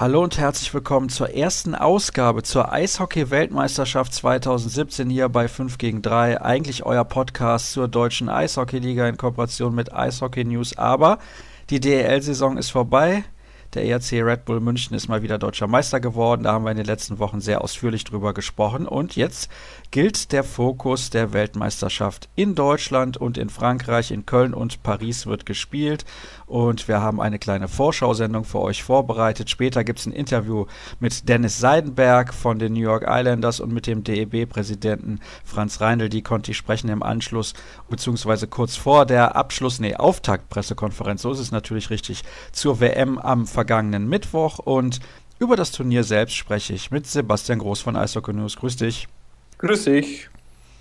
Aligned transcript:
Hallo 0.00 0.22
und 0.22 0.38
herzlich 0.38 0.72
willkommen 0.72 1.08
zur 1.08 1.30
ersten 1.34 1.74
Ausgabe 1.74 2.44
zur 2.44 2.72
Eishockey-Weltmeisterschaft 2.72 4.14
2017 4.14 5.10
hier 5.10 5.28
bei 5.28 5.48
5 5.48 5.76
gegen 5.76 6.02
3. 6.02 6.40
Eigentlich 6.40 6.86
euer 6.86 7.02
Podcast 7.02 7.72
zur 7.72 7.88
deutschen 7.88 8.28
Eishockeyliga 8.28 9.08
in 9.08 9.16
Kooperation 9.16 9.74
mit 9.74 9.92
Eishockey 9.92 10.44
News. 10.44 10.78
Aber 10.78 11.18
die 11.70 11.80
DEL-Saison 11.80 12.58
ist 12.58 12.70
vorbei. 12.70 13.24
Der 13.78 13.86
ERC 13.86 14.24
Red 14.24 14.44
Bull 14.44 14.58
München 14.58 14.96
ist 14.96 15.06
mal 15.06 15.22
wieder 15.22 15.38
deutscher 15.38 15.68
Meister 15.68 16.00
geworden. 16.00 16.42
Da 16.42 16.52
haben 16.52 16.64
wir 16.64 16.72
in 16.72 16.76
den 16.78 16.86
letzten 16.86 17.20
Wochen 17.20 17.40
sehr 17.40 17.62
ausführlich 17.62 18.02
drüber 18.02 18.34
gesprochen. 18.34 18.88
Und 18.88 19.14
jetzt 19.14 19.48
gilt 19.92 20.32
der 20.32 20.42
Fokus 20.42 21.10
der 21.10 21.32
Weltmeisterschaft 21.32 22.28
in 22.34 22.56
Deutschland 22.56 23.18
und 23.18 23.38
in 23.38 23.50
Frankreich. 23.50 24.10
In 24.10 24.26
Köln 24.26 24.52
und 24.52 24.82
Paris 24.82 25.28
wird 25.28 25.46
gespielt. 25.46 26.04
Und 26.46 26.88
wir 26.88 27.00
haben 27.00 27.20
eine 27.20 27.38
kleine 27.38 27.68
Vorschausendung 27.68 28.44
für 28.44 28.60
euch 28.60 28.82
vorbereitet. 28.82 29.48
Später 29.48 29.84
gibt 29.84 30.00
es 30.00 30.06
ein 30.06 30.12
Interview 30.12 30.66
mit 30.98 31.28
Dennis 31.28 31.60
Seidenberg 31.60 32.34
von 32.34 32.58
den 32.58 32.72
New 32.72 32.80
York 32.80 33.04
Islanders 33.06 33.60
und 33.60 33.72
mit 33.72 33.86
dem 33.86 34.02
DEB-Präsidenten 34.02 35.20
Franz 35.44 35.80
Reindl. 35.80 36.08
Die 36.08 36.22
konnte 36.22 36.50
ich 36.50 36.56
sprechen 36.56 36.88
im 36.88 37.04
Anschluss, 37.04 37.54
beziehungsweise 37.88 38.48
kurz 38.48 38.74
vor 38.74 39.06
der 39.06 39.36
Abschluss, 39.36 39.78
nee, 39.78 39.94
Auftaktpressekonferenz. 39.94 41.22
So 41.22 41.30
ist 41.30 41.38
es 41.38 41.52
natürlich 41.52 41.90
richtig, 41.90 42.24
zur 42.50 42.80
WM 42.80 43.18
am 43.18 43.46
vergangenen 43.46 43.67
Mittwoch. 44.08 44.58
Und 44.58 45.00
über 45.38 45.56
das 45.56 45.72
Turnier 45.72 46.04
selbst 46.04 46.34
spreche 46.34 46.72
ich 46.72 46.90
mit 46.90 47.06
Sebastian 47.06 47.60
Groß 47.60 47.80
von 47.80 47.96
Eishockey 47.96 48.32
News. 48.32 48.56
Grüß 48.56 48.76
dich. 48.76 49.08
Grüß 49.58 49.84
dich. 49.84 50.28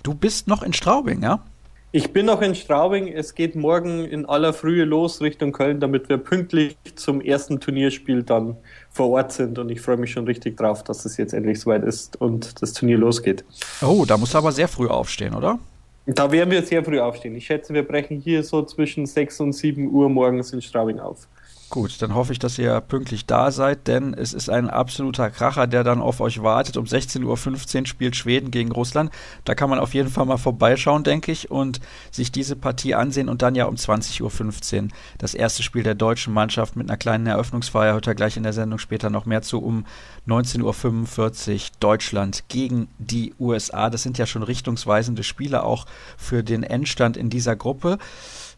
Du 0.03 0.13
bist 0.13 0.47
noch 0.47 0.63
in 0.63 0.73
Straubing, 0.73 1.21
ja? 1.21 1.43
Ich 1.91 2.11
bin 2.11 2.25
noch 2.25 2.41
in 2.41 2.53
Straubing. 2.53 3.07
Es 3.07 3.33
geht 3.33 3.55
morgen 3.55 4.03
in 4.03 4.25
aller 4.25 4.53
Frühe 4.53 4.83
los 4.83 5.21
Richtung 5.21 5.51
Köln, 5.53 5.79
damit 5.79 6.09
wir 6.09 6.17
pünktlich 6.17 6.75
zum 6.95 7.21
ersten 7.21 7.59
Turnierspiel 7.59 8.23
dann 8.23 8.57
vor 8.89 9.09
Ort 9.09 9.31
sind. 9.31 9.57
Und 9.57 9.69
ich 9.69 9.79
freue 9.79 9.97
mich 9.97 10.11
schon 10.11 10.25
richtig 10.25 10.57
drauf, 10.57 10.83
dass 10.83 11.05
es 11.05 11.17
jetzt 11.17 11.33
endlich 11.33 11.59
soweit 11.59 11.83
ist 11.83 12.19
und 12.19 12.61
das 12.61 12.73
Turnier 12.73 12.97
losgeht. 12.97 13.45
Oh, 13.81 14.05
da 14.05 14.17
musst 14.17 14.33
du 14.33 14.37
aber 14.37 14.51
sehr 14.51 14.67
früh 14.67 14.87
aufstehen, 14.87 15.33
oder? 15.33 15.59
Da 16.05 16.31
werden 16.31 16.51
wir 16.51 16.63
sehr 16.63 16.83
früh 16.83 16.99
aufstehen. 16.99 17.35
Ich 17.35 17.45
schätze, 17.45 17.73
wir 17.73 17.83
brechen 17.83 18.19
hier 18.19 18.43
so 18.43 18.63
zwischen 18.63 19.05
6 19.05 19.39
und 19.41 19.53
7 19.53 19.89
Uhr 19.89 20.09
morgens 20.09 20.53
in 20.53 20.61
Straubing 20.61 20.99
auf. 20.99 21.27
Gut, 21.69 22.01
dann 22.01 22.15
hoffe 22.15 22.31
ich, 22.31 22.39
dass 22.39 22.57
ihr 22.57 22.79
pünktlich 22.79 23.25
da 23.25 23.51
seid, 23.51 23.87
denn 23.87 24.13
es 24.13 24.33
ist 24.33 24.49
ein 24.49 24.69
absoluter 24.69 25.29
Kracher, 25.29 25.67
der 25.67 25.83
dann 25.83 26.01
auf 26.01 26.21
euch 26.21 26.41
wartet. 26.41 26.77
Um 26.77 26.85
16.15 26.85 27.81
Uhr 27.81 27.87
spielt 27.87 28.15
Schweden 28.15 28.51
gegen 28.51 28.71
Russland. 28.71 29.11
Da 29.43 29.53
kann 29.53 29.69
man 29.69 29.79
auf 29.79 29.93
jeden 29.93 30.07
Fall 30.07 30.25
mal 30.25 30.37
vorbeischauen, 30.37 31.03
denke 31.03 31.33
ich, 31.33 31.51
und 31.51 31.81
sich 32.09 32.31
diese 32.31 32.55
Partie 32.55 32.95
ansehen 32.95 33.27
und 33.27 33.41
dann 33.41 33.53
ja 33.53 33.65
um 33.65 33.75
20.15 33.75 34.83
Uhr 34.83 34.87
das 35.17 35.33
erste 35.33 35.61
Spiel 35.61 35.83
der 35.83 35.95
deutschen 35.95 36.33
Mannschaft 36.33 36.77
mit 36.77 36.89
einer 36.89 36.97
kleinen 36.97 37.27
Eröffnungsfeier. 37.27 37.93
Hört 37.93 38.07
er 38.07 38.15
gleich 38.15 38.37
in 38.37 38.43
der 38.43 38.53
Sendung 38.53 38.79
später 38.79 39.09
noch 39.09 39.25
mehr 39.25 39.41
zu. 39.41 39.61
Um 39.61 39.85
19.45 40.25 41.53
Uhr 41.53 41.59
Deutschland 41.81 42.45
gegen 42.47 42.87
die 42.97 43.33
USA. 43.41 43.89
Das 43.89 44.03
sind 44.03 44.17
ja 44.17 44.25
schon 44.25 44.43
richtungsweisende 44.43 45.23
Spiele 45.23 45.63
auch 45.63 45.85
für 46.15 46.45
den 46.45 46.63
Endstand 46.63 47.17
in 47.17 47.29
dieser 47.29 47.57
Gruppe. 47.57 47.97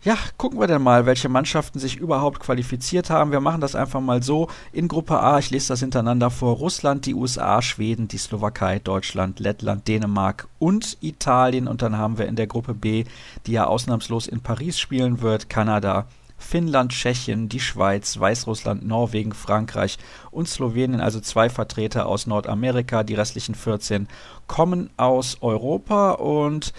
Ja, 0.02 0.18
gucken 0.38 0.62
wir 0.62 0.68
denn 0.68 0.82
mal, 0.82 1.06
welche 1.06 1.28
Mannschaften 1.28 1.78
sich 1.78 1.98
überhaupt 1.98 2.40
qualifiziert 2.40 3.10
haben. 3.10 3.34
Wir 3.34 3.42
machen 3.42 3.60
das 3.60 3.76
einfach 3.76 4.00
mal 4.00 4.24
so. 4.24 4.48
In 4.72 4.88
Gruppe 4.88 5.20
A, 5.20 5.40
ich 5.40 5.50
lese 5.50 5.68
das 5.68 5.82
hintereinander 5.82 6.30
vor, 6.32 6.56
Russland, 6.56 7.06
die 7.06 7.14
USA, 7.14 7.62
Schweden, 7.62 8.08
die 8.08 8.18
Slowakei, 8.18 8.80
Deutschland, 8.80 9.42
Lettland, 9.42 9.90
Dänemark 9.90 10.48
und 10.58 10.98
Italien. 11.02 11.68
Und 11.68 11.82
dann 11.82 11.98
haben 11.98 12.18
wir 12.18 12.28
in 12.28 12.38
der 12.38 12.48
Gruppe 12.48 12.74
B, 12.74 13.04
die 13.46 13.52
ja 13.52 13.68
ausnahmslos 13.68 14.28
in 14.28 14.40
Paris 14.40 14.80
spielen 14.80 15.20
wird, 15.22 15.50
Kanada, 15.50 16.08
Finnland, 16.38 16.94
Tschechien, 16.94 17.50
die 17.50 17.60
Schweiz, 17.60 18.18
Weißrussland, 18.18 18.88
Norwegen, 18.88 19.34
Frankreich 19.34 19.98
und 20.32 20.48
Slowenien, 20.48 21.02
also 21.02 21.20
zwei 21.20 21.50
Vertreter 21.50 22.06
aus 22.06 22.26
Nordamerika. 22.26 23.04
Die 23.04 23.16
restlichen 23.16 23.54
14 23.54 24.08
kommen 24.48 24.92
aus 24.96 25.40
Europa 25.42 26.12
und 26.12 26.74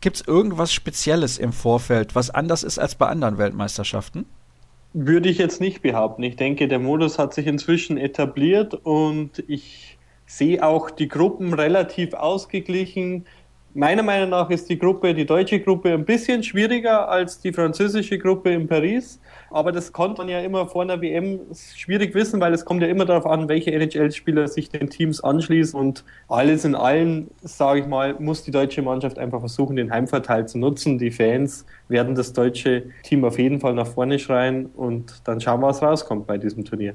Gibt 0.00 0.16
es 0.16 0.26
irgendwas 0.26 0.72
Spezielles 0.72 1.38
im 1.38 1.52
Vorfeld, 1.52 2.14
was 2.14 2.30
anders 2.30 2.62
ist 2.62 2.78
als 2.78 2.94
bei 2.94 3.06
anderen 3.06 3.38
Weltmeisterschaften? 3.38 4.26
Würde 4.92 5.28
ich 5.28 5.38
jetzt 5.38 5.60
nicht 5.60 5.82
behaupten. 5.82 6.22
Ich 6.22 6.36
denke, 6.36 6.68
der 6.68 6.78
Modus 6.78 7.18
hat 7.18 7.34
sich 7.34 7.46
inzwischen 7.46 7.98
etabliert 7.98 8.74
und 8.74 9.44
ich 9.46 9.98
sehe 10.26 10.64
auch 10.64 10.90
die 10.90 11.08
Gruppen 11.08 11.54
relativ 11.54 12.14
ausgeglichen. 12.14 13.26
Meiner 13.74 14.02
Meinung 14.02 14.30
nach 14.30 14.50
ist 14.50 14.68
die 14.68 14.78
Gruppe, 14.78 15.14
die 15.14 15.26
deutsche 15.26 15.60
Gruppe, 15.60 15.92
ein 15.92 16.04
bisschen 16.04 16.42
schwieriger 16.42 17.08
als 17.08 17.40
die 17.40 17.52
französische 17.52 18.18
Gruppe 18.18 18.52
in 18.52 18.66
Paris. 18.66 19.20
Aber 19.50 19.72
das 19.72 19.92
konnte 19.92 20.22
man 20.22 20.28
ja 20.28 20.40
immer 20.40 20.66
vor 20.66 20.82
einer 20.82 21.00
WM 21.00 21.40
schwierig 21.54 22.14
wissen, 22.14 22.40
weil 22.40 22.52
es 22.52 22.64
kommt 22.64 22.82
ja 22.82 22.88
immer 22.88 23.04
darauf 23.04 23.26
an, 23.26 23.48
welche 23.48 23.72
NHL-Spieler 23.72 24.48
sich 24.48 24.70
den 24.70 24.90
Teams 24.90 25.22
anschließen. 25.22 25.78
Und 25.78 26.04
alles 26.28 26.64
in 26.64 26.74
allem, 26.74 27.28
sage 27.42 27.80
ich 27.80 27.86
mal, 27.86 28.16
muss 28.18 28.42
die 28.42 28.50
deutsche 28.50 28.82
Mannschaft 28.82 29.18
einfach 29.18 29.40
versuchen, 29.40 29.76
den 29.76 29.90
Heimvorteil 29.90 30.46
zu 30.48 30.58
nutzen. 30.58 30.98
Die 30.98 31.10
Fans 31.10 31.64
werden 31.88 32.14
das 32.14 32.32
deutsche 32.32 32.84
Team 33.02 33.24
auf 33.24 33.38
jeden 33.38 33.60
Fall 33.60 33.74
nach 33.74 33.86
vorne 33.86 34.18
schreien 34.18 34.66
und 34.66 35.22
dann 35.24 35.40
schauen 35.40 35.60
wir, 35.60 35.68
was 35.68 35.82
rauskommt 35.82 36.26
bei 36.26 36.38
diesem 36.38 36.64
Turnier. 36.64 36.94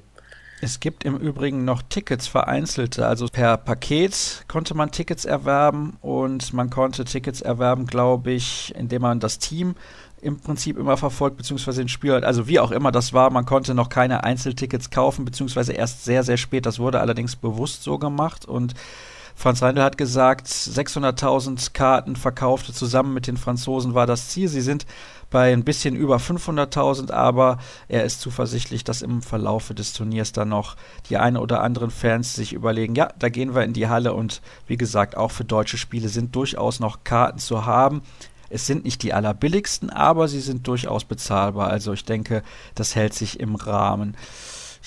Es 0.63 0.79
gibt 0.79 1.05
im 1.05 1.17
Übrigen 1.17 1.65
noch 1.65 1.81
Tickets 1.81 2.27
vereinzelte, 2.27 3.07
also 3.07 3.25
per 3.25 3.57
Paket 3.57 4.45
konnte 4.47 4.75
man 4.75 4.91
Tickets 4.91 5.25
erwerben 5.25 5.97
und 6.01 6.53
man 6.53 6.69
konnte 6.69 7.03
Tickets 7.03 7.41
erwerben, 7.41 7.87
glaube 7.87 8.31
ich, 8.31 8.71
indem 8.77 9.01
man 9.01 9.19
das 9.19 9.39
Team 9.39 9.73
im 10.21 10.39
Prinzip 10.39 10.77
immer 10.77 10.97
verfolgt, 10.97 11.37
beziehungsweise 11.37 11.81
den 11.81 11.89
Spieler, 11.89 12.23
also 12.23 12.47
wie 12.47 12.59
auch 12.59 12.71
immer 12.71 12.91
das 12.91 13.13
war, 13.13 13.29
man 13.31 13.45
konnte 13.45 13.73
noch 13.73 13.89
keine 13.89 14.23
Einzeltickets 14.23 14.89
kaufen, 14.89 15.25
beziehungsweise 15.25 15.73
erst 15.73 16.05
sehr, 16.05 16.23
sehr 16.23 16.37
spät. 16.37 16.65
Das 16.65 16.79
wurde 16.79 16.99
allerdings 16.99 17.35
bewusst 17.35 17.83
so 17.83 17.97
gemacht 17.97 18.45
und 18.45 18.73
Franz 19.35 19.63
Reindl 19.63 19.81
hat 19.81 19.97
gesagt, 19.97 20.47
600.000 20.47 21.73
Karten 21.73 22.15
verkaufte 22.15 22.73
zusammen 22.73 23.13
mit 23.13 23.27
den 23.27 23.37
Franzosen 23.37 23.95
war 23.95 24.05
das 24.05 24.29
Ziel. 24.29 24.47
Sie 24.47 24.61
sind 24.61 24.85
bei 25.31 25.51
ein 25.53 25.63
bisschen 25.63 25.95
über 25.95 26.17
500.000, 26.17 27.11
aber 27.11 27.57
er 27.87 28.03
ist 28.03 28.21
zuversichtlich, 28.21 28.83
dass 28.83 29.01
im 29.01 29.21
Verlaufe 29.21 29.73
des 29.73 29.93
Turniers 29.93 30.33
dann 30.33 30.49
noch 30.49 30.75
die 31.09 31.17
ein 31.17 31.37
oder 31.37 31.63
anderen 31.63 31.89
Fans 31.89 32.35
sich 32.35 32.53
überlegen, 32.53 32.95
ja, 32.95 33.09
da 33.17 33.29
gehen 33.29 33.55
wir 33.55 33.63
in 33.63 33.73
die 33.73 33.87
Halle 33.87 34.13
und 34.13 34.41
wie 34.67 34.77
gesagt, 34.77 35.17
auch 35.17 35.31
für 35.31 35.45
deutsche 35.45 35.77
Spiele 35.77 36.09
sind 36.09 36.35
durchaus 36.35 36.79
noch 36.79 37.03
Karten 37.03 37.39
zu 37.39 37.65
haben. 37.65 38.03
Es 38.51 38.67
sind 38.67 38.83
nicht 38.83 39.03
die 39.03 39.13
allerbilligsten, 39.13 39.89
aber 39.89 40.27
sie 40.27 40.41
sind 40.41 40.67
durchaus 40.67 41.05
bezahlbar. 41.05 41.69
Also 41.69 41.93
ich 41.93 42.05
denke, 42.05 42.43
das 42.75 42.95
hält 42.95 43.13
sich 43.13 43.39
im 43.39 43.55
Rahmen. 43.55 44.15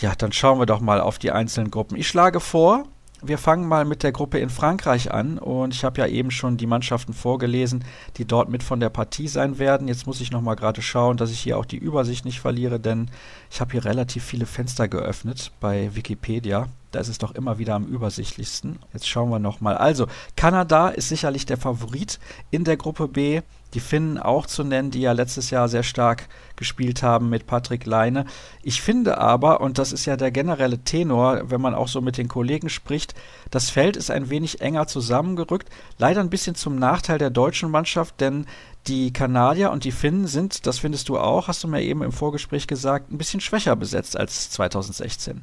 Ja, 0.01 0.15
dann 0.17 0.33
schauen 0.33 0.59
wir 0.59 0.67
doch 0.67 0.81
mal 0.81 1.01
auf 1.01 1.19
die 1.19 1.31
einzelnen 1.31 1.71
Gruppen. 1.71 1.97
Ich 1.97 2.09
schlage 2.09 2.41
vor, 2.41 2.85
wir 3.27 3.39
fangen 3.39 3.67
mal 3.67 3.85
mit 3.85 4.03
der 4.03 4.13
Gruppe 4.13 4.39
in 4.39 4.51
Frankreich 4.51 5.11
an 5.13 5.39
und 5.39 5.73
ich 5.73 5.85
habe 5.85 6.01
ja 6.01 6.07
eben 6.07 6.31
schon 6.31 6.57
die 6.57 6.67
Mannschaften 6.67 7.15
vorgelesen, 7.15 7.85
die 8.17 8.27
dort 8.27 8.51
mit 8.51 8.63
von 8.63 8.81
der 8.81 8.91
Partie 8.91 9.29
sein 9.29 9.59
werden. 9.59 9.89
Jetzt 9.89 10.07
muss 10.07 10.21
ich 10.21 10.31
noch 10.31 10.43
mal 10.43 10.57
gerade 10.57 10.83
schauen, 10.83 11.17
dass 11.17 11.31
ich 11.31 11.41
hier 11.41 11.57
auch 11.57 11.65
die 11.65 11.79
Übersicht 11.79 12.25
nicht 12.25 12.41
verliere, 12.41 12.79
denn 12.79 13.11
ich 13.51 13.61
habe 13.61 13.73
hier 13.73 13.85
relativ 13.85 14.25
viele 14.25 14.47
Fenster 14.47 14.89
geöffnet 14.89 15.53
bei 15.61 15.95
Wikipedia. 15.95 16.69
Da 16.95 17.01
ist 17.01 17.09
es 17.09 17.19
doch 17.19 17.35
immer 17.35 17.59
wieder 17.59 17.75
am 17.75 17.87
übersichtlichsten. 17.87 18.79
Jetzt 18.93 19.09
schauen 19.09 19.31
wir 19.31 19.41
noch 19.41 19.61
mal. 19.61 19.77
Also, 19.77 20.07
Kanada 20.37 20.89
ist 20.89 21.09
sicherlich 21.09 21.45
der 21.45 21.57
Favorit 21.57 22.21
in 22.51 22.63
der 22.63 22.77
Gruppe 22.77 23.09
B 23.09 23.43
die 23.75 23.81
Finnen 23.81 24.19
auch 24.19 24.47
zu 24.47 24.63
nennen, 24.63 24.93
die 24.93 25.01
ja 25.01 25.11
letztes 25.13 25.51
Jahr 25.51 25.69
sehr 25.69 25.83
stark 25.83 26.29
gespielt 26.55 27.03
haben 27.03 27.29
mit 27.29 27.47
Patrick 27.47 27.85
Leine. 27.87 28.25
Ich 28.63 28.81
finde 28.81 29.19
aber, 29.19 29.61
und 29.61 29.79
das 29.79 29.93
ist 29.93 30.07
ja 30.07 30.17
der 30.17 30.31
generelle 30.31 30.79
Tenor, 30.79 31.51
wenn 31.51 31.61
man 31.61 31.75
auch 31.75 31.89
so 31.89 32.01
mit 32.01 32.17
den 32.17 32.29
Kollegen 32.29 32.69
spricht, 32.69 33.15
das 33.51 33.71
Feld 33.71 33.97
ist 33.97 34.13
ein 34.13 34.31
wenig 34.31 34.61
enger 34.61 34.87
zusammengerückt. 34.87 35.69
Leider 35.99 36.21
ein 36.21 36.31
bisschen 36.31 36.55
zum 36.55 36.77
Nachteil 36.77 37.19
der 37.19 37.31
deutschen 37.31 37.71
Mannschaft, 37.71 38.21
denn 38.21 38.47
die 38.87 39.13
Kanadier 39.13 39.73
und 39.73 39.85
die 39.85 39.93
Finnen 39.93 40.27
sind, 40.27 40.67
das 40.67 40.79
findest 40.79 41.09
du 41.09 41.19
auch, 41.19 41.49
hast 41.49 41.65
du 41.65 41.69
mir 41.69 41.83
eben 41.83 42.03
im 42.03 42.13
Vorgespräch 42.13 42.67
gesagt, 42.67 43.11
ein 43.11 43.19
bisschen 43.19 43.41
schwächer 43.41 43.75
besetzt 43.75 44.17
als 44.17 44.51
2016. 44.51 45.43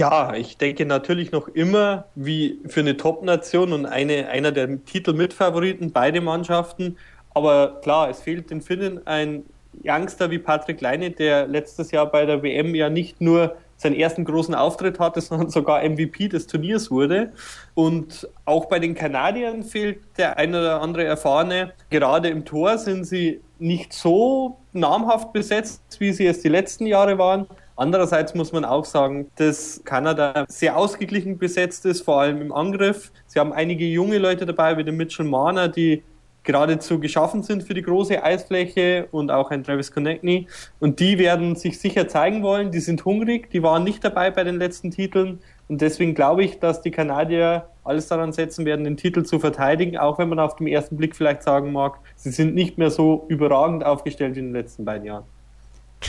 Ja, 0.00 0.32
ich 0.34 0.56
denke 0.56 0.86
natürlich 0.86 1.30
noch 1.30 1.46
immer 1.48 2.06
wie 2.14 2.58
für 2.68 2.80
eine 2.80 2.96
Top-Nation 2.96 3.74
und 3.74 3.84
eine, 3.84 4.28
einer 4.30 4.50
der 4.50 4.82
Titelmitfavoriten, 4.82 5.92
beide 5.92 6.22
Mannschaften. 6.22 6.96
Aber 7.34 7.82
klar, 7.82 8.08
es 8.08 8.22
fehlt 8.22 8.48
den 8.48 8.62
Finnen 8.62 9.06
ein 9.06 9.42
Youngster 9.84 10.30
wie 10.30 10.38
Patrick 10.38 10.80
Leine, 10.80 11.10
der 11.10 11.46
letztes 11.46 11.90
Jahr 11.90 12.06
bei 12.06 12.24
der 12.24 12.42
WM 12.42 12.74
ja 12.74 12.88
nicht 12.88 13.20
nur 13.20 13.58
seinen 13.76 13.94
ersten 13.94 14.24
großen 14.24 14.54
Auftritt 14.54 14.98
hatte, 14.98 15.20
sondern 15.20 15.50
sogar 15.50 15.86
MVP 15.86 16.28
des 16.28 16.46
Turniers 16.46 16.90
wurde. 16.90 17.34
Und 17.74 18.26
auch 18.46 18.70
bei 18.70 18.78
den 18.78 18.94
Kanadiern 18.94 19.64
fehlt 19.64 19.98
der 20.16 20.38
eine 20.38 20.60
oder 20.60 20.80
andere 20.80 21.04
Erfahrene. 21.04 21.74
Gerade 21.90 22.30
im 22.30 22.46
Tor 22.46 22.78
sind 22.78 23.04
sie 23.04 23.42
nicht 23.58 23.92
so 23.92 24.56
namhaft 24.72 25.34
besetzt, 25.34 25.82
wie 25.98 26.12
sie 26.12 26.26
es 26.26 26.40
die 26.40 26.48
letzten 26.48 26.86
Jahre 26.86 27.18
waren. 27.18 27.46
Andererseits 27.80 28.34
muss 28.34 28.52
man 28.52 28.66
auch 28.66 28.84
sagen, 28.84 29.30
dass 29.36 29.80
Kanada 29.86 30.44
sehr 30.48 30.76
ausgeglichen 30.76 31.38
besetzt 31.38 31.86
ist, 31.86 32.02
vor 32.02 32.20
allem 32.20 32.42
im 32.42 32.52
Angriff. 32.52 33.10
Sie 33.26 33.40
haben 33.40 33.54
einige 33.54 33.86
junge 33.86 34.18
Leute 34.18 34.44
dabei, 34.44 34.76
wie 34.76 34.84
den 34.84 34.98
Mitchell 34.98 35.24
Marner, 35.24 35.66
die 35.68 36.02
geradezu 36.42 37.00
geschaffen 37.00 37.42
sind 37.42 37.62
für 37.62 37.72
die 37.72 37.80
große 37.80 38.22
Eisfläche 38.22 39.08
und 39.12 39.30
auch 39.30 39.50
ein 39.50 39.64
Travis 39.64 39.92
Connectney. 39.92 40.46
Und 40.78 41.00
die 41.00 41.18
werden 41.18 41.56
sich 41.56 41.80
sicher 41.80 42.06
zeigen 42.06 42.42
wollen. 42.42 42.70
Die 42.70 42.80
sind 42.80 43.06
hungrig, 43.06 43.48
die 43.48 43.62
waren 43.62 43.82
nicht 43.82 44.04
dabei 44.04 44.30
bei 44.30 44.44
den 44.44 44.58
letzten 44.58 44.90
Titeln. 44.90 45.38
Und 45.66 45.80
deswegen 45.80 46.14
glaube 46.14 46.44
ich, 46.44 46.58
dass 46.58 46.82
die 46.82 46.90
Kanadier 46.90 47.64
alles 47.82 48.08
daran 48.08 48.34
setzen 48.34 48.66
werden, 48.66 48.84
den 48.84 48.98
Titel 48.98 49.22
zu 49.22 49.38
verteidigen, 49.38 49.96
auch 49.96 50.18
wenn 50.18 50.28
man 50.28 50.38
auf 50.38 50.54
den 50.56 50.66
ersten 50.66 50.98
Blick 50.98 51.16
vielleicht 51.16 51.42
sagen 51.42 51.72
mag, 51.72 51.94
sie 52.14 52.30
sind 52.30 52.54
nicht 52.54 52.76
mehr 52.76 52.90
so 52.90 53.24
überragend 53.28 53.86
aufgestellt 53.86 54.36
in 54.36 54.48
den 54.48 54.52
letzten 54.52 54.84
beiden 54.84 55.06
Jahren. 55.06 55.24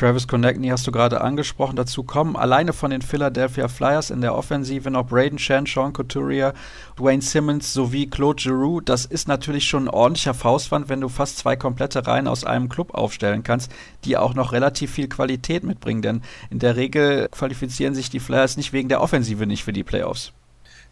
Travis 0.01 0.27
Konechny 0.27 0.69
hast 0.69 0.88
du 0.88 0.92
gerade 0.92 1.21
angesprochen. 1.21 1.75
Dazu 1.75 2.01
kommen 2.01 2.36
alleine 2.36 2.74
von 2.74 2.89
den 2.89 3.03
Philadelphia 3.03 3.68
Flyers 3.68 4.09
in 4.09 4.21
der 4.21 4.33
Offensive 4.33 4.89
noch 4.89 5.06
Braden 5.06 5.38
Shan, 5.38 5.68
Sean 5.68 5.94
Couturier, 5.94 6.56
Dwayne 6.98 7.21
Simmons 7.21 7.71
sowie 7.71 8.07
Claude 8.07 8.42
Giroux. 8.42 8.81
Das 8.81 9.06
ist 9.06 9.27
natürlich 9.27 9.65
schon 9.65 9.83
ein 9.83 9.94
ordentlicher 9.94 10.33
Faustwand, 10.33 10.89
wenn 10.89 11.01
du 11.01 11.07
fast 11.07 11.38
zwei 11.38 11.56
komplette 11.56 12.07
Reihen 12.07 12.27
aus 12.27 12.44
einem 12.44 12.68
Club 12.68 12.95
aufstellen 12.95 13.44
kannst, 13.44 13.71
die 14.03 14.18
auch 14.18 14.33
noch 14.33 14.53
relativ 14.53 14.92
viel 14.92 15.07
Qualität 15.07 15.63
mitbringen. 15.63 16.01
Denn 16.01 16.21
in 16.50 16.57
der 16.57 16.77
Regel 16.77 17.27
qualifizieren 17.30 17.94
sich 17.94 18.09
die 18.09 18.19
Flyers 18.19 18.57
nicht 18.57 18.74
wegen 18.74 18.89
der 18.89 19.01
Offensive 19.01 19.45
nicht 19.45 19.63
für 19.63 19.74
die 19.74 19.83
Playoffs. 19.83 20.33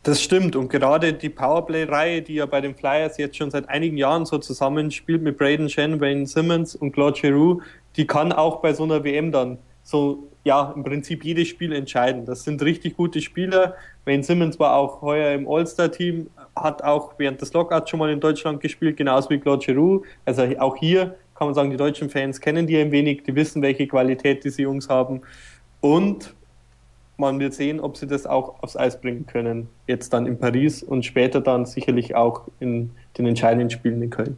Das 0.04 0.22
stimmt 0.22 0.56
und 0.56 0.70
gerade 0.70 1.12
die 1.12 1.28
Powerplay-Reihe, 1.28 2.22
die 2.22 2.36
ja 2.36 2.46
bei 2.46 2.62
den 2.62 2.74
Flyers 2.74 3.18
jetzt 3.18 3.36
schon 3.36 3.52
seit 3.52 3.68
einigen 3.68 3.98
Jahren 3.98 4.26
so 4.26 4.38
zusammenspielt 4.38 5.22
mit 5.22 5.38
Braden 5.38 5.68
Shen, 5.68 6.00
Wayne 6.00 6.26
Simmons 6.26 6.74
und 6.74 6.94
Claude 6.94 7.20
Giroux, 7.20 7.62
die 7.96 8.08
kann 8.08 8.32
auch 8.32 8.62
bei 8.62 8.74
so 8.74 8.84
einer 8.84 9.04
WM 9.04 9.32
dann 9.32 9.58
so, 9.84 10.30
ja, 10.44 10.72
im 10.76 10.84
Prinzip 10.84 11.26
jedes 11.26 11.48
Spiel 11.48 11.74
entscheiden. 11.74 12.26
Das 12.26 12.44
sind 12.44 12.62
richtig 12.62 12.96
gute 12.96 13.22
Spieler. 13.22 13.76
Wayne 14.06 14.24
Simmons 14.24 14.60
war 14.60 14.76
auch 14.76 15.02
heuer 15.02 15.34
im 15.34 15.48
All-Star-Team, 15.48 16.30
hat 16.56 16.84
auch 16.84 17.14
während 17.18 17.42
des 17.42 17.54
Lockouts 17.54 17.90
schon 17.90 18.00
mal 18.00 18.12
in 18.12 18.20
Deutschland 18.20 18.62
gespielt, 18.62 18.98
genauso 18.98 19.30
wie 19.30 19.40
Claude 19.40 19.66
Giroux. 19.66 20.04
Also 20.26 20.44
auch 20.60 20.76
hier 20.78 21.16
kann 21.36 21.48
man 21.48 21.56
sagen, 21.56 21.70
die 21.72 21.78
deutschen 21.78 22.10
Fans 22.10 22.40
kennen 22.40 22.68
die 22.68 22.78
ein 22.78 22.92
wenig, 22.92 23.24
die 23.24 23.34
wissen, 23.36 23.62
welche 23.62 23.88
Qualität 23.88 24.44
diese 24.44 24.62
Jungs 24.62 24.90
haben. 24.90 25.22
Und 25.82 26.36
man 27.18 27.40
wird 27.40 27.54
sehen, 27.54 27.80
ob 27.80 27.98
sie 27.98 28.08
das 28.08 28.26
auch 28.26 28.62
aufs 28.62 28.76
Eis 28.76 29.00
bringen 29.00 29.26
können. 29.26 29.70
Jetzt 29.88 30.14
dann 30.14 30.26
in 30.26 30.38
Paris 30.38 30.84
und 30.84 31.06
später 31.06 31.42
dann 31.42 31.66
sicherlich 31.66 32.16
auch 32.16 32.44
in 32.60 32.92
den 33.18 33.26
entscheidenden 33.26 33.70
Spielen 33.70 34.02
in 34.02 34.10
Köln. 34.10 34.38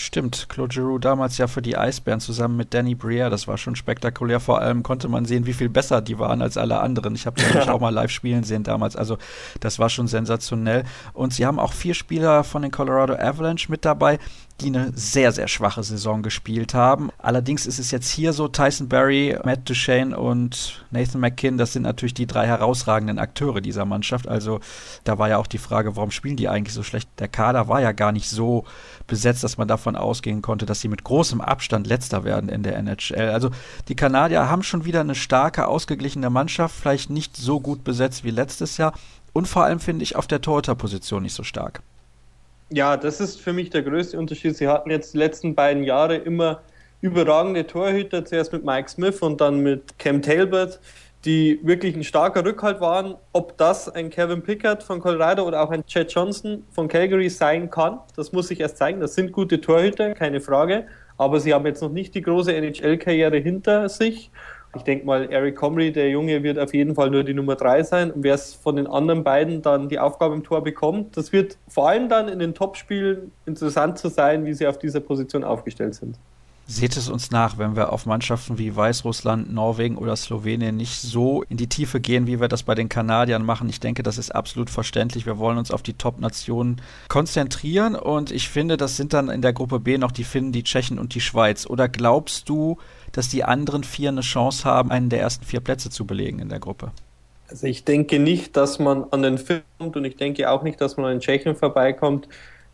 Stimmt, 0.00 0.48
Claude 0.48 0.72
Giroux 0.72 1.00
damals 1.00 1.38
ja 1.38 1.48
für 1.48 1.60
die 1.60 1.76
Eisbären 1.76 2.20
zusammen 2.20 2.56
mit 2.56 2.72
Danny 2.72 2.94
Briere, 2.94 3.30
das 3.30 3.48
war 3.48 3.58
schon 3.58 3.74
spektakulär. 3.74 4.38
Vor 4.38 4.60
allem 4.60 4.84
konnte 4.84 5.08
man 5.08 5.24
sehen, 5.24 5.44
wie 5.44 5.52
viel 5.52 5.68
besser 5.68 6.00
die 6.00 6.20
waren 6.20 6.40
als 6.40 6.56
alle 6.56 6.78
anderen. 6.78 7.16
Ich 7.16 7.26
habe 7.26 7.40
die 7.40 7.44
nämlich 7.44 7.68
auch 7.68 7.80
mal 7.80 7.92
live 7.92 8.12
spielen 8.12 8.44
sehen 8.44 8.62
damals, 8.62 8.94
also 8.94 9.18
das 9.58 9.80
war 9.80 9.90
schon 9.90 10.06
sensationell. 10.06 10.84
Und 11.14 11.34
sie 11.34 11.46
haben 11.46 11.58
auch 11.58 11.72
vier 11.72 11.94
Spieler 11.94 12.44
von 12.44 12.62
den 12.62 12.70
Colorado 12.70 13.14
Avalanche 13.14 13.72
mit 13.72 13.84
dabei, 13.84 14.20
die 14.60 14.66
eine 14.66 14.92
sehr, 14.94 15.30
sehr 15.30 15.46
schwache 15.46 15.82
Saison 15.82 16.22
gespielt 16.22 16.74
haben. 16.74 17.10
Allerdings 17.18 17.66
ist 17.66 17.78
es 17.78 17.90
jetzt 17.92 18.10
hier 18.10 18.32
so, 18.32 18.48
Tyson 18.48 18.88
Berry, 18.88 19.38
Matt 19.44 19.68
Duchesne 19.68 20.18
und 20.18 20.84
Nathan 20.90 21.20
McKinn, 21.20 21.58
das 21.58 21.72
sind 21.72 21.82
natürlich 21.82 22.14
die 22.14 22.26
drei 22.26 22.46
herausragenden 22.46 23.18
Akteure 23.20 23.60
dieser 23.60 23.84
Mannschaft. 23.84 24.26
Also 24.26 24.58
da 25.04 25.18
war 25.18 25.28
ja 25.28 25.38
auch 25.38 25.46
die 25.46 25.58
Frage, 25.58 25.94
warum 25.96 26.10
spielen 26.10 26.36
die 26.36 26.48
eigentlich 26.48 26.74
so 26.74 26.82
schlecht? 26.82 27.08
Der 27.18 27.28
Kader 27.28 27.68
war 27.68 27.80
ja 27.80 27.92
gar 27.92 28.10
nicht 28.10 28.28
so 28.28 28.64
besetzt, 29.06 29.44
dass 29.44 29.58
man 29.58 29.68
davon 29.68 29.94
ausgehen 29.94 30.42
konnte, 30.42 30.66
dass 30.66 30.80
sie 30.80 30.88
mit 30.88 31.04
großem 31.04 31.40
Abstand 31.40 31.86
letzter 31.86 32.24
werden 32.24 32.48
in 32.48 32.64
der 32.64 32.76
NHL. 32.76 33.30
Also 33.30 33.50
die 33.86 33.96
Kanadier 33.96 34.48
haben 34.48 34.64
schon 34.64 34.84
wieder 34.84 35.00
eine 35.00 35.14
starke, 35.14 35.68
ausgeglichene 35.68 36.30
Mannschaft, 36.30 36.74
vielleicht 36.74 37.10
nicht 37.10 37.36
so 37.36 37.60
gut 37.60 37.84
besetzt 37.84 38.24
wie 38.24 38.30
letztes 38.30 38.76
Jahr. 38.76 38.92
Und 39.32 39.46
vor 39.46 39.64
allem 39.64 39.78
finde 39.78 40.02
ich 40.02 40.16
auf 40.16 40.26
der 40.26 40.40
Torhüterposition 40.40 41.22
nicht 41.22 41.34
so 41.34 41.44
stark. 41.44 41.82
Ja, 42.70 42.98
das 42.98 43.20
ist 43.20 43.40
für 43.40 43.54
mich 43.54 43.70
der 43.70 43.82
größte 43.82 44.18
Unterschied. 44.18 44.54
Sie 44.56 44.68
hatten 44.68 44.90
jetzt 44.90 45.14
die 45.14 45.18
letzten 45.18 45.54
beiden 45.54 45.84
Jahre 45.84 46.16
immer 46.16 46.60
überragende 47.00 47.66
Torhüter, 47.66 48.24
zuerst 48.24 48.52
mit 48.52 48.64
Mike 48.64 48.90
Smith 48.90 49.20
und 49.22 49.40
dann 49.40 49.60
mit 49.60 49.98
Cam 49.98 50.20
Talbot, 50.20 50.78
die 51.24 51.60
wirklich 51.62 51.96
ein 51.96 52.04
starker 52.04 52.44
Rückhalt 52.44 52.80
waren. 52.80 53.14
Ob 53.32 53.56
das 53.56 53.88
ein 53.88 54.10
Kevin 54.10 54.42
Pickard 54.42 54.82
von 54.82 55.00
Colorado 55.00 55.44
oder 55.44 55.62
auch 55.62 55.70
ein 55.70 55.86
Chad 55.86 56.12
Johnson 56.12 56.64
von 56.70 56.88
Calgary 56.88 57.30
sein 57.30 57.70
kann, 57.70 58.00
das 58.16 58.32
muss 58.32 58.48
sich 58.48 58.60
erst 58.60 58.76
zeigen. 58.76 59.00
Das 59.00 59.14
sind 59.14 59.32
gute 59.32 59.60
Torhüter, 59.62 60.12
keine 60.12 60.40
Frage. 60.42 60.86
Aber 61.16 61.40
sie 61.40 61.54
haben 61.54 61.64
jetzt 61.64 61.80
noch 61.80 61.90
nicht 61.90 62.14
die 62.14 62.22
große 62.22 62.54
NHL-Karriere 62.54 63.38
hinter 63.38 63.88
sich. 63.88 64.30
Ich 64.76 64.82
denke 64.82 65.06
mal, 65.06 65.30
Eric 65.30 65.56
Comrie, 65.56 65.90
der 65.90 66.10
Junge, 66.10 66.42
wird 66.42 66.58
auf 66.58 66.74
jeden 66.74 66.94
Fall 66.94 67.10
nur 67.10 67.24
die 67.24 67.34
Nummer 67.34 67.56
drei 67.56 67.82
sein. 67.82 68.10
Und 68.10 68.22
wer 68.22 68.34
es 68.34 68.54
von 68.54 68.76
den 68.76 68.86
anderen 68.86 69.24
beiden 69.24 69.62
dann 69.62 69.88
die 69.88 69.98
Aufgabe 69.98 70.34
im 70.34 70.44
Tor 70.44 70.62
bekommt, 70.62 71.16
das 71.16 71.32
wird 71.32 71.56
vor 71.68 71.88
allem 71.88 72.08
dann 72.08 72.28
in 72.28 72.38
den 72.38 72.54
Topspielen 72.54 73.32
interessant 73.46 73.98
zu 73.98 74.08
sein, 74.08 74.44
wie 74.44 74.54
sie 74.54 74.66
auf 74.66 74.78
dieser 74.78 75.00
Position 75.00 75.42
aufgestellt 75.42 75.94
sind. 75.94 76.16
Seht 76.70 76.98
es 76.98 77.08
uns 77.08 77.30
nach, 77.30 77.56
wenn 77.56 77.76
wir 77.76 77.94
auf 77.94 78.04
Mannschaften 78.04 78.58
wie 78.58 78.76
Weißrussland, 78.76 79.50
Norwegen 79.50 79.96
oder 79.96 80.14
Slowenien 80.14 80.76
nicht 80.76 81.00
so 81.00 81.42
in 81.48 81.56
die 81.56 81.66
Tiefe 81.66 81.98
gehen, 81.98 82.26
wie 82.26 82.42
wir 82.42 82.48
das 82.48 82.62
bei 82.62 82.74
den 82.74 82.90
Kanadiern 82.90 83.42
machen. 83.42 83.70
Ich 83.70 83.80
denke, 83.80 84.02
das 84.02 84.18
ist 84.18 84.34
absolut 84.34 84.68
verständlich. 84.68 85.24
Wir 85.24 85.38
wollen 85.38 85.56
uns 85.56 85.70
auf 85.70 85.82
die 85.82 85.94
Top-Nationen 85.94 86.82
konzentrieren 87.08 87.94
und 87.94 88.30
ich 88.30 88.50
finde, 88.50 88.76
das 88.76 88.98
sind 88.98 89.14
dann 89.14 89.30
in 89.30 89.40
der 89.40 89.54
Gruppe 89.54 89.80
B 89.80 89.96
noch 89.96 90.12
die 90.12 90.24
Finnen, 90.24 90.52
die 90.52 90.62
Tschechen 90.62 90.98
und 90.98 91.14
die 91.14 91.22
Schweiz. 91.22 91.64
Oder 91.66 91.88
glaubst 91.88 92.50
du, 92.50 92.76
dass 93.12 93.28
die 93.28 93.44
anderen 93.44 93.84
vier 93.84 94.10
eine 94.10 94.20
Chance 94.20 94.64
haben, 94.64 94.90
einen 94.90 95.08
der 95.08 95.20
ersten 95.20 95.44
vier 95.44 95.60
Plätze 95.60 95.90
zu 95.90 96.06
belegen 96.06 96.38
in 96.38 96.48
der 96.48 96.60
Gruppe? 96.60 96.90
Also 97.50 97.66
ich 97.66 97.84
denke 97.84 98.18
nicht, 98.18 98.56
dass 98.56 98.78
man 98.78 99.04
an 99.10 99.22
den 99.22 99.38
Finnen 99.38 99.62
kommt 99.78 99.96
und 99.96 100.04
ich 100.04 100.16
denke 100.16 100.50
auch 100.50 100.62
nicht, 100.62 100.80
dass 100.80 100.96
man 100.96 101.06
an 101.06 101.12
den 101.12 101.20
Tschechen 101.20 101.56
vorbeikommt 101.56 102.28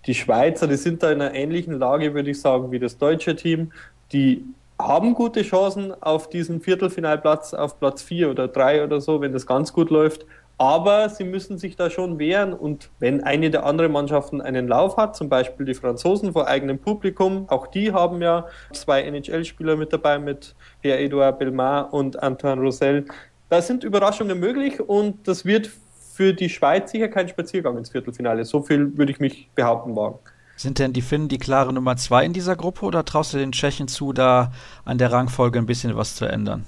die 0.07 0.15
Schweizer, 0.15 0.67
die 0.67 0.77
sind 0.77 1.03
da 1.03 1.11
in 1.11 1.21
einer 1.21 1.35
ähnlichen 1.35 1.79
Lage, 1.79 2.15
würde 2.15 2.31
ich 2.31 2.41
sagen, 2.41 2.71
wie 2.71 2.79
das 2.79 2.99
deutsche 2.99 3.37
Team. 3.37 3.73
Die 4.13 4.45
haben 4.79 5.15
gute 5.15 5.43
Chancen 5.43 5.95
auf 6.03 6.29
diesen 6.29 6.61
Viertelfinalplatz, 6.61 7.55
auf 7.55 7.79
Platz 7.79 8.03
4 8.03 8.31
oder 8.31 8.49
3 8.49 8.85
oder 8.85 9.01
so, 9.01 9.21
wenn 9.21 9.33
das 9.33 9.47
ganz 9.47 9.73
gut 9.73 9.91
läuft. 9.91 10.27
Aber 10.56 11.09
sie 11.09 11.25
müssen 11.25 11.59
sich 11.59 11.75
da 11.77 11.91
schon 11.91 12.19
wehren 12.19 12.53
und 12.53 12.91
wenn 13.01 13.25
eine 13.25 13.51
der 13.51 13.67
anderen 13.67 13.91
Mannschaften 13.91 14.41
einen 14.41 14.69
Lauf 14.69 14.97
hat, 14.97 15.17
zum 15.17 15.29
Beispiel 15.29 15.67
die 15.67 15.75
Franzosen 15.75 16.33
vor 16.33 16.47
eigenem 16.47 16.79
Publikum, 16.79 17.49
auch 17.49 17.67
die 17.67 17.93
haben 17.93 18.23
ja 18.23 18.47
zwei 18.73 19.03
NHL-Spieler 19.03 19.77
mit 19.77 19.93
dabei 19.93 20.19
mit 20.19 20.55
Pierre-Edouard 20.83 21.39
Belmar 21.39 21.93
und 21.93 22.23
Antoine 22.23 22.61
Roussel. 22.61 23.06
Da 23.49 23.61
sind 23.62 23.83
Überraschungen 23.83 24.39
möglich 24.39 24.81
und 24.81 25.27
das 25.27 25.45
wird 25.45 25.71
für 26.15 26.33
die 26.33 26.49
Schweiz 26.49 26.93
sicher 26.93 27.09
kein 27.09 27.29
Spaziergang 27.29 27.77
ins 27.77 27.91
Viertelfinale. 27.91 28.45
So 28.45 28.62
viel 28.62 28.97
würde 28.97 29.11
ich 29.11 29.19
mich 29.19 29.51
behaupten 29.56 29.97
wagen. 29.97 30.19
Sind 30.56 30.79
denn 30.79 30.93
die 30.93 31.03
Finnen 31.03 31.29
die 31.29 31.39
klare 31.39 31.73
Nummer 31.73 31.97
zwei 31.97 32.25
in 32.25 32.33
dieser 32.33 32.55
Gruppe 32.55 32.87
oder 32.87 33.05
traust 33.05 33.35
du 33.35 33.39
den 33.39 33.51
Tschechen 33.51 33.89
zu, 33.89 34.12
da 34.12 34.53
an 34.85 34.99
der 34.99 35.11
Rangfolge 35.11 35.59
ein 35.59 35.67
bisschen 35.67 35.97
was 35.97 36.15
zu 36.15 36.27
ändern? 36.27 36.65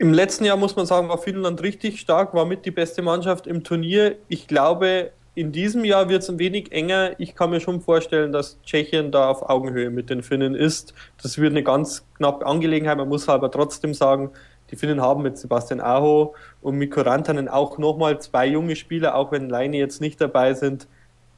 Im 0.00 0.14
letzten 0.14 0.46
Jahr 0.46 0.56
muss 0.56 0.76
man 0.76 0.86
sagen, 0.86 1.10
war 1.10 1.18
Finnland 1.18 1.62
richtig 1.62 2.00
stark, 2.00 2.32
war 2.32 2.46
mit 2.46 2.64
die 2.64 2.70
beste 2.70 3.02
Mannschaft 3.02 3.46
im 3.46 3.62
Turnier. 3.62 4.16
Ich 4.28 4.48
glaube, 4.48 5.10
in 5.34 5.52
diesem 5.52 5.84
Jahr 5.84 6.08
wird 6.08 6.22
es 6.22 6.30
ein 6.30 6.38
wenig 6.38 6.72
enger. 6.72 7.20
Ich 7.20 7.34
kann 7.34 7.50
mir 7.50 7.60
schon 7.60 7.82
vorstellen, 7.82 8.32
dass 8.32 8.58
Tschechien 8.62 9.12
da 9.12 9.28
auf 9.28 9.50
Augenhöhe 9.50 9.90
mit 9.90 10.08
den 10.08 10.22
Finnen 10.22 10.54
ist. 10.54 10.94
Das 11.22 11.36
wird 11.36 11.50
eine 11.50 11.62
ganz 11.62 12.06
knappe 12.16 12.46
Angelegenheit. 12.46 12.96
Man 12.96 13.10
muss 13.10 13.28
aber 13.28 13.50
trotzdem 13.50 13.92
sagen, 13.92 14.30
die 14.70 14.76
Finnen 14.76 15.02
haben 15.02 15.22
mit 15.22 15.36
Sebastian 15.36 15.82
Aho 15.82 16.34
und 16.62 16.76
Mikko 16.76 17.02
Rantanen 17.02 17.48
auch 17.48 17.76
nochmal 17.76 18.18
zwei 18.22 18.46
junge 18.46 18.76
Spieler, 18.76 19.14
auch 19.16 19.32
wenn 19.32 19.50
Leine 19.50 19.76
jetzt 19.76 20.00
nicht 20.00 20.18
dabei 20.18 20.54
sind, 20.54 20.88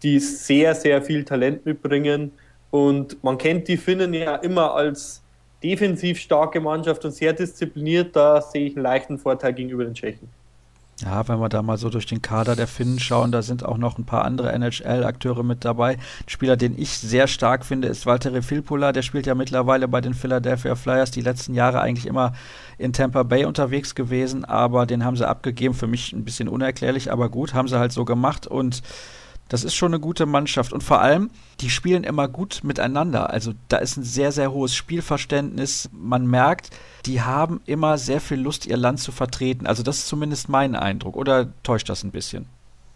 die 0.04 0.20
sehr, 0.20 0.76
sehr 0.76 1.02
viel 1.02 1.24
Talent 1.24 1.66
mitbringen. 1.66 2.30
Und 2.70 3.24
man 3.24 3.38
kennt 3.38 3.66
die 3.66 3.76
Finnen 3.76 4.14
ja 4.14 4.36
immer 4.36 4.76
als 4.76 5.21
defensiv 5.62 6.18
starke 6.18 6.60
Mannschaft 6.60 7.04
und 7.04 7.12
sehr 7.12 7.32
diszipliniert. 7.32 8.14
Da 8.16 8.40
sehe 8.40 8.66
ich 8.66 8.76
einen 8.76 8.82
leichten 8.82 9.18
Vorteil 9.18 9.52
gegenüber 9.52 9.84
den 9.84 9.94
Tschechen. 9.94 10.28
Ja, 11.00 11.26
wenn 11.26 11.40
wir 11.40 11.48
da 11.48 11.62
mal 11.62 11.78
so 11.78 11.90
durch 11.90 12.06
den 12.06 12.22
Kader 12.22 12.54
der 12.54 12.68
Finnen 12.68 13.00
schauen, 13.00 13.32
da 13.32 13.42
sind 13.42 13.64
auch 13.64 13.76
noch 13.76 13.98
ein 13.98 14.04
paar 14.04 14.24
andere 14.24 14.52
NHL-Akteure 14.52 15.42
mit 15.42 15.64
dabei. 15.64 15.94
Ein 15.94 16.28
Spieler, 16.28 16.56
den 16.56 16.78
ich 16.78 16.90
sehr 16.90 17.26
stark 17.26 17.64
finde, 17.64 17.88
ist 17.88 18.06
Walter 18.06 18.40
Filppula. 18.42 18.92
Der 18.92 19.02
spielt 19.02 19.26
ja 19.26 19.34
mittlerweile 19.34 19.88
bei 19.88 20.00
den 20.00 20.14
Philadelphia 20.14 20.76
Flyers 20.76 21.10
die 21.10 21.22
letzten 21.22 21.54
Jahre 21.54 21.80
eigentlich 21.80 22.06
immer 22.06 22.34
in 22.78 22.92
Tampa 22.92 23.24
Bay 23.24 23.44
unterwegs 23.46 23.96
gewesen, 23.96 24.44
aber 24.44 24.86
den 24.86 25.04
haben 25.04 25.16
sie 25.16 25.26
abgegeben. 25.26 25.74
Für 25.74 25.88
mich 25.88 26.12
ein 26.12 26.24
bisschen 26.24 26.48
unerklärlich, 26.48 27.10
aber 27.10 27.28
gut, 27.30 27.52
haben 27.52 27.66
sie 27.66 27.78
halt 27.78 27.90
so 27.90 28.04
gemacht 28.04 28.46
und 28.46 28.82
das 29.52 29.64
ist 29.64 29.74
schon 29.74 29.92
eine 29.92 30.00
gute 30.00 30.24
Mannschaft 30.24 30.72
und 30.72 30.82
vor 30.82 31.02
allem, 31.02 31.28
die 31.60 31.68
spielen 31.68 32.04
immer 32.04 32.26
gut 32.26 32.60
miteinander. 32.62 33.28
Also 33.28 33.52
da 33.68 33.76
ist 33.76 33.98
ein 33.98 34.02
sehr, 34.02 34.32
sehr 34.32 34.50
hohes 34.50 34.74
Spielverständnis. 34.74 35.90
Man 35.92 36.26
merkt, 36.26 36.70
die 37.04 37.20
haben 37.20 37.60
immer 37.66 37.98
sehr 37.98 38.22
viel 38.22 38.40
Lust, 38.40 38.64
ihr 38.64 38.78
Land 38.78 39.00
zu 39.00 39.12
vertreten. 39.12 39.66
Also 39.66 39.82
das 39.82 39.98
ist 39.98 40.08
zumindest 40.08 40.48
mein 40.48 40.74
Eindruck. 40.74 41.16
Oder 41.16 41.52
täuscht 41.64 41.90
das 41.90 42.02
ein 42.02 42.12
bisschen? 42.12 42.46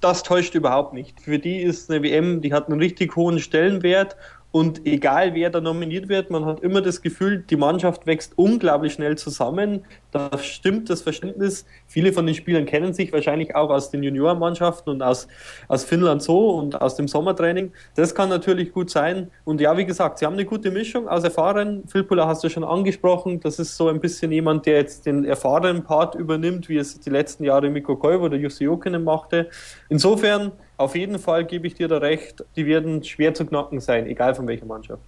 Das 0.01 0.23
täuscht 0.23 0.55
überhaupt 0.55 0.95
nicht. 0.95 1.21
Für 1.21 1.39
die 1.39 1.59
ist 1.59 1.91
eine 1.91 2.03
WM, 2.03 2.41
die 2.41 2.55
hat 2.55 2.71
einen 2.71 2.81
richtig 2.81 3.17
hohen 3.17 3.39
Stellenwert 3.39 4.17
Und 4.53 4.87
egal 4.87 5.35
wer 5.35 5.51
da 5.51 5.61
nominiert 5.61 6.09
wird, 6.09 6.31
man 6.31 6.47
hat 6.47 6.61
immer 6.61 6.81
das 6.81 7.03
Gefühl, 7.03 7.45
die 7.51 7.57
Mannschaft 7.57 8.07
wächst 8.07 8.33
unglaublich 8.37 8.95
schnell 8.95 9.19
zusammen. 9.19 9.85
Da 10.13 10.31
stimmt 10.39 10.89
das 10.89 11.03
Verständnis. 11.03 11.67
Viele 11.87 12.13
von 12.13 12.25
den 12.25 12.35
Spielern 12.35 12.65
kennen 12.65 12.95
sich 12.95 13.13
wahrscheinlich 13.13 13.55
auch 13.55 13.69
aus 13.69 13.91
den 13.91 14.03
Juniorenmannschaften 14.03 14.95
und 14.95 15.03
aus, 15.03 15.29
aus 15.69 15.85
Finnland 15.85 16.23
so 16.23 16.51
und 16.55 16.81
aus 16.81 16.95
dem 16.97 17.07
Sommertraining. 17.07 17.73
Das 17.97 18.15
kann 18.15 18.31
natürlich 18.31 18.73
gut 18.73 18.89
sein. 18.89 19.31
Und 19.45 19.61
ja, 19.61 19.77
wie 19.77 19.85
gesagt, 19.85 20.19
sie 20.19 20.25
haben 20.25 20.35
eine 20.35 20.47
gute 20.47 20.71
Mischung 20.71 21.07
aus 21.07 21.23
Erfahrenen. 21.23 21.87
Phil 21.87 22.05
Puller 22.05 22.27
hast 22.27 22.43
du 22.43 22.49
schon 22.49 22.65
angesprochen. 22.65 23.41
Das 23.41 23.59
ist 23.59 23.77
so 23.77 23.89
ein 23.89 24.01
bisschen 24.01 24.33
jemand, 24.33 24.65
der 24.65 24.77
jetzt 24.77 25.05
den 25.05 25.27
erfahrenen 25.27 25.85
Part 25.85 26.15
übernimmt, 26.15 26.71
wie 26.71 26.79
es 26.79 26.99
die 26.99 27.11
letzten 27.11 27.45
Jahre 27.45 27.69
Mikko 27.69 27.97
Koivu 27.97 28.25
oder 28.25 28.39
Jussi 28.39 28.65
Jokinen 28.65 29.05
machte. 29.05 29.51
Insofern 29.91 30.53
auf 30.77 30.95
jeden 30.95 31.19
Fall 31.19 31.45
gebe 31.45 31.67
ich 31.67 31.75
dir 31.75 31.89
da 31.89 31.99
recht, 31.99 32.45
die 32.57 32.67
werden 32.67 33.03
schwer 33.03 33.35
zu 33.35 33.47
knacken 33.47 33.81
sein, 33.81 34.07
egal 34.07 34.35
von 34.35 34.47
welcher 34.47 34.67
Mannschaft. 34.67 35.03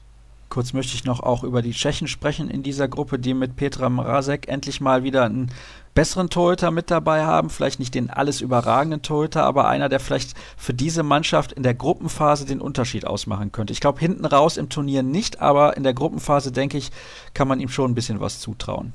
Kurz 0.49 0.73
möchte 0.73 0.95
ich 0.95 1.05
noch 1.05 1.21
auch 1.21 1.45
über 1.45 1.61
die 1.61 1.73
Tschechen 1.73 2.09
sprechen 2.09 2.49
in 2.49 2.63
dieser 2.63 2.89
Gruppe, 2.89 3.19
die 3.19 3.35
mit 3.35 3.57
Petra 3.57 3.91
Mrazek 3.91 4.49
endlich 4.49 4.81
mal 4.81 5.03
wieder 5.03 5.25
einen 5.25 5.51
besseren 5.93 6.31
Torhüter 6.31 6.71
mit 6.71 6.91
dabei 6.91 7.25
haben. 7.25 7.51
Vielleicht 7.51 7.81
nicht 7.81 7.95
den 7.95 8.09
alles 8.09 8.41
überragenden 8.41 9.03
Torhüter, 9.03 9.45
aber 9.45 9.69
einer, 9.69 9.91
der 9.91 10.01
vielleicht 10.01 10.35
für 10.57 10.73
diese 10.73 11.03
Mannschaft 11.03 11.53
in 11.53 11.65
der 11.65 11.75
Gruppenphase 11.75 12.47
den 12.47 12.63
Unterschied 12.63 13.07
ausmachen 13.07 13.53
könnte. 13.53 13.75
Ich 13.75 13.81
glaube, 13.81 14.01
hinten 14.01 14.25
raus 14.25 14.57
im 14.57 14.71
Turnier 14.71 15.03
nicht, 15.03 15.41
aber 15.43 15.77
in 15.77 15.83
der 15.83 15.93
Gruppenphase, 15.93 16.51
denke 16.51 16.79
ich, 16.79 16.93
kann 17.35 17.47
man 17.47 17.61
ihm 17.61 17.69
schon 17.69 17.91
ein 17.91 17.95
bisschen 17.95 18.21
was 18.21 18.41
zutrauen. 18.41 18.95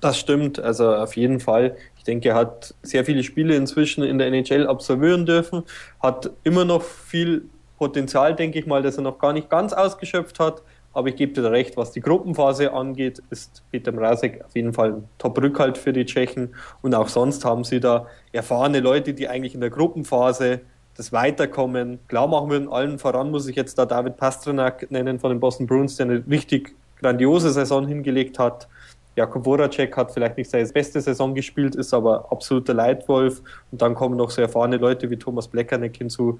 Das 0.00 0.18
stimmt, 0.18 0.58
also 0.58 0.94
auf 0.94 1.14
jeden 1.14 1.40
Fall. 1.40 1.76
Ich 2.00 2.04
denke, 2.04 2.30
er 2.30 2.34
hat 2.34 2.74
sehr 2.82 3.04
viele 3.04 3.22
Spiele 3.22 3.54
inzwischen 3.54 4.02
in 4.02 4.16
der 4.16 4.28
NHL 4.28 4.66
absolvieren 4.66 5.26
dürfen, 5.26 5.64
hat 6.02 6.30
immer 6.44 6.64
noch 6.64 6.82
viel 6.82 7.42
Potenzial, 7.76 8.34
denke 8.34 8.58
ich 8.58 8.66
mal, 8.66 8.80
das 8.80 8.96
er 8.96 9.02
noch 9.02 9.18
gar 9.18 9.34
nicht 9.34 9.50
ganz 9.50 9.74
ausgeschöpft 9.74 10.40
hat. 10.40 10.62
Aber 10.94 11.08
ich 11.08 11.16
gebe 11.16 11.34
dir 11.34 11.50
recht, 11.50 11.76
was 11.76 11.92
die 11.92 12.00
Gruppenphase 12.00 12.72
angeht, 12.72 13.22
ist 13.28 13.62
Peter 13.70 13.92
Mrazek 13.92 14.42
auf 14.42 14.56
jeden 14.56 14.72
Fall 14.72 14.94
ein 14.94 15.08
Top-Rückhalt 15.18 15.76
für 15.76 15.92
die 15.92 16.06
Tschechen. 16.06 16.54
Und 16.80 16.94
auch 16.94 17.08
sonst 17.08 17.44
haben 17.44 17.64
sie 17.64 17.80
da 17.80 18.06
erfahrene 18.32 18.80
Leute, 18.80 19.12
die 19.12 19.28
eigentlich 19.28 19.54
in 19.54 19.60
der 19.60 19.70
Gruppenphase 19.70 20.62
das 20.96 21.12
Weiterkommen 21.12 21.98
klar 22.08 22.28
machen 22.28 22.48
würden. 22.48 22.72
Allen 22.72 22.98
voran 22.98 23.30
muss 23.30 23.46
ich 23.46 23.56
jetzt 23.56 23.76
da 23.76 23.84
David 23.84 24.16
Pasternak 24.16 24.90
nennen 24.90 25.20
von 25.20 25.30
den 25.30 25.38
Boston 25.38 25.66
Bruins, 25.66 25.96
der 25.96 26.06
eine 26.06 26.24
richtig 26.30 26.74
grandiose 26.98 27.50
Saison 27.50 27.86
hingelegt 27.86 28.38
hat. 28.38 28.68
Jakub 29.16 29.44
Voracek 29.44 29.96
hat 29.96 30.12
vielleicht 30.12 30.36
nicht 30.36 30.50
seine 30.50 30.66
beste 30.68 31.00
Saison 31.00 31.34
gespielt, 31.34 31.74
ist 31.74 31.92
aber 31.92 32.30
absoluter 32.30 32.74
Leitwolf. 32.74 33.42
Und 33.70 33.82
dann 33.82 33.94
kommen 33.94 34.16
noch 34.16 34.30
so 34.30 34.40
erfahrene 34.40 34.76
Leute 34.76 35.10
wie 35.10 35.16
Thomas 35.16 35.48
Bleckerneck 35.48 35.96
hinzu. 35.96 36.38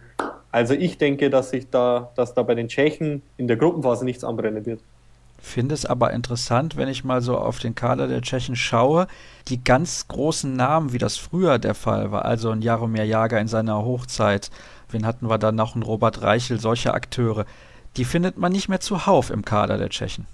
Also 0.52 0.74
ich 0.74 0.98
denke, 0.98 1.30
dass 1.30 1.50
sich 1.50 1.68
da, 1.70 2.10
dass 2.16 2.34
da 2.34 2.42
bei 2.42 2.54
den 2.54 2.68
Tschechen 2.68 3.22
in 3.36 3.48
der 3.48 3.56
Gruppenphase 3.56 4.04
nichts 4.04 4.24
anbrennen 4.24 4.66
wird. 4.66 4.80
Finde 5.42 5.74
es 5.74 5.86
aber 5.86 6.12
interessant, 6.12 6.76
wenn 6.76 6.88
ich 6.88 7.02
mal 7.02 7.22
so 7.22 7.38
auf 7.38 7.58
den 7.58 7.74
Kader 7.74 8.08
der 8.08 8.20
Tschechen 8.20 8.56
schaue, 8.56 9.06
die 9.48 9.64
ganz 9.64 10.06
großen 10.06 10.54
Namen, 10.54 10.92
wie 10.92 10.98
das 10.98 11.16
früher 11.16 11.58
der 11.58 11.74
Fall 11.74 12.12
war, 12.12 12.26
also 12.26 12.50
ein 12.50 12.60
Jaromir 12.60 13.04
Jager 13.04 13.40
in 13.40 13.48
seiner 13.48 13.82
Hochzeit, 13.82 14.50
wen 14.90 15.06
hatten 15.06 15.30
wir 15.30 15.38
dann 15.38 15.54
noch, 15.54 15.74
ein 15.74 15.82
Robert 15.82 16.20
Reichel, 16.20 16.60
solche 16.60 16.92
Akteure, 16.92 17.46
die 17.96 18.04
findet 18.04 18.36
man 18.36 18.52
nicht 18.52 18.68
mehr 18.68 18.80
zuhauf 18.80 19.30
im 19.30 19.44
Kader 19.44 19.78
der 19.78 19.88
Tschechen. 19.88 20.26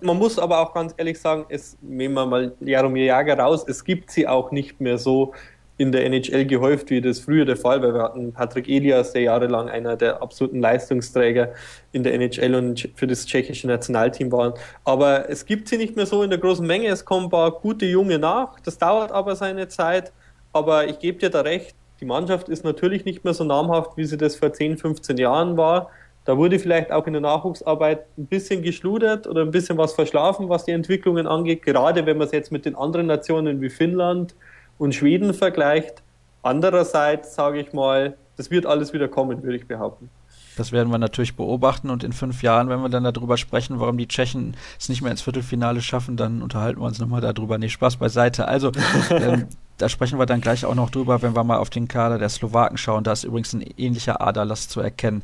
Man 0.00 0.18
muss 0.18 0.38
aber 0.38 0.60
auch 0.60 0.74
ganz 0.74 0.94
ehrlich 0.96 1.18
sagen, 1.18 1.46
es, 1.48 1.78
nehmen 1.80 2.14
wir 2.14 2.26
mal 2.26 2.54
Jaromir 2.60 3.04
Jager 3.04 3.38
raus, 3.38 3.64
es 3.66 3.82
gibt 3.82 4.10
sie 4.10 4.28
auch 4.28 4.50
nicht 4.50 4.80
mehr 4.80 4.98
so 4.98 5.32
in 5.78 5.92
der 5.92 6.06
NHL 6.06 6.46
gehäuft, 6.46 6.90
wie 6.90 7.00
das 7.00 7.20
früher 7.20 7.44
der 7.44 7.56
Fall 7.56 7.82
war. 7.82 7.92
Wir 7.92 8.02
hatten 8.02 8.32
Patrick 8.32 8.68
Elias, 8.68 9.12
der 9.12 9.22
jahrelang 9.22 9.68
einer 9.68 9.96
der 9.96 10.22
absoluten 10.22 10.60
Leistungsträger 10.60 11.52
in 11.92 12.02
der 12.02 12.14
NHL 12.14 12.54
und 12.54 12.88
für 12.94 13.06
das 13.06 13.26
tschechische 13.26 13.66
Nationalteam 13.66 14.32
war. 14.32 14.54
Aber 14.84 15.28
es 15.28 15.44
gibt 15.44 15.68
sie 15.68 15.76
nicht 15.76 15.94
mehr 15.96 16.06
so 16.06 16.22
in 16.22 16.30
der 16.30 16.38
großen 16.38 16.66
Menge. 16.66 16.88
Es 16.88 17.04
kommen 17.04 17.26
ein 17.26 17.30
paar 17.30 17.50
gute 17.50 17.84
Junge 17.84 18.18
nach. 18.18 18.58
Das 18.60 18.78
dauert 18.78 19.12
aber 19.12 19.36
seine 19.36 19.68
Zeit. 19.68 20.12
Aber 20.52 20.88
ich 20.88 20.98
gebe 20.98 21.18
dir 21.18 21.28
da 21.28 21.42
recht, 21.42 21.74
die 22.00 22.06
Mannschaft 22.06 22.48
ist 22.48 22.64
natürlich 22.64 23.04
nicht 23.04 23.24
mehr 23.24 23.34
so 23.34 23.44
namhaft, 23.44 23.96
wie 23.96 24.04
sie 24.04 24.16
das 24.16 24.36
vor 24.36 24.52
10, 24.52 24.78
15 24.78 25.18
Jahren 25.18 25.56
war. 25.56 25.90
Da 26.26 26.36
wurde 26.36 26.58
vielleicht 26.58 26.90
auch 26.90 27.06
in 27.06 27.12
der 27.12 27.22
Nachwuchsarbeit 27.22 28.04
ein 28.18 28.26
bisschen 28.26 28.62
geschludert 28.62 29.28
oder 29.28 29.42
ein 29.42 29.52
bisschen 29.52 29.78
was 29.78 29.94
verschlafen, 29.94 30.48
was 30.48 30.64
die 30.64 30.72
Entwicklungen 30.72 31.28
angeht, 31.28 31.62
gerade 31.62 32.04
wenn 32.04 32.18
man 32.18 32.26
es 32.26 32.32
jetzt 32.32 32.50
mit 32.50 32.66
den 32.66 32.74
anderen 32.74 33.06
Nationen 33.06 33.60
wie 33.60 33.70
Finnland 33.70 34.34
und 34.76 34.94
Schweden 34.94 35.32
vergleicht. 35.34 36.02
Andererseits 36.42 37.36
sage 37.36 37.60
ich 37.60 37.72
mal, 37.72 38.16
das 38.36 38.50
wird 38.50 38.66
alles 38.66 38.92
wieder 38.92 39.06
kommen, 39.06 39.42
würde 39.44 39.56
ich 39.56 39.68
behaupten. 39.68 40.10
Das 40.56 40.72
werden 40.72 40.90
wir 40.90 40.98
natürlich 40.98 41.36
beobachten 41.36 41.90
und 41.90 42.02
in 42.02 42.12
fünf 42.12 42.42
Jahren, 42.42 42.68
wenn 42.70 42.80
wir 42.80 42.88
dann 42.88 43.04
darüber 43.04 43.36
sprechen, 43.36 43.78
warum 43.78 43.98
die 43.98 44.08
Tschechen 44.08 44.56
es 44.80 44.88
nicht 44.88 45.02
mehr 45.02 45.10
ins 45.10 45.22
Viertelfinale 45.22 45.80
schaffen, 45.80 46.16
dann 46.16 46.42
unterhalten 46.42 46.80
wir 46.80 46.86
uns 46.86 46.98
nochmal 46.98 47.20
darüber. 47.20 47.58
Nee, 47.58 47.68
Spaß 47.68 47.96
beiseite. 47.96 48.48
Also, 48.48 48.72
ähm, 49.10 49.46
da 49.76 49.88
sprechen 49.88 50.18
wir 50.18 50.26
dann 50.26 50.40
gleich 50.40 50.64
auch 50.64 50.74
noch 50.74 50.90
drüber, 50.90 51.20
wenn 51.20 51.36
wir 51.36 51.44
mal 51.44 51.58
auf 51.58 51.68
den 51.68 51.88
Kader 51.88 52.18
der 52.18 52.30
Slowaken 52.30 52.78
schauen. 52.78 53.04
Da 53.04 53.12
ist 53.12 53.24
übrigens 53.24 53.52
ein 53.52 53.60
ähnlicher 53.76 54.22
Aderlass 54.22 54.68
zu 54.68 54.80
erkennen. 54.80 55.22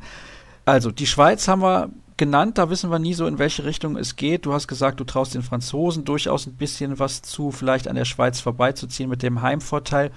Also, 0.65 0.91
die 0.91 1.07
Schweiz 1.07 1.47
haben 1.47 1.61
wir 1.61 1.89
genannt, 2.17 2.57
da 2.57 2.69
wissen 2.69 2.89
wir 2.89 2.99
nie 2.99 3.13
so, 3.13 3.27
in 3.27 3.39
welche 3.39 3.65
Richtung 3.65 3.97
es 3.97 4.15
geht. 4.15 4.45
Du 4.45 4.53
hast 4.53 4.67
gesagt, 4.67 4.99
du 4.99 5.03
traust 5.03 5.33
den 5.33 5.43
Franzosen 5.43 6.05
durchaus 6.05 6.45
ein 6.45 6.55
bisschen 6.55 6.99
was 6.99 7.21
zu, 7.21 7.51
vielleicht 7.51 7.87
an 7.87 7.95
der 7.95 8.05
Schweiz 8.05 8.39
vorbeizuziehen 8.39 9.09
mit 9.09 9.23
dem 9.23 9.41
Heimvorteil. 9.41 10.11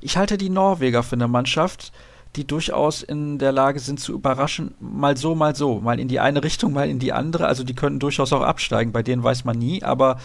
Ich 0.00 0.16
halte 0.16 0.38
die 0.38 0.50
Norweger 0.50 1.02
für 1.02 1.14
eine 1.14 1.28
Mannschaft, 1.28 1.92
die 2.34 2.46
durchaus 2.46 3.02
in 3.02 3.38
der 3.38 3.52
Lage 3.52 3.78
sind 3.78 4.00
zu 4.00 4.12
überraschen, 4.12 4.74
mal 4.80 5.16
so, 5.16 5.34
mal 5.34 5.54
so, 5.54 5.80
mal 5.80 6.00
in 6.00 6.08
die 6.08 6.18
eine 6.18 6.42
Richtung, 6.42 6.72
mal 6.72 6.88
in 6.88 6.98
die 6.98 7.12
andere. 7.12 7.46
Also 7.46 7.62
die 7.62 7.74
könnten 7.74 8.00
durchaus 8.00 8.32
auch 8.32 8.42
absteigen, 8.42 8.92
bei 8.92 9.02
denen 9.02 9.22
weiß 9.22 9.44
man 9.44 9.58
nie, 9.58 9.82
aber 9.82 10.18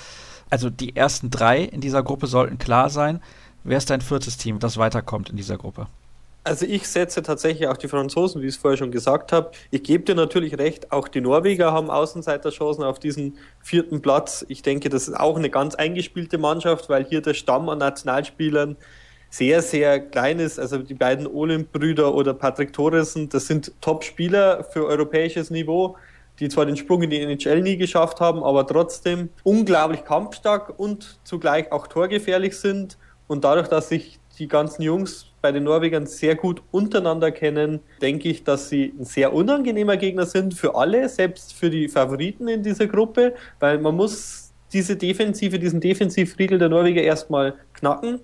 also 0.49 0.69
die 0.69 0.95
ersten 0.95 1.29
drei 1.29 1.61
in 1.61 1.81
dieser 1.81 2.03
Gruppe 2.03 2.27
sollten 2.27 2.57
klar 2.57 2.89
sein. 2.89 3.21
Wer 3.63 3.77
ist 3.77 3.89
dein 3.89 4.01
viertes 4.01 4.37
Team, 4.37 4.59
das 4.59 4.77
weiterkommt 4.77 5.29
in 5.29 5.35
dieser 5.35 5.57
Gruppe? 5.57 5.87
Also 6.47 6.65
ich 6.65 6.87
setze 6.87 7.21
tatsächlich 7.21 7.67
auch 7.67 7.75
die 7.75 7.89
Franzosen, 7.89 8.41
wie 8.41 8.45
ich 8.45 8.55
es 8.55 8.61
vorher 8.61 8.77
schon 8.77 8.91
gesagt 8.91 9.33
habe. 9.33 9.51
Ich 9.69 9.83
gebe 9.83 10.05
dir 10.05 10.15
natürlich 10.15 10.57
recht, 10.57 10.93
auch 10.93 11.09
die 11.09 11.19
Norweger 11.19 11.73
haben 11.73 11.89
Außenseiterchancen 11.89 12.85
auf 12.85 12.99
diesen 12.99 13.37
vierten 13.61 14.01
Platz. 14.01 14.45
Ich 14.47 14.61
denke, 14.61 14.87
das 14.87 15.09
ist 15.09 15.15
auch 15.15 15.35
eine 15.35 15.49
ganz 15.49 15.75
eingespielte 15.75 16.37
Mannschaft, 16.37 16.87
weil 16.87 17.03
hier 17.03 17.21
der 17.21 17.33
Stamm 17.33 17.67
an 17.67 17.79
Nationalspielern 17.79 18.77
sehr, 19.29 19.61
sehr 19.61 19.99
klein 19.99 20.39
ist. 20.39 20.57
Also 20.57 20.77
die 20.77 20.93
beiden 20.93 21.27
Olymp-Brüder 21.27 22.13
oder 22.13 22.33
Patrick 22.33 22.71
Thoresen, 22.71 23.27
das 23.27 23.47
sind 23.47 23.73
Top-Spieler 23.81 24.63
für 24.63 24.85
europäisches 24.85 25.49
Niveau, 25.49 25.97
die 26.39 26.47
zwar 26.47 26.65
den 26.65 26.77
Sprung 26.77 27.03
in 27.03 27.09
die 27.09 27.19
NHL 27.19 27.61
nie 27.61 27.75
geschafft 27.75 28.21
haben, 28.21 28.41
aber 28.41 28.65
trotzdem 28.65 29.29
unglaublich 29.43 30.05
kampfstark 30.05 30.79
und 30.79 31.19
zugleich 31.25 31.73
auch 31.73 31.87
torgefährlich 31.87 32.57
sind. 32.57 32.97
Und 33.27 33.43
dadurch, 33.43 33.67
dass 33.67 33.89
sich 33.89 34.19
die 34.39 34.47
ganzen 34.47 34.81
Jungs 34.81 35.27
bei 35.41 35.51
den 35.51 35.63
Norwegern 35.63 36.05
sehr 36.05 36.35
gut 36.35 36.61
untereinander 36.71 37.31
kennen, 37.31 37.79
denke 38.01 38.29
ich, 38.29 38.43
dass 38.43 38.69
sie 38.69 38.93
ein 38.99 39.05
sehr 39.05 39.33
unangenehmer 39.33 39.97
Gegner 39.97 40.25
sind 40.25 40.53
für 40.53 40.75
alle, 40.75 41.09
selbst 41.09 41.53
für 41.53 41.69
die 41.69 41.87
Favoriten 41.87 42.47
in 42.47 42.63
dieser 42.63 42.87
Gruppe, 42.87 43.33
weil 43.59 43.79
man 43.79 43.95
muss 43.95 44.53
diese 44.73 44.95
Defensive, 44.95 45.59
diesen 45.59 45.79
Defensivriegel 45.79 46.59
der 46.59 46.69
Norweger 46.69 47.01
erstmal 47.01 47.55
knacken. 47.73 48.19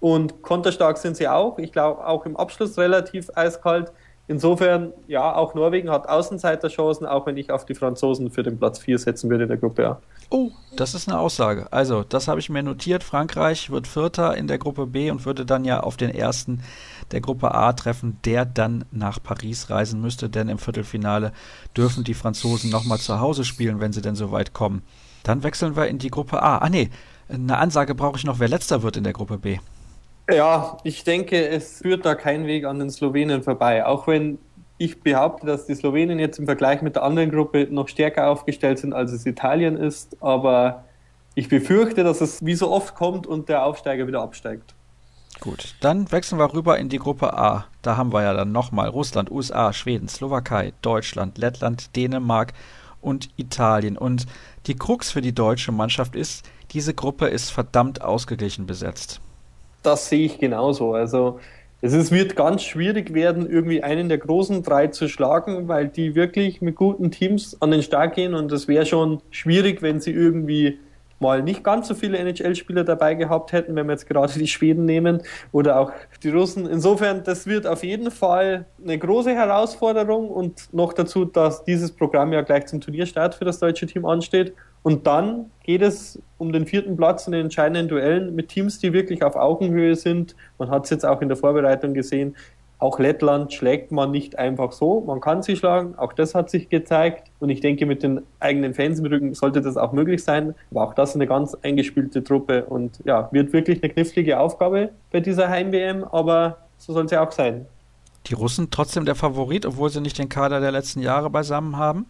Und 0.00 0.42
konterstark 0.42 0.98
sind 0.98 1.16
sie 1.16 1.28
auch. 1.28 1.58
Ich 1.58 1.70
glaube 1.70 2.04
auch 2.04 2.26
im 2.26 2.36
Abschluss 2.36 2.76
relativ 2.76 3.30
eiskalt. 3.34 3.92
Insofern, 4.32 4.94
ja, 5.08 5.34
auch 5.34 5.52
Norwegen 5.52 5.90
hat 5.90 6.08
Außenseiterchancen, 6.08 7.06
auch 7.06 7.26
wenn 7.26 7.36
ich 7.36 7.50
auf 7.50 7.66
die 7.66 7.74
Franzosen 7.74 8.30
für 8.30 8.42
den 8.42 8.58
Platz 8.58 8.78
4 8.78 8.98
setzen 8.98 9.28
würde 9.28 9.42
in 9.42 9.50
der 9.50 9.58
Gruppe 9.58 9.86
A. 9.86 10.00
Oh, 10.30 10.48
das 10.74 10.94
ist 10.94 11.06
eine 11.06 11.18
Aussage. 11.18 11.66
Also, 11.70 12.02
das 12.02 12.28
habe 12.28 12.40
ich 12.40 12.48
mir 12.48 12.62
notiert. 12.62 13.04
Frankreich 13.04 13.68
wird 13.68 13.86
Vierter 13.86 14.34
in 14.34 14.46
der 14.46 14.56
Gruppe 14.56 14.86
B 14.86 15.10
und 15.10 15.26
würde 15.26 15.44
dann 15.44 15.66
ja 15.66 15.80
auf 15.80 15.98
den 15.98 16.08
ersten 16.08 16.62
der 17.10 17.20
Gruppe 17.20 17.54
A 17.54 17.74
treffen, 17.74 18.20
der 18.24 18.46
dann 18.46 18.86
nach 18.90 19.22
Paris 19.22 19.68
reisen 19.68 20.00
müsste, 20.00 20.30
denn 20.30 20.48
im 20.48 20.56
Viertelfinale 20.56 21.32
dürfen 21.76 22.02
die 22.02 22.14
Franzosen 22.14 22.70
nochmal 22.70 23.00
zu 23.00 23.20
Hause 23.20 23.44
spielen, 23.44 23.80
wenn 23.80 23.92
sie 23.92 24.00
denn 24.00 24.16
so 24.16 24.32
weit 24.32 24.54
kommen. 24.54 24.80
Dann 25.24 25.42
wechseln 25.42 25.76
wir 25.76 25.88
in 25.88 25.98
die 25.98 26.10
Gruppe 26.10 26.42
A. 26.42 26.56
Ah, 26.56 26.70
nee, 26.70 26.88
eine 27.28 27.58
Ansage 27.58 27.94
brauche 27.94 28.16
ich 28.16 28.24
noch, 28.24 28.38
wer 28.38 28.48
letzter 28.48 28.82
wird 28.82 28.96
in 28.96 29.04
der 29.04 29.12
Gruppe 29.12 29.36
B. 29.36 29.58
Ja, 30.30 30.78
ich 30.84 31.04
denke, 31.04 31.48
es 31.48 31.78
führt 31.78 32.06
da 32.06 32.14
kein 32.14 32.46
Weg 32.46 32.64
an 32.64 32.78
den 32.78 32.90
Slowenen 32.90 33.42
vorbei. 33.42 33.84
Auch 33.84 34.06
wenn 34.06 34.38
ich 34.78 35.00
behaupte, 35.00 35.46
dass 35.46 35.66
die 35.66 35.74
Slowenen 35.74 36.18
jetzt 36.18 36.38
im 36.38 36.46
Vergleich 36.46 36.82
mit 36.82 36.96
der 36.96 37.02
anderen 37.02 37.30
Gruppe 37.30 37.68
noch 37.70 37.88
stärker 37.88 38.28
aufgestellt 38.28 38.78
sind, 38.78 38.92
als 38.92 39.12
es 39.12 39.26
Italien 39.26 39.76
ist. 39.76 40.16
Aber 40.20 40.84
ich 41.34 41.48
befürchte, 41.48 42.04
dass 42.04 42.20
es 42.20 42.44
wie 42.44 42.54
so 42.54 42.70
oft 42.70 42.94
kommt 42.94 43.26
und 43.26 43.48
der 43.48 43.64
Aufsteiger 43.64 44.06
wieder 44.06 44.22
absteigt. 44.22 44.74
Gut, 45.40 45.74
dann 45.80 46.10
wechseln 46.12 46.38
wir 46.38 46.52
rüber 46.52 46.78
in 46.78 46.88
die 46.88 46.98
Gruppe 46.98 47.36
A. 47.36 47.66
Da 47.80 47.96
haben 47.96 48.12
wir 48.12 48.22
ja 48.22 48.32
dann 48.32 48.52
nochmal 48.52 48.88
Russland, 48.88 49.30
USA, 49.30 49.72
Schweden, 49.72 50.08
Slowakei, 50.08 50.72
Deutschland, 50.82 51.38
Lettland, 51.38 51.96
Dänemark 51.96 52.52
und 53.00 53.28
Italien. 53.36 53.98
Und 53.98 54.26
die 54.66 54.76
Krux 54.76 55.10
für 55.10 55.20
die 55.20 55.34
deutsche 55.34 55.72
Mannschaft 55.72 56.14
ist, 56.14 56.48
diese 56.70 56.94
Gruppe 56.94 57.26
ist 57.26 57.50
verdammt 57.50 58.02
ausgeglichen 58.02 58.66
besetzt. 58.66 59.20
Das 59.82 60.08
sehe 60.08 60.26
ich 60.26 60.38
genauso. 60.38 60.94
Also 60.94 61.40
es 61.80 61.92
ist, 61.92 62.12
wird 62.12 62.36
ganz 62.36 62.62
schwierig 62.62 63.12
werden, 63.12 63.50
irgendwie 63.50 63.82
einen 63.82 64.08
der 64.08 64.18
großen 64.18 64.62
drei 64.62 64.86
zu 64.86 65.08
schlagen, 65.08 65.66
weil 65.66 65.88
die 65.88 66.14
wirklich 66.14 66.62
mit 66.62 66.76
guten 66.76 67.10
Teams 67.10 67.60
an 67.60 67.72
den 67.72 67.82
Start 67.82 68.14
gehen 68.14 68.34
und 68.34 68.52
es 68.52 68.68
wäre 68.68 68.86
schon 68.86 69.20
schwierig, 69.30 69.82
wenn 69.82 70.00
sie 70.00 70.12
irgendwie 70.12 70.78
mal 71.18 71.42
nicht 71.42 71.64
ganz 71.64 71.88
so 71.88 71.94
viele 71.94 72.18
NHL-Spieler 72.18 72.84
dabei 72.84 73.14
gehabt 73.14 73.52
hätten, 73.52 73.74
wenn 73.74 73.86
wir 73.86 73.92
jetzt 73.92 74.06
gerade 74.08 74.32
die 74.32 74.46
Schweden 74.46 74.84
nehmen 74.84 75.22
oder 75.52 75.78
auch 75.78 75.92
die 76.22 76.28
Russen. 76.28 76.66
Insofern, 76.66 77.24
das 77.24 77.46
wird 77.46 77.66
auf 77.66 77.82
jeden 77.82 78.10
Fall 78.10 78.66
eine 78.84 78.98
große 78.98 79.34
Herausforderung 79.34 80.28
und 80.28 80.72
noch 80.74 80.92
dazu, 80.92 81.24
dass 81.24 81.64
dieses 81.64 81.90
Programm 81.92 82.32
ja 82.32 82.42
gleich 82.42 82.66
zum 82.66 82.80
Turnierstart 82.80 83.34
für 83.36 83.44
das 83.44 83.58
deutsche 83.58 83.86
Team 83.86 84.04
ansteht. 84.04 84.52
Und 84.82 85.06
dann 85.06 85.50
geht 85.62 85.82
es 85.82 86.20
um 86.38 86.52
den 86.52 86.66
vierten 86.66 86.96
Platz 86.96 87.26
in 87.26 87.32
den 87.32 87.42
entscheidenden 87.42 87.88
Duellen 87.88 88.34
mit 88.34 88.48
Teams, 88.48 88.78
die 88.78 88.92
wirklich 88.92 89.22
auf 89.22 89.36
Augenhöhe 89.36 89.94
sind. 89.94 90.34
Man 90.58 90.70
hat 90.70 90.84
es 90.84 90.90
jetzt 90.90 91.06
auch 91.06 91.22
in 91.22 91.28
der 91.28 91.36
Vorbereitung 91.36 91.94
gesehen. 91.94 92.34
Auch 92.78 92.98
Lettland 92.98 93.52
schlägt 93.52 93.92
man 93.92 94.10
nicht 94.10 94.40
einfach 94.40 94.72
so. 94.72 95.02
Man 95.02 95.20
kann 95.20 95.44
sie 95.44 95.54
schlagen. 95.54 95.94
Auch 95.96 96.12
das 96.12 96.34
hat 96.34 96.50
sich 96.50 96.68
gezeigt. 96.68 97.30
Und 97.38 97.48
ich 97.50 97.60
denke, 97.60 97.86
mit 97.86 98.02
den 98.02 98.22
eigenen 98.40 98.74
Fans 98.74 98.98
im 98.98 99.06
Rücken 99.06 99.34
sollte 99.34 99.62
das 99.62 99.76
auch 99.76 99.92
möglich 99.92 100.24
sein. 100.24 100.56
Aber 100.72 100.88
auch 100.88 100.94
das 100.94 101.10
ist 101.10 101.14
eine 101.14 101.28
ganz 101.28 101.56
eingespielte 101.62 102.24
Truppe 102.24 102.64
und 102.64 102.98
ja, 103.04 103.28
wird 103.30 103.52
wirklich 103.52 103.80
eine 103.84 103.92
knifflige 103.92 104.40
Aufgabe 104.40 104.90
bei 105.12 105.20
dieser 105.20 105.48
Heim-WM. 105.48 106.02
Aber 106.02 106.58
so 106.76 106.92
soll 106.92 107.04
es 107.04 107.12
ja 107.12 107.24
auch 107.24 107.30
sein. 107.30 107.66
Die 108.26 108.34
Russen 108.34 108.68
trotzdem 108.72 109.04
der 109.04 109.14
Favorit, 109.14 109.64
obwohl 109.64 109.90
sie 109.90 110.00
nicht 110.00 110.18
den 110.18 110.28
Kader 110.28 110.58
der 110.58 110.72
letzten 110.72 111.02
Jahre 111.02 111.30
beisammen 111.30 111.76
haben? 111.76 112.06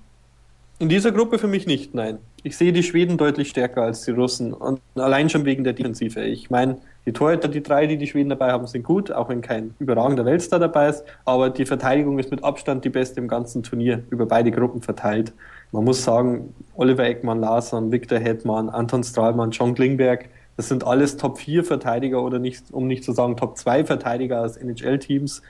In 0.78 0.88
dieser 0.88 1.12
Gruppe 1.12 1.38
für 1.38 1.48
mich 1.48 1.66
nicht, 1.66 1.94
nein. 1.94 2.18
Ich 2.44 2.56
sehe 2.56 2.72
die 2.72 2.82
Schweden 2.82 3.18
deutlich 3.18 3.50
stärker 3.50 3.82
als 3.82 4.04
die 4.04 4.10
Russen 4.10 4.52
und 4.52 4.80
allein 4.96 5.30
schon 5.30 5.44
wegen 5.44 5.62
der 5.62 5.74
Defensive. 5.74 6.24
Ich 6.24 6.50
meine, 6.50 6.78
die 7.06 7.12
Torhüter, 7.12 7.46
die 7.46 7.62
drei, 7.62 7.86
die 7.86 7.96
die 7.96 8.08
Schweden 8.08 8.30
dabei 8.30 8.50
haben, 8.50 8.66
sind 8.66 8.82
gut, 8.82 9.12
auch 9.12 9.28
wenn 9.28 9.42
kein 9.42 9.74
überragender 9.78 10.24
Weltstar 10.24 10.58
dabei 10.58 10.88
ist, 10.88 11.04
aber 11.24 11.50
die 11.50 11.66
Verteidigung 11.66 12.18
ist 12.18 12.32
mit 12.32 12.42
Abstand 12.42 12.84
die 12.84 12.90
beste 12.90 13.20
im 13.20 13.28
ganzen 13.28 13.62
Turnier, 13.62 14.02
über 14.10 14.26
beide 14.26 14.50
Gruppen 14.50 14.82
verteilt. 14.82 15.32
Man 15.70 15.84
muss 15.84 16.02
sagen, 16.02 16.52
Oliver 16.74 17.04
Eckmann, 17.04 17.40
Larsson, 17.40 17.92
Viktor 17.92 18.18
Hetman, 18.18 18.68
Anton 18.68 19.04
Strahlmann, 19.04 19.52
John 19.52 19.74
Klingberg, 19.74 20.28
das 20.56 20.68
sind 20.68 20.84
alles 20.84 21.16
Top 21.16 21.38
4 21.38 21.64
Verteidiger 21.64 22.22
oder 22.22 22.38
nicht, 22.38 22.72
um 22.72 22.86
nicht 22.86 23.04
zu 23.04 23.12
sagen 23.12 23.36
Top 23.36 23.56
2 23.56 23.84
Verteidiger 23.84 24.42
aus 24.42 24.56
NHL-Teams 24.56 25.42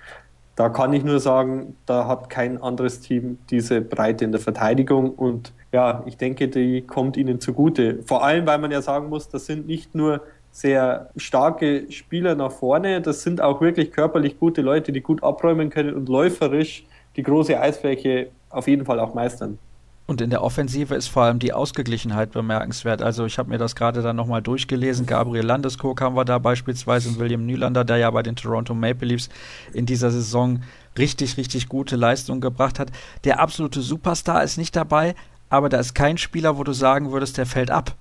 da 0.56 0.68
kann 0.68 0.92
ich 0.92 1.02
nur 1.02 1.21
sagen, 1.21 1.76
da 1.87 2.06
hat 2.06 2.28
kein 2.28 2.62
anderes 2.62 3.00
Team 3.00 3.38
diese 3.50 3.80
Breite 3.80 4.25
in 4.25 4.32
der 4.32 4.40
Verteidigung 4.40 5.11
und 5.11 5.52
ja, 5.73 6.02
ich 6.06 6.18
denke, 6.18 6.49
die 6.49 6.82
kommt 6.82 7.16
ihnen 7.16 7.40
zugute. 7.40 8.02
Vor 8.04 8.23
allem, 8.23 8.47
weil 8.47 8.59
man 8.59 8.71
ja 8.71 8.82
sagen 8.82 9.09
muss, 9.09 9.28
das 9.28 9.47
sind 9.47 9.66
nicht 9.66 9.94
nur 9.94 10.21
sehr 10.50 11.09
starke 11.16 11.90
Spieler 11.90 12.35
nach 12.35 12.52
vorne, 12.52 13.00
das 13.00 13.23
sind 13.23 13.40
auch 13.40 13.62
wirklich 13.62 13.90
körperlich 13.90 14.38
gute 14.38 14.61
Leute, 14.61 14.92
die 14.92 15.00
gut 15.00 15.23
abräumen 15.23 15.71
können 15.71 15.94
und 15.94 16.11
läuferisch 16.11 16.85
die 17.16 17.23
große 17.23 17.59
Eisfläche 17.59 18.28
auf 18.50 18.68
jeden 18.68 18.85
Fall 18.85 19.00
auch 19.00 19.14
meistern. 19.14 19.59
Und 20.06 20.21
in 20.21 20.30
der 20.30 20.42
Offensive 20.42 20.94
ist 20.94 21.09
vor 21.09 21.23
allem 21.23 21.38
die 21.38 21.52
Ausgeglichenheit 21.52 22.32
bemerkenswert. 22.32 23.02
Also 23.02 23.25
ich 23.25 23.38
habe 23.38 23.50
mir 23.50 23.59
das 23.59 23.76
gerade 23.76 24.02
dann 24.02 24.16
nochmal 24.16 24.42
durchgelesen. 24.42 25.06
Gabriel 25.06 25.44
Landeskog 25.44 26.00
haben 26.00 26.16
wir 26.16 26.25
da 26.25 26.38
beispielsweise 26.38 27.09
und 27.09 27.18
William 27.18 27.47
Nylander, 27.47 27.85
der 27.85 27.99
ja 27.99 28.11
bei 28.11 28.23
den 28.23 28.37
Toronto 28.37 28.75
Maple 28.75 29.09
Leafs 29.09 29.28
in 29.73 29.87
dieser 29.87 30.11
Saison 30.11 30.62
richtig, 30.99 31.37
richtig 31.37 31.68
gute 31.68 31.97
Leistungen 31.97 32.40
gebracht 32.40 32.78
hat. 32.78 32.90
Der 33.25 33.40
absolute 33.40 33.80
Superstar 33.80 34.42
ist 34.42 34.59
nicht 34.59 34.75
dabei, 34.75 35.14
aber 35.49 35.68
da 35.68 35.78
ist 35.78 35.94
kein 35.94 36.18
Spieler, 36.18 36.59
wo 36.59 36.64
du 36.64 36.73
sagen 36.73 37.12
würdest, 37.12 37.38
der 37.38 37.47
fällt 37.47 37.71
ab. 37.71 37.94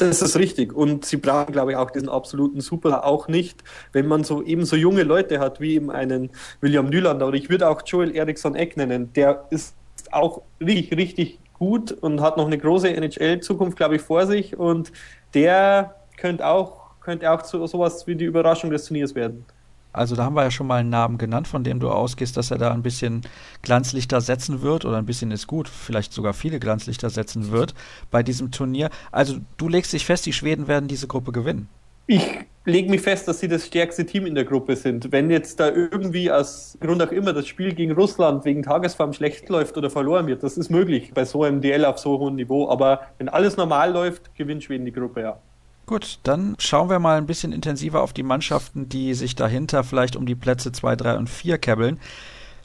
Das 0.00 0.22
ist 0.22 0.36
richtig. 0.36 0.72
Und 0.72 1.04
sie 1.04 1.18
brauchen, 1.18 1.52
glaube 1.52 1.72
ich, 1.72 1.76
auch 1.76 1.90
diesen 1.90 2.08
absoluten 2.08 2.62
Super 2.62 3.04
auch 3.04 3.28
nicht, 3.28 3.62
wenn 3.92 4.06
man 4.06 4.24
so 4.24 4.42
eben 4.42 4.64
so 4.64 4.74
junge 4.74 5.02
Leute 5.02 5.40
hat, 5.40 5.60
wie 5.60 5.74
eben 5.74 5.90
einen 5.90 6.30
William 6.62 6.88
Nylander 6.88 7.26
oder 7.28 7.36
ich 7.36 7.50
würde 7.50 7.68
auch 7.68 7.82
Joel 7.84 8.16
Eriksson 8.16 8.54
Eck 8.54 8.78
nennen. 8.78 9.12
Der 9.12 9.44
ist 9.50 9.74
auch 10.12 10.42
richtig, 10.60 10.96
richtig 10.96 11.38
gut 11.54 11.92
und 11.92 12.20
hat 12.20 12.36
noch 12.36 12.46
eine 12.46 12.58
große 12.58 12.88
NHL-Zukunft, 12.88 13.76
glaube 13.76 13.96
ich, 13.96 14.02
vor 14.02 14.26
sich. 14.26 14.56
Und 14.58 14.92
der 15.34 15.94
könnte 16.16 16.46
auch, 16.46 17.00
könnte 17.00 17.30
auch 17.30 17.44
so, 17.44 17.66
sowas 17.66 18.06
wie 18.06 18.16
die 18.16 18.24
Überraschung 18.24 18.70
des 18.70 18.86
Turniers 18.86 19.14
werden. 19.14 19.44
Also 19.92 20.14
da 20.14 20.24
haben 20.24 20.34
wir 20.34 20.44
ja 20.44 20.50
schon 20.50 20.68
mal 20.68 20.80
einen 20.80 20.90
Namen 20.90 21.18
genannt, 21.18 21.48
von 21.48 21.64
dem 21.64 21.80
du 21.80 21.90
ausgehst, 21.90 22.36
dass 22.36 22.52
er 22.52 22.58
da 22.58 22.72
ein 22.72 22.82
bisschen 22.82 23.22
Glanzlichter 23.62 24.20
setzen 24.20 24.62
wird 24.62 24.84
oder 24.84 24.98
ein 24.98 25.06
bisschen 25.06 25.32
ist 25.32 25.48
gut, 25.48 25.68
vielleicht 25.68 26.12
sogar 26.12 26.32
viele 26.32 26.60
Glanzlichter 26.60 27.10
setzen 27.10 27.50
wird 27.50 27.74
bei 28.10 28.22
diesem 28.22 28.52
Turnier. 28.52 28.90
Also 29.10 29.38
du 29.56 29.68
legst 29.68 29.92
dich 29.92 30.06
fest, 30.06 30.26
die 30.26 30.32
Schweden 30.32 30.68
werden 30.68 30.86
diese 30.86 31.08
Gruppe 31.08 31.32
gewinnen. 31.32 31.68
Ich 32.12 32.28
lege 32.64 32.90
mich 32.90 33.02
fest, 33.02 33.28
dass 33.28 33.38
sie 33.38 33.46
das 33.46 33.66
stärkste 33.66 34.04
Team 34.04 34.26
in 34.26 34.34
der 34.34 34.44
Gruppe 34.44 34.74
sind. 34.74 35.12
Wenn 35.12 35.30
jetzt 35.30 35.60
da 35.60 35.68
irgendwie 35.68 36.28
aus 36.28 36.76
Grund 36.80 37.00
auch 37.00 37.12
immer 37.12 37.32
das 37.32 37.46
Spiel 37.46 37.72
gegen 37.72 37.92
Russland 37.92 38.44
wegen 38.44 38.64
Tagesform 38.64 39.12
schlecht 39.12 39.48
läuft 39.48 39.76
oder 39.76 39.90
verloren 39.90 40.26
wird, 40.26 40.42
das 40.42 40.58
ist 40.58 40.70
möglich 40.70 41.12
bei 41.14 41.24
so 41.24 41.44
einem 41.44 41.60
DL 41.60 41.84
auf 41.84 41.98
so 41.98 42.18
hohem 42.18 42.34
Niveau. 42.34 42.68
Aber 42.68 43.02
wenn 43.18 43.28
alles 43.28 43.56
normal 43.56 43.92
läuft, 43.92 44.34
gewinnt 44.34 44.64
Schweden 44.64 44.86
die 44.86 44.90
Gruppe, 44.90 45.20
ja. 45.20 45.38
Gut, 45.86 46.18
dann 46.24 46.56
schauen 46.58 46.90
wir 46.90 46.98
mal 46.98 47.16
ein 47.16 47.26
bisschen 47.26 47.52
intensiver 47.52 48.02
auf 48.02 48.12
die 48.12 48.24
Mannschaften, 48.24 48.88
die 48.88 49.14
sich 49.14 49.36
dahinter 49.36 49.84
vielleicht 49.84 50.16
um 50.16 50.26
die 50.26 50.34
Plätze 50.34 50.72
2, 50.72 50.96
3 50.96 51.16
und 51.16 51.30
4 51.30 51.58
käbbeln. 51.58 52.00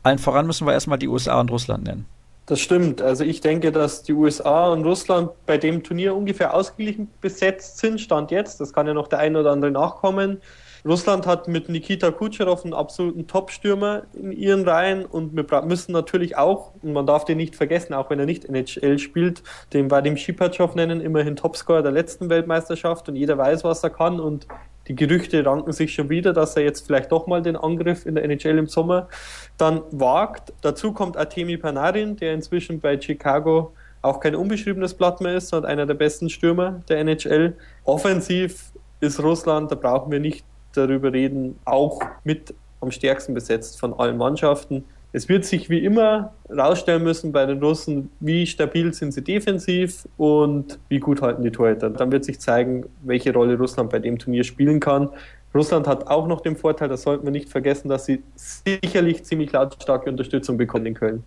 Allen 0.02 0.18
voran 0.18 0.48
müssen 0.48 0.66
wir 0.66 0.74
erstmal 0.74 0.98
die 0.98 1.08
USA 1.08 1.40
und 1.40 1.52
Russland 1.52 1.84
nennen. 1.84 2.08
Das 2.48 2.60
stimmt. 2.60 3.02
Also 3.02 3.24
ich 3.24 3.42
denke, 3.42 3.72
dass 3.72 4.04
die 4.04 4.14
USA 4.14 4.72
und 4.72 4.86
Russland 4.86 5.32
bei 5.48 5.58
dem 5.58 5.82
Turnier 5.82 6.16
ungefähr 6.16 6.54
ausgeglichen 6.54 7.10
besetzt 7.20 7.80
sind, 7.80 8.00
Stand 8.00 8.30
jetzt. 8.30 8.62
Das 8.62 8.72
kann 8.72 8.86
ja 8.86 8.94
noch 8.94 9.08
der 9.08 9.20
eine 9.20 9.40
oder 9.40 9.52
andere 9.52 9.72
nachkommen. 9.72 10.42
Russland 10.86 11.26
hat 11.26 11.48
mit 11.48 11.68
Nikita 11.68 12.12
Kucherov 12.12 12.64
einen 12.64 12.76
absoluten 12.76 13.26
Top-Stürmer 13.26 14.04
in 14.14 14.32
ihren 14.32 14.68
Reihen 14.68 15.04
und 15.04 15.36
wir 15.36 15.62
müssen 15.64 15.94
natürlich 15.94 16.38
auch, 16.38 16.74
und 16.84 16.94
man 16.94 17.08
darf 17.08 17.26
den 17.26 17.38
nicht 17.38 17.56
vergessen, 17.56 17.96
auch 17.96 18.12
wenn 18.12 18.20
er 18.20 18.28
nicht 18.28 18.46
NHL 18.46 19.00
spielt, 19.00 19.42
den 19.74 19.90
Vadim 19.90 20.16
Shipachev 20.16 20.76
nennen, 20.76 21.02
immerhin 21.02 21.36
Topscorer 21.36 21.82
der 21.82 21.92
letzten 21.92 22.30
Weltmeisterschaft 22.30 23.10
und 23.10 23.16
jeder 23.16 23.36
weiß, 23.36 23.64
was 23.64 23.84
er 23.84 23.90
kann 23.90 24.20
und 24.20 24.46
die 24.88 24.96
Gerüchte 24.96 25.46
ranken 25.46 25.72
sich 25.72 25.94
schon 25.94 26.10
wieder, 26.10 26.34
dass 26.34 26.56
er 26.56 26.64
jetzt 26.64 26.86
vielleicht 26.86 27.12
doch 27.12 27.28
mal 27.28 27.42
den 27.42 27.56
Angriff 27.56 28.06
in 28.06 28.16
der 28.16 28.24
NHL 28.24 28.58
im 28.58 28.68
Sommer 28.68 29.08
dann 29.58 29.82
wagt. 29.92 30.54
Dazu 30.62 30.92
kommt 30.92 31.18
Artemi 31.18 31.58
Panarin, 31.58 32.16
der 32.16 32.34
inzwischen 32.34 32.80
bei 32.80 33.00
Chicago 33.00 33.74
auch 34.02 34.20
kein 34.20 34.36
unbeschriebenes 34.36 34.94
Blatt 34.94 35.22
mehr 35.22 35.36
ist, 35.36 35.50
sondern 35.50 35.72
einer 35.72 35.86
der 35.86 35.96
besten 35.96 36.30
Stürmer 36.30 36.82
der 36.88 37.00
NHL. 37.00 37.56
Offensiv 37.84 38.72
ist 39.00 39.22
Russland, 39.22 39.72
da 39.72 39.76
brauchen 39.76 40.12
wir 40.12 40.20
nicht 40.20 40.46
darüber 40.74 41.12
reden, 41.12 41.58
auch 41.66 42.02
mit 42.24 42.54
am 42.82 42.92
stärksten 42.92 43.34
besetzt 43.34 43.80
von 43.80 43.94
allen 43.94 44.18
Mannschaften. 44.18 44.86
Es 45.16 45.30
wird 45.30 45.46
sich 45.46 45.70
wie 45.70 45.80
immer 45.80 46.34
rausstellen 46.50 47.02
müssen 47.02 47.32
bei 47.32 47.46
den 47.46 47.64
Russen, 47.64 48.12
wie 48.20 48.46
stabil 48.46 48.94
sind 48.94 49.14
sie 49.14 49.24
defensiv 49.24 50.06
und 50.18 50.78
wie 50.90 51.00
gut 51.00 51.22
halten 51.22 51.42
die 51.42 51.52
Torhüter. 51.52 51.90
Dann 51.90 52.12
wird 52.12 52.26
sich 52.26 52.42
zeigen, 52.42 52.88
welche 53.02 53.32
Rolle 53.32 53.58
Russland 53.58 53.92
bei 53.92 54.00
dem 54.00 54.20
Turnier 54.20 54.44
spielen 54.44 54.82
kann. 54.82 55.10
Russland 55.54 55.88
hat 55.88 56.08
auch 56.08 56.28
noch 56.28 56.42
den 56.42 56.58
Vorteil, 56.58 56.90
das 56.90 57.04
sollten 57.04 57.24
wir 57.24 57.32
nicht 57.32 57.48
vergessen, 57.48 57.88
dass 57.88 58.06
sie 58.06 58.24
sicherlich 58.36 59.24
ziemlich 59.24 59.54
lautstarke 59.54 60.10
Unterstützung 60.10 60.58
bekommen 60.58 60.88
in 60.88 60.96
Köln. 60.96 61.24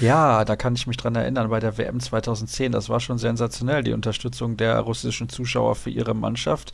Ja, 0.00 0.44
da 0.44 0.54
kann 0.54 0.74
ich 0.74 0.86
mich 0.86 0.96
dran 0.96 1.16
erinnern, 1.16 1.50
bei 1.50 1.58
der 1.58 1.76
WM 1.76 1.98
2010, 1.98 2.70
das 2.70 2.88
war 2.88 3.00
schon 3.00 3.18
sensationell, 3.18 3.82
die 3.82 3.92
Unterstützung 3.92 4.56
der 4.56 4.78
russischen 4.78 5.28
Zuschauer 5.28 5.74
für 5.74 5.90
ihre 5.90 6.14
Mannschaft. 6.14 6.72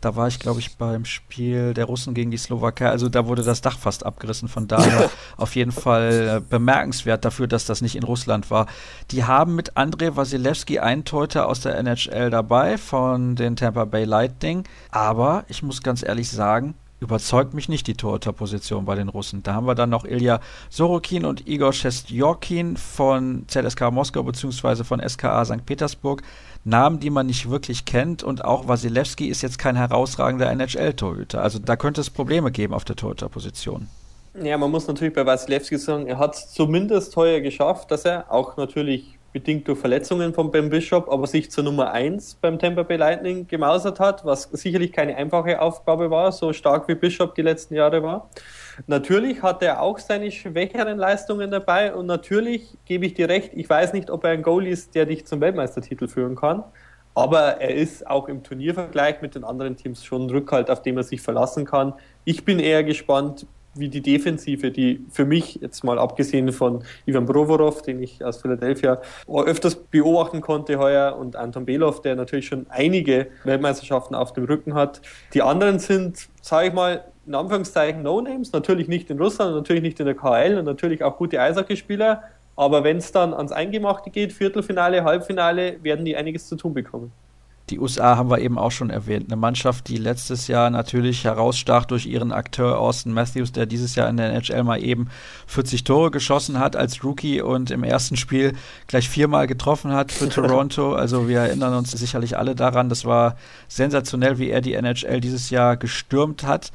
Da 0.00 0.16
war 0.16 0.26
ich, 0.26 0.40
glaube 0.40 0.58
ich, 0.58 0.76
beim 0.76 1.04
Spiel 1.04 1.74
der 1.74 1.84
Russen 1.84 2.12
gegen 2.12 2.32
die 2.32 2.36
Slowakei. 2.36 2.88
Also 2.88 3.08
da 3.08 3.26
wurde 3.28 3.42
das 3.42 3.60
Dach 3.60 3.78
fast 3.78 4.04
abgerissen. 4.04 4.48
Von 4.48 4.66
daher 4.66 5.10
auf 5.36 5.54
jeden 5.54 5.70
Fall 5.70 6.38
äh, 6.38 6.40
bemerkenswert 6.40 7.24
dafür, 7.24 7.46
dass 7.46 7.66
das 7.66 7.82
nicht 7.82 7.94
in 7.94 8.02
Russland 8.02 8.50
war. 8.50 8.66
Die 9.12 9.22
haben 9.22 9.54
mit 9.54 9.76
Andrei 9.76 10.16
Wasilewski 10.16 10.80
einen 10.80 11.04
Torhüter 11.04 11.46
aus 11.46 11.60
der 11.60 11.78
NHL 11.78 12.30
dabei 12.30 12.78
von 12.78 13.36
den 13.36 13.54
Tampa 13.54 13.84
Bay 13.84 14.04
Lightning. 14.04 14.64
Aber 14.90 15.44
ich 15.46 15.62
muss 15.62 15.82
ganz 15.82 16.02
ehrlich 16.02 16.30
sagen, 16.30 16.74
überzeugt 17.02 17.52
mich 17.52 17.68
nicht 17.68 17.86
die 17.86 17.94
Torhüterposition 17.94 18.84
bei 18.84 18.94
den 18.94 19.08
Russen. 19.08 19.42
Da 19.42 19.54
haben 19.54 19.66
wir 19.66 19.74
dann 19.74 19.90
noch 19.90 20.04
Ilya 20.04 20.40
Sorokin 20.70 21.24
und 21.24 21.46
Igor 21.46 21.72
Shestyorkin 21.72 22.76
von 22.76 23.44
ZSK 23.48 23.90
Moskau 23.90 24.22
bzw. 24.22 24.84
von 24.84 25.02
SKA 25.06 25.44
St. 25.44 25.66
Petersburg. 25.66 26.22
Namen, 26.64 27.00
die 27.00 27.10
man 27.10 27.26
nicht 27.26 27.50
wirklich 27.50 27.84
kennt 27.84 28.22
und 28.22 28.44
auch 28.44 28.68
Wasilewski 28.68 29.26
ist 29.26 29.42
jetzt 29.42 29.58
kein 29.58 29.74
herausragender 29.74 30.48
NHL-Torhüter. 30.48 31.42
Also 31.42 31.58
da 31.58 31.74
könnte 31.74 32.00
es 32.00 32.08
Probleme 32.08 32.52
geben 32.52 32.72
auf 32.72 32.84
der 32.84 32.94
Torhüterposition. 32.94 33.88
Ja, 34.40 34.56
man 34.56 34.70
muss 34.70 34.86
natürlich 34.86 35.12
bei 35.12 35.26
Wasilewski 35.26 35.76
sagen, 35.76 36.06
er 36.06 36.18
hat 36.18 36.36
es 36.36 36.52
zumindest 36.52 37.16
heuer 37.16 37.40
geschafft, 37.40 37.90
dass 37.90 38.04
er 38.04 38.30
auch 38.30 38.56
natürlich 38.56 39.18
bedingt 39.32 39.66
durch 39.66 39.78
Verletzungen 39.78 40.34
von 40.34 40.50
Ben 40.50 40.68
Bishop, 40.68 41.10
aber 41.10 41.26
sich 41.26 41.50
zur 41.50 41.64
Nummer 41.64 41.92
1 41.92 42.34
beim 42.36 42.58
Tampa 42.58 42.82
Bay 42.82 42.98
Lightning 42.98 43.46
gemausert 43.46 43.98
hat, 43.98 44.24
was 44.24 44.42
sicherlich 44.52 44.92
keine 44.92 45.16
einfache 45.16 45.60
Aufgabe 45.60 46.10
war, 46.10 46.32
so 46.32 46.52
stark 46.52 46.86
wie 46.88 46.94
Bishop 46.94 47.34
die 47.34 47.42
letzten 47.42 47.74
Jahre 47.74 48.02
war. 48.02 48.28
Natürlich 48.86 49.42
hat 49.42 49.62
er 49.62 49.80
auch 49.80 49.98
seine 49.98 50.30
schwächeren 50.30 50.98
Leistungen 50.98 51.50
dabei 51.50 51.94
und 51.94 52.06
natürlich 52.06 52.76
gebe 52.84 53.06
ich 53.06 53.14
dir 53.14 53.28
recht, 53.28 53.52
ich 53.54 53.68
weiß 53.68 53.94
nicht, 53.94 54.10
ob 54.10 54.24
er 54.24 54.30
ein 54.30 54.42
Goal 54.42 54.66
ist, 54.66 54.94
der 54.94 55.06
dich 55.06 55.26
zum 55.26 55.40
Weltmeistertitel 55.40 56.08
führen 56.08 56.36
kann, 56.36 56.64
aber 57.14 57.60
er 57.60 57.74
ist 57.74 58.06
auch 58.06 58.28
im 58.28 58.42
Turniervergleich 58.42 59.22
mit 59.22 59.34
den 59.34 59.44
anderen 59.44 59.76
Teams 59.76 60.04
schon 60.04 60.26
ein 60.26 60.30
Rückhalt, 60.30 60.70
auf 60.70 60.82
den 60.82 60.94
man 60.94 61.04
sich 61.04 61.22
verlassen 61.22 61.64
kann. 61.64 61.94
Ich 62.24 62.44
bin 62.44 62.58
eher 62.58 62.84
gespannt, 62.84 63.46
wie 63.74 63.88
die 63.88 64.00
Defensive, 64.00 64.70
die 64.70 65.04
für 65.10 65.24
mich 65.24 65.56
jetzt 65.62 65.82
mal 65.84 65.98
abgesehen 65.98 66.52
von 66.52 66.84
Ivan 67.06 67.26
Provorov, 67.26 67.82
den 67.82 68.02
ich 68.02 68.24
aus 68.24 68.42
Philadelphia 68.42 69.00
öfters 69.26 69.76
beobachten 69.76 70.40
konnte 70.40 70.78
heuer 70.78 71.16
und 71.16 71.36
Anton 71.36 71.64
Belov, 71.64 72.02
der 72.02 72.16
natürlich 72.16 72.46
schon 72.46 72.66
einige 72.68 73.28
Weltmeisterschaften 73.44 74.14
auf 74.14 74.32
dem 74.32 74.44
Rücken 74.44 74.74
hat. 74.74 75.00
Die 75.34 75.42
anderen 75.42 75.78
sind, 75.78 76.28
sage 76.40 76.68
ich 76.68 76.74
mal, 76.74 77.04
in 77.26 77.34
Anführungszeichen 77.34 78.02
No-Names, 78.02 78.52
natürlich 78.52 78.88
nicht 78.88 79.08
in 79.08 79.18
Russland, 79.18 79.54
natürlich 79.54 79.82
nicht 79.82 80.00
in 80.00 80.06
der 80.06 80.16
KL 80.16 80.58
und 80.58 80.64
natürlich 80.64 81.02
auch 81.04 81.16
gute 81.16 81.40
Eishockeyspieler, 81.40 82.24
aber 82.56 82.84
wenn 82.84 82.98
es 82.98 83.12
dann 83.12 83.32
ans 83.32 83.52
Eingemachte 83.52 84.10
geht, 84.10 84.32
Viertelfinale, 84.32 85.04
Halbfinale, 85.04 85.82
werden 85.82 86.04
die 86.04 86.16
einiges 86.16 86.48
zu 86.48 86.56
tun 86.56 86.74
bekommen. 86.74 87.12
Die 87.72 87.80
USA 87.80 88.18
haben 88.18 88.28
wir 88.28 88.38
eben 88.40 88.58
auch 88.58 88.70
schon 88.70 88.90
erwähnt. 88.90 89.32
Eine 89.32 89.40
Mannschaft, 89.40 89.88
die 89.88 89.96
letztes 89.96 90.46
Jahr 90.46 90.68
natürlich 90.68 91.24
herausstach 91.24 91.86
durch 91.86 92.04
ihren 92.04 92.30
Akteur 92.30 92.78
Austin 92.78 93.14
Matthews, 93.14 93.50
der 93.50 93.64
dieses 93.64 93.94
Jahr 93.94 94.10
in 94.10 94.18
der 94.18 94.30
NHL 94.30 94.62
mal 94.62 94.84
eben 94.84 95.08
40 95.46 95.82
Tore 95.82 96.10
geschossen 96.10 96.58
hat 96.58 96.76
als 96.76 97.02
Rookie 97.02 97.40
und 97.40 97.70
im 97.70 97.82
ersten 97.82 98.18
Spiel 98.18 98.52
gleich 98.88 99.08
viermal 99.08 99.46
getroffen 99.46 99.94
hat 99.94 100.12
für 100.12 100.28
Toronto. 100.28 100.92
Also 100.92 101.30
wir 101.30 101.38
erinnern 101.38 101.72
uns 101.72 101.92
sicherlich 101.92 102.36
alle 102.36 102.54
daran. 102.54 102.90
Das 102.90 103.06
war 103.06 103.36
sensationell, 103.68 104.36
wie 104.36 104.50
er 104.50 104.60
die 104.60 104.74
NHL 104.74 105.22
dieses 105.22 105.48
Jahr 105.48 105.78
gestürmt 105.78 106.44
hat. 106.44 106.72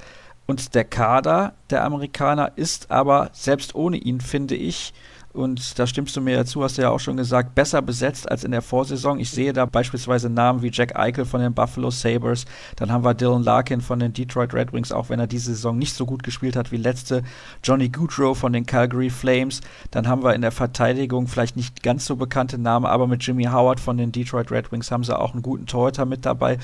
Und 0.48 0.74
der 0.74 0.84
Kader 0.84 1.54
der 1.70 1.84
Amerikaner 1.84 2.54
ist 2.56 2.90
aber 2.90 3.30
selbst 3.34 3.76
ohne 3.76 3.98
ihn, 3.98 4.20
finde 4.20 4.56
ich, 4.56 4.96
und 5.38 5.78
da 5.80 5.88
stimmst 5.88 6.16
du 6.16 6.22
mir 6.22 6.36
ja 6.36 6.46
zu, 6.46 6.64
hast 6.64 6.78
du 6.78 6.82
ja 6.82 6.90
auch 6.90 7.00
schon 7.00 7.18
gesagt, 7.18 7.56
besser 7.56 7.82
besetzt 7.82 8.30
als 8.30 8.44
in 8.44 8.52
der 8.52 8.62
Vorsaison. 8.62 9.20
Ich 9.20 9.30
sehe 9.30 9.54
da 9.54 9.66
beispielsweise 9.66 10.30
Namen 10.30 10.62
wie 10.62 10.72
Jack 10.72 10.98
Eichel 10.98 11.26
von 11.26 11.42
den 11.42 11.54
Buffalo 11.54 11.92
Sabres, 11.92 12.46
dann 12.76 12.92
haben 12.92 13.04
wir 13.04 13.14
Dylan 13.14 13.44
Larkin 13.44 13.82
von 13.82 14.00
den 14.00 14.14
Detroit 14.14 14.54
Red 14.54 14.74
Wings, 14.74 14.92
auch 14.92 15.10
wenn 15.10 15.20
er 15.20 15.28
diese 15.28 15.54
Saison 15.54 15.78
nicht 15.78 15.94
so 15.94 16.06
gut 16.06 16.24
gespielt 16.24 16.56
hat 16.56 16.72
wie 16.72 16.78
letzte, 16.78 17.24
Johnny 17.64 17.90
Goodrow 17.90 18.38
von 18.38 18.54
den 18.54 18.66
Calgary 18.66 19.10
Flames, 19.10 19.62
dann 19.92 20.08
haben 20.08 20.24
wir 20.24 20.34
in 20.34 20.42
der 20.42 20.52
Verteidigung 20.52 21.28
vielleicht 21.28 21.56
nicht 21.56 21.84
ganz 21.84 22.06
so 22.06 22.16
bekannte 22.16 22.58
Namen, 22.58 22.86
aber 22.86 23.08
mit 23.08 23.24
Jimmy 23.24 23.46
Howard 23.46 23.80
von 23.80 23.98
den 23.98 24.12
Detroit 24.12 24.52
Red 24.52 24.72
Wings 24.72 24.92
haben 24.92 25.04
sie 25.04 25.18
auch 25.18 25.34
einen 25.34 25.44
guten 25.44 25.66
Torhüter 25.66 26.06
mit 26.06 26.26
dabei. 26.26 26.58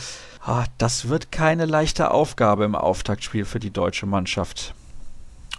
Ah, 0.45 0.65
das 0.77 1.09
wird 1.09 1.31
keine 1.31 1.65
leichte 1.65 2.11
Aufgabe 2.11 2.65
im 2.65 2.75
Auftaktspiel 2.75 3.45
für 3.45 3.59
die 3.59 3.71
deutsche 3.71 4.05
Mannschaft. 4.05 4.73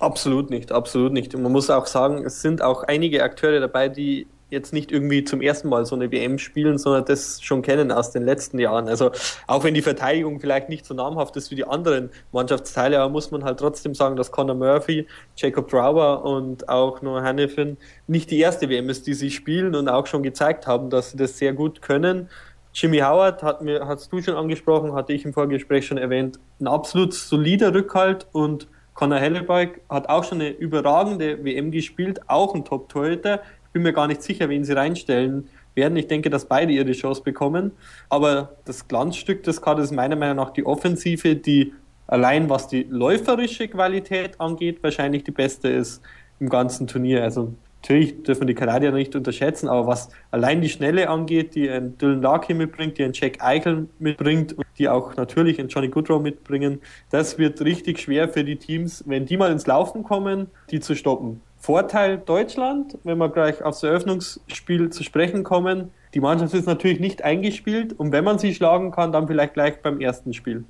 Absolut 0.00 0.50
nicht, 0.50 0.72
absolut 0.72 1.12
nicht. 1.12 1.34
Und 1.34 1.42
man 1.42 1.52
muss 1.52 1.70
auch 1.70 1.86
sagen, 1.86 2.24
es 2.24 2.42
sind 2.42 2.62
auch 2.62 2.82
einige 2.82 3.22
Akteure 3.22 3.60
dabei, 3.60 3.88
die 3.88 4.26
jetzt 4.50 4.72
nicht 4.72 4.92
irgendwie 4.92 5.24
zum 5.24 5.40
ersten 5.40 5.68
Mal 5.68 5.84
so 5.84 5.94
eine 5.94 6.10
WM 6.10 6.38
spielen, 6.38 6.78
sondern 6.78 7.04
das 7.04 7.42
schon 7.42 7.62
kennen 7.62 7.92
aus 7.92 8.10
den 8.10 8.22
letzten 8.22 8.58
Jahren. 8.58 8.88
Also 8.88 9.10
auch 9.46 9.64
wenn 9.64 9.74
die 9.74 9.82
Verteidigung 9.82 10.40
vielleicht 10.40 10.68
nicht 10.68 10.86
so 10.86 10.94
namhaft 10.94 11.36
ist 11.36 11.50
wie 11.50 11.56
die 11.56 11.66
anderen 11.66 12.10
Mannschaftsteile, 12.32 13.00
aber 13.00 13.10
muss 13.10 13.30
man 13.30 13.44
halt 13.44 13.58
trotzdem 13.58 13.94
sagen, 13.94 14.16
dass 14.16 14.30
Conor 14.30 14.54
Murphy, 14.54 15.06
Jacob 15.36 15.68
Drauer 15.68 16.24
und 16.24 16.68
auch 16.68 17.02
Noah 17.02 17.22
Hannifin 17.22 17.76
nicht 18.06 18.30
die 18.30 18.38
erste 18.38 18.68
WM 18.68 18.88
ist, 18.88 19.06
die 19.06 19.14
sie 19.14 19.30
spielen 19.30 19.74
und 19.74 19.88
auch 19.88 20.06
schon 20.06 20.22
gezeigt 20.22 20.66
haben, 20.66 20.90
dass 20.90 21.10
sie 21.10 21.16
das 21.16 21.38
sehr 21.38 21.52
gut 21.52 21.82
können. 21.82 22.28
Jimmy 22.72 22.98
Howard 22.98 23.42
hat 23.42 23.62
mir, 23.62 23.86
hast 23.86 24.12
du 24.12 24.20
schon 24.20 24.34
angesprochen, 24.34 24.94
hatte 24.94 25.12
ich 25.12 25.24
im 25.24 25.32
Vorgespräch 25.32 25.86
schon 25.86 25.98
erwähnt, 25.98 26.38
ein 26.60 26.66
absolut 26.66 27.14
solider 27.14 27.72
Rückhalt 27.72 28.26
und 28.32 28.66
Conor 28.94 29.18
Hellebuck 29.18 29.80
hat 29.88 30.08
auch 30.08 30.24
schon 30.24 30.40
eine 30.40 30.50
überragende 30.50 31.44
WM 31.44 31.70
gespielt, 31.70 32.20
auch 32.28 32.54
ein 32.54 32.64
Top-Torhüter. 32.64 33.42
Ich 33.66 33.72
bin 33.72 33.82
mir 33.82 33.92
gar 33.92 34.06
nicht 34.06 34.22
sicher, 34.22 34.48
wen 34.48 34.64
sie 34.64 34.72
reinstellen 34.72 35.48
werden. 35.74 35.96
Ich 35.96 36.06
denke, 36.06 36.30
dass 36.30 36.46
beide 36.46 36.72
ihre 36.72 36.92
Chance 36.92 37.22
bekommen. 37.22 37.72
Aber 38.08 38.56
das 38.64 38.86
Glanzstück 38.86 39.42
des 39.42 39.60
Kaders 39.60 39.86
ist 39.86 39.92
meiner 39.92 40.16
Meinung 40.16 40.36
nach 40.36 40.50
die 40.50 40.64
Offensive, 40.64 41.34
die 41.34 41.72
allein 42.06 42.48
was 42.48 42.68
die 42.68 42.84
läuferische 42.88 43.66
Qualität 43.68 44.40
angeht, 44.40 44.82
wahrscheinlich 44.82 45.24
die 45.24 45.32
beste 45.32 45.68
ist 45.68 46.02
im 46.38 46.48
ganzen 46.48 46.86
Turnier. 46.86 47.22
Also 47.22 47.52
natürlich 47.84 48.22
dürfen 48.22 48.46
die 48.46 48.54
Kanadier 48.54 48.92
nicht 48.92 49.14
unterschätzen, 49.14 49.68
aber 49.68 49.86
was 49.86 50.08
allein 50.30 50.62
die 50.62 50.70
Schnelle 50.70 51.10
angeht, 51.10 51.54
die 51.54 51.68
ein 51.68 51.98
Dylan 51.98 52.22
Larkin 52.22 52.56
mitbringt, 52.56 52.96
die 52.96 53.04
ein 53.04 53.12
Jack 53.12 53.42
Eichel 53.42 53.88
mitbringt 53.98 54.54
und 54.54 54.66
die 54.78 54.88
auch 54.88 55.14
natürlich 55.16 55.60
ein 55.60 55.68
Johnny 55.68 55.88
Goodrow 55.88 56.22
mitbringen, 56.22 56.80
das 57.10 57.36
wird 57.36 57.60
richtig 57.60 57.98
schwer 58.00 58.30
für 58.30 58.42
die 58.42 58.56
Teams, 58.56 59.04
wenn 59.06 59.26
die 59.26 59.36
mal 59.36 59.52
ins 59.52 59.66
Laufen 59.66 60.02
kommen, 60.02 60.46
die 60.70 60.80
zu 60.80 60.94
stoppen. 60.94 61.42
Vorteil 61.58 62.16
Deutschland, 62.16 62.96
wenn 63.04 63.18
wir 63.18 63.28
gleich 63.28 63.62
aufs 63.62 63.82
Eröffnungsspiel 63.82 64.88
zu 64.88 65.02
sprechen 65.02 65.44
kommen, 65.44 65.90
die 66.14 66.20
Mannschaft 66.20 66.54
ist 66.54 66.66
natürlich 66.66 67.00
nicht 67.00 67.22
eingespielt 67.22 67.92
und 67.92 68.12
wenn 68.12 68.24
man 68.24 68.38
sie 68.38 68.54
schlagen 68.54 68.92
kann, 68.92 69.12
dann 69.12 69.26
vielleicht 69.26 69.52
gleich 69.52 69.82
beim 69.82 70.00
ersten 70.00 70.32
Spiel. 70.32 70.64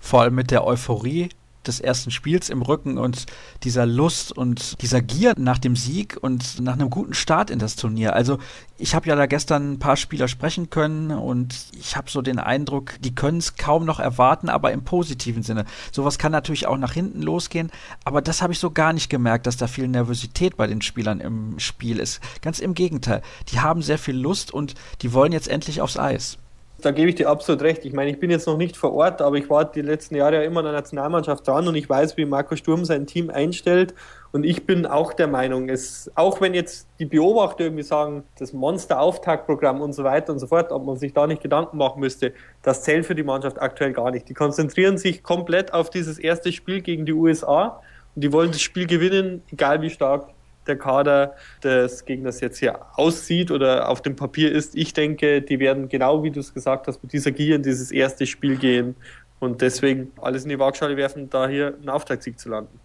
Vor 0.00 0.22
allem 0.22 0.34
mit 0.34 0.50
der 0.50 0.66
Euphorie, 0.66 1.28
des 1.68 1.80
ersten 1.80 2.10
Spiels 2.10 2.50
im 2.50 2.62
Rücken 2.62 2.98
und 2.98 3.26
dieser 3.62 3.86
Lust 3.86 4.32
und 4.32 4.80
dieser 4.82 5.02
Gier 5.02 5.34
nach 5.38 5.58
dem 5.58 5.76
Sieg 5.76 6.16
und 6.20 6.60
nach 6.60 6.74
einem 6.74 6.90
guten 6.90 7.14
Start 7.14 7.50
in 7.50 7.58
das 7.58 7.76
Turnier. 7.76 8.14
Also 8.14 8.38
ich 8.76 8.94
habe 8.94 9.08
ja 9.08 9.16
da 9.16 9.26
gestern 9.26 9.72
ein 9.72 9.78
paar 9.78 9.96
Spieler 9.96 10.28
sprechen 10.28 10.70
können 10.70 11.10
und 11.10 11.54
ich 11.78 11.96
habe 11.96 12.10
so 12.10 12.22
den 12.22 12.38
Eindruck, 12.38 12.94
die 13.00 13.14
können 13.14 13.38
es 13.38 13.56
kaum 13.56 13.84
noch 13.84 14.00
erwarten, 14.00 14.48
aber 14.48 14.72
im 14.72 14.84
positiven 14.84 15.42
Sinne. 15.42 15.64
Sowas 15.92 16.18
kann 16.18 16.32
natürlich 16.32 16.66
auch 16.66 16.76
nach 16.76 16.92
hinten 16.92 17.22
losgehen, 17.22 17.70
aber 18.04 18.20
das 18.20 18.42
habe 18.42 18.52
ich 18.52 18.58
so 18.58 18.70
gar 18.70 18.92
nicht 18.92 19.10
gemerkt, 19.10 19.46
dass 19.46 19.56
da 19.56 19.66
viel 19.66 19.88
Nervosität 19.88 20.56
bei 20.56 20.66
den 20.66 20.82
Spielern 20.82 21.20
im 21.20 21.58
Spiel 21.58 21.98
ist. 21.98 22.20
Ganz 22.42 22.58
im 22.58 22.74
Gegenteil, 22.74 23.22
die 23.48 23.60
haben 23.60 23.82
sehr 23.82 23.98
viel 23.98 24.16
Lust 24.16 24.52
und 24.52 24.74
die 25.02 25.12
wollen 25.12 25.32
jetzt 25.32 25.48
endlich 25.48 25.80
aufs 25.80 25.98
Eis 25.98 26.38
da 26.80 26.90
gebe 26.90 27.08
ich 27.08 27.14
dir 27.14 27.28
absolut 27.28 27.62
recht. 27.62 27.84
Ich 27.84 27.92
meine, 27.92 28.10
ich 28.10 28.18
bin 28.18 28.30
jetzt 28.30 28.46
noch 28.46 28.56
nicht 28.56 28.76
vor 28.76 28.92
Ort, 28.92 29.22
aber 29.22 29.36
ich 29.36 29.48
war 29.48 29.64
die 29.64 29.80
letzten 29.80 30.16
Jahre 30.16 30.36
ja 30.36 30.42
immer 30.42 30.60
in 30.60 30.66
der 30.66 30.74
Nationalmannschaft 30.74 31.46
dran 31.46 31.66
und 31.68 31.74
ich 31.74 31.88
weiß, 31.88 32.16
wie 32.16 32.24
Marco 32.24 32.56
Sturm 32.56 32.84
sein 32.84 33.06
Team 33.06 33.30
einstellt. 33.30 33.94
Und 34.32 34.44
ich 34.44 34.66
bin 34.66 34.84
auch 34.84 35.12
der 35.12 35.28
Meinung, 35.28 35.68
es, 35.68 36.10
auch 36.16 36.40
wenn 36.40 36.54
jetzt 36.54 36.88
die 36.98 37.04
Beobachter 37.04 37.64
irgendwie 37.64 37.84
sagen, 37.84 38.24
das 38.38 38.52
Monster-Auftaktprogramm 38.52 39.80
und 39.80 39.92
so 39.92 40.02
weiter 40.02 40.32
und 40.32 40.40
so 40.40 40.48
fort, 40.48 40.72
ob 40.72 40.84
man 40.84 40.96
sich 40.96 41.12
da 41.12 41.26
nicht 41.26 41.42
Gedanken 41.42 41.78
machen 41.78 42.00
müsste, 42.00 42.32
das 42.62 42.82
zählt 42.82 43.06
für 43.06 43.14
die 43.14 43.22
Mannschaft 43.22 43.62
aktuell 43.62 43.92
gar 43.92 44.10
nicht. 44.10 44.28
Die 44.28 44.34
konzentrieren 44.34 44.98
sich 44.98 45.22
komplett 45.22 45.72
auf 45.72 45.88
dieses 45.88 46.18
erste 46.18 46.50
Spiel 46.52 46.82
gegen 46.82 47.06
die 47.06 47.12
USA 47.12 47.80
und 48.14 48.24
die 48.24 48.32
wollen 48.32 48.50
das 48.50 48.60
Spiel 48.60 48.86
gewinnen, 48.86 49.42
egal 49.52 49.80
wie 49.82 49.90
stark 49.90 50.28
der 50.66 50.76
Kader 50.76 51.34
des 51.62 52.04
Gegners 52.04 52.40
jetzt 52.40 52.58
hier 52.58 52.80
aussieht 52.94 53.50
oder 53.50 53.88
auf 53.88 54.02
dem 54.02 54.16
Papier 54.16 54.52
ist. 54.52 54.74
Ich 54.76 54.92
denke, 54.92 55.42
die 55.42 55.58
werden 55.58 55.88
genau 55.88 56.22
wie 56.22 56.30
du 56.30 56.40
es 56.40 56.54
gesagt 56.54 56.86
hast, 56.86 57.02
mit 57.02 57.12
dieser 57.12 57.30
Gier 57.30 57.56
in 57.56 57.62
dieses 57.62 57.90
erste 57.90 58.26
Spiel 58.26 58.56
gehen 58.56 58.96
und 59.40 59.60
deswegen 59.60 60.12
alles 60.20 60.44
in 60.44 60.50
die 60.50 60.58
Waagschale 60.58 60.96
werfen, 60.96 61.30
da 61.30 61.48
hier 61.48 61.74
einen 61.74 61.88
Auftaktsieg 61.88 62.38
zu 62.38 62.48
landen. 62.48 62.80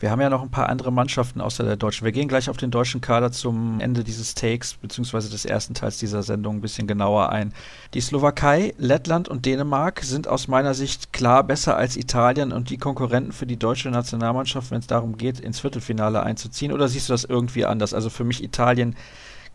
Wir 0.00 0.10
haben 0.10 0.22
ja 0.22 0.30
noch 0.30 0.40
ein 0.40 0.50
paar 0.50 0.70
andere 0.70 0.90
Mannschaften 0.90 1.42
außer 1.42 1.62
der 1.62 1.76
deutschen. 1.76 2.06
Wir 2.06 2.12
gehen 2.12 2.26
gleich 2.26 2.48
auf 2.48 2.56
den 2.56 2.70
deutschen 2.70 3.02
Kader 3.02 3.32
zum 3.32 3.80
Ende 3.80 4.02
dieses 4.02 4.34
Takes 4.34 4.72
beziehungsweise 4.72 5.28
des 5.28 5.44
ersten 5.44 5.74
Teils 5.74 5.98
dieser 5.98 6.22
Sendung 6.22 6.56
ein 6.56 6.60
bisschen 6.62 6.86
genauer 6.86 7.28
ein. 7.28 7.52
Die 7.92 8.00
Slowakei, 8.00 8.72
Lettland 8.78 9.28
und 9.28 9.44
Dänemark 9.44 10.00
sind 10.02 10.26
aus 10.26 10.48
meiner 10.48 10.72
Sicht 10.72 11.12
klar 11.12 11.44
besser 11.44 11.76
als 11.76 11.98
Italien 11.98 12.50
und 12.50 12.70
die 12.70 12.78
Konkurrenten 12.78 13.32
für 13.32 13.46
die 13.46 13.58
deutsche 13.58 13.90
Nationalmannschaft, 13.90 14.70
wenn 14.70 14.78
es 14.78 14.86
darum 14.86 15.18
geht, 15.18 15.38
ins 15.38 15.60
Viertelfinale 15.60 16.22
einzuziehen. 16.22 16.72
Oder 16.72 16.88
siehst 16.88 17.10
du 17.10 17.12
das 17.12 17.24
irgendwie 17.24 17.66
anders? 17.66 17.92
Also 17.92 18.08
für 18.08 18.24
mich 18.24 18.42
Italien 18.42 18.96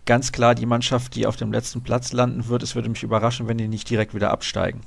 ganz 0.06 0.32
klar 0.32 0.54
die 0.54 0.68
Mannschaft, 0.68 1.16
die 1.16 1.26
auf 1.26 1.38
dem 1.38 1.52
letzten 1.52 1.82
Platz 1.82 2.14
landen 2.14 2.48
wird. 2.48 2.62
Es 2.62 2.76
würde 2.76 2.90
mich 2.90 3.02
überraschen, 3.02 3.48
wenn 3.48 3.58
die 3.58 3.68
nicht 3.68 3.90
direkt 3.90 4.14
wieder 4.14 4.30
absteigen. 4.30 4.82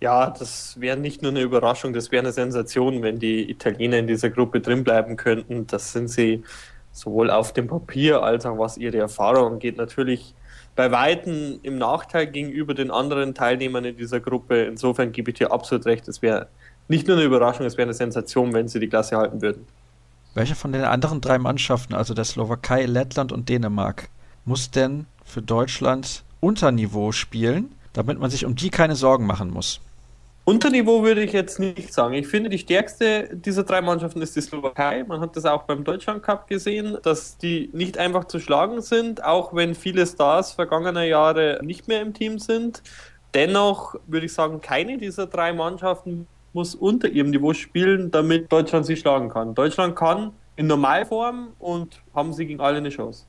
Ja, 0.00 0.30
das 0.30 0.78
wäre 0.78 0.96
nicht 0.96 1.22
nur 1.22 1.30
eine 1.30 1.40
Überraschung, 1.40 1.92
das 1.94 2.12
wäre 2.12 2.22
eine 2.22 2.32
Sensation, 2.32 3.02
wenn 3.02 3.18
die 3.18 3.50
Italiener 3.50 3.96
in 3.98 4.06
dieser 4.06 4.28
Gruppe 4.28 4.60
drin 4.60 4.84
bleiben 4.84 5.16
könnten. 5.16 5.66
Das 5.66 5.92
sind 5.92 6.08
sie 6.08 6.44
sowohl 6.92 7.30
auf 7.30 7.52
dem 7.52 7.66
Papier 7.66 8.22
als 8.22 8.44
auch 8.44 8.58
was 8.58 8.76
ihre 8.76 8.98
Erfahrung 8.98 9.54
angeht, 9.54 9.76
natürlich 9.76 10.34
bei 10.74 10.92
Weitem 10.92 11.58
im 11.62 11.78
Nachteil 11.78 12.26
gegenüber 12.26 12.74
den 12.74 12.90
anderen 12.90 13.34
Teilnehmern 13.34 13.84
in 13.84 13.96
dieser 13.96 14.20
Gruppe. 14.20 14.64
Insofern 14.64 15.12
gebe 15.12 15.30
ich 15.30 15.38
dir 15.38 15.50
absolut 15.50 15.86
recht, 15.86 16.06
es 16.08 16.20
wäre 16.20 16.48
nicht 16.88 17.06
nur 17.08 17.16
eine 17.16 17.24
Überraschung, 17.24 17.66
es 17.66 17.76
wäre 17.76 17.86
eine 17.86 17.94
Sensation, 17.94 18.52
wenn 18.52 18.68
sie 18.68 18.78
die 18.78 18.88
Klasse 18.88 19.16
halten 19.16 19.40
würden. 19.40 19.66
Welche 20.34 20.54
von 20.54 20.72
den 20.72 20.84
anderen 20.84 21.22
drei 21.22 21.38
Mannschaften, 21.38 21.94
also 21.94 22.12
der 22.12 22.24
Slowakei, 22.24 22.84
Lettland 22.84 23.32
und 23.32 23.48
Dänemark, 23.48 24.10
muss 24.44 24.70
denn 24.70 25.06
für 25.24 25.40
Deutschland 25.40 26.22
Unterniveau 26.40 27.12
spielen, 27.12 27.74
damit 27.96 28.18
man 28.18 28.30
sich 28.30 28.44
um 28.44 28.54
die 28.54 28.70
keine 28.70 28.94
Sorgen 28.94 29.26
machen 29.26 29.50
muss? 29.50 29.80
Unterniveau 30.44 31.02
würde 31.02 31.24
ich 31.24 31.32
jetzt 31.32 31.58
nicht 31.58 31.92
sagen. 31.92 32.14
Ich 32.14 32.28
finde, 32.28 32.50
die 32.50 32.58
stärkste 32.58 33.28
dieser 33.32 33.64
drei 33.64 33.80
Mannschaften 33.80 34.22
ist 34.22 34.36
die 34.36 34.40
Slowakei. 34.40 35.02
Man 35.02 35.20
hat 35.20 35.34
das 35.34 35.44
auch 35.44 35.64
beim 35.64 35.82
Deutschland 35.82 36.22
Cup 36.22 36.46
gesehen, 36.46 36.98
dass 37.02 37.36
die 37.36 37.68
nicht 37.72 37.98
einfach 37.98 38.26
zu 38.26 38.38
schlagen 38.38 38.80
sind, 38.80 39.24
auch 39.24 39.54
wenn 39.54 39.74
viele 39.74 40.06
Stars 40.06 40.52
vergangener 40.52 41.02
Jahre 41.02 41.58
nicht 41.64 41.88
mehr 41.88 42.00
im 42.00 42.14
Team 42.14 42.38
sind. 42.38 42.82
Dennoch 43.34 43.96
würde 44.06 44.26
ich 44.26 44.34
sagen, 44.34 44.60
keine 44.60 44.98
dieser 44.98 45.26
drei 45.26 45.52
Mannschaften 45.52 46.28
muss 46.52 46.76
unter 46.76 47.08
ihrem 47.08 47.30
Niveau 47.30 47.52
spielen, 47.52 48.12
damit 48.12 48.52
Deutschland 48.52 48.86
sie 48.86 48.96
schlagen 48.96 49.30
kann. 49.30 49.54
Deutschland 49.54 49.96
kann 49.96 50.32
in 50.54 50.68
Normalform 50.68 51.54
und 51.58 52.00
haben 52.14 52.32
sie 52.32 52.46
gegen 52.46 52.60
alle 52.60 52.78
eine 52.78 52.90
Chance. 52.90 53.26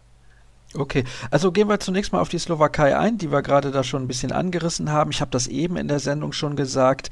Okay, 0.78 1.04
also 1.32 1.52
gehen 1.52 1.70
wir 1.70 1.80
zunächst 1.80 2.13
mal 2.13 2.22
auf 2.22 2.30
die 2.30 2.38
Slowakei 2.38 2.98
ein, 2.98 3.18
die 3.18 3.32
wir 3.32 3.42
gerade 3.42 3.72
da 3.72 3.84
schon 3.84 4.04
ein 4.04 4.08
bisschen 4.08 4.32
angerissen 4.32 4.92
haben. 4.92 5.12
Ich 5.12 5.22
habe 5.22 5.32
das 5.32 5.48
eben 5.48 5.76
in 5.76 5.88
der 5.88 6.00
Sendung 6.00 6.34
schon 6.34 6.56
gesagt. 6.56 7.10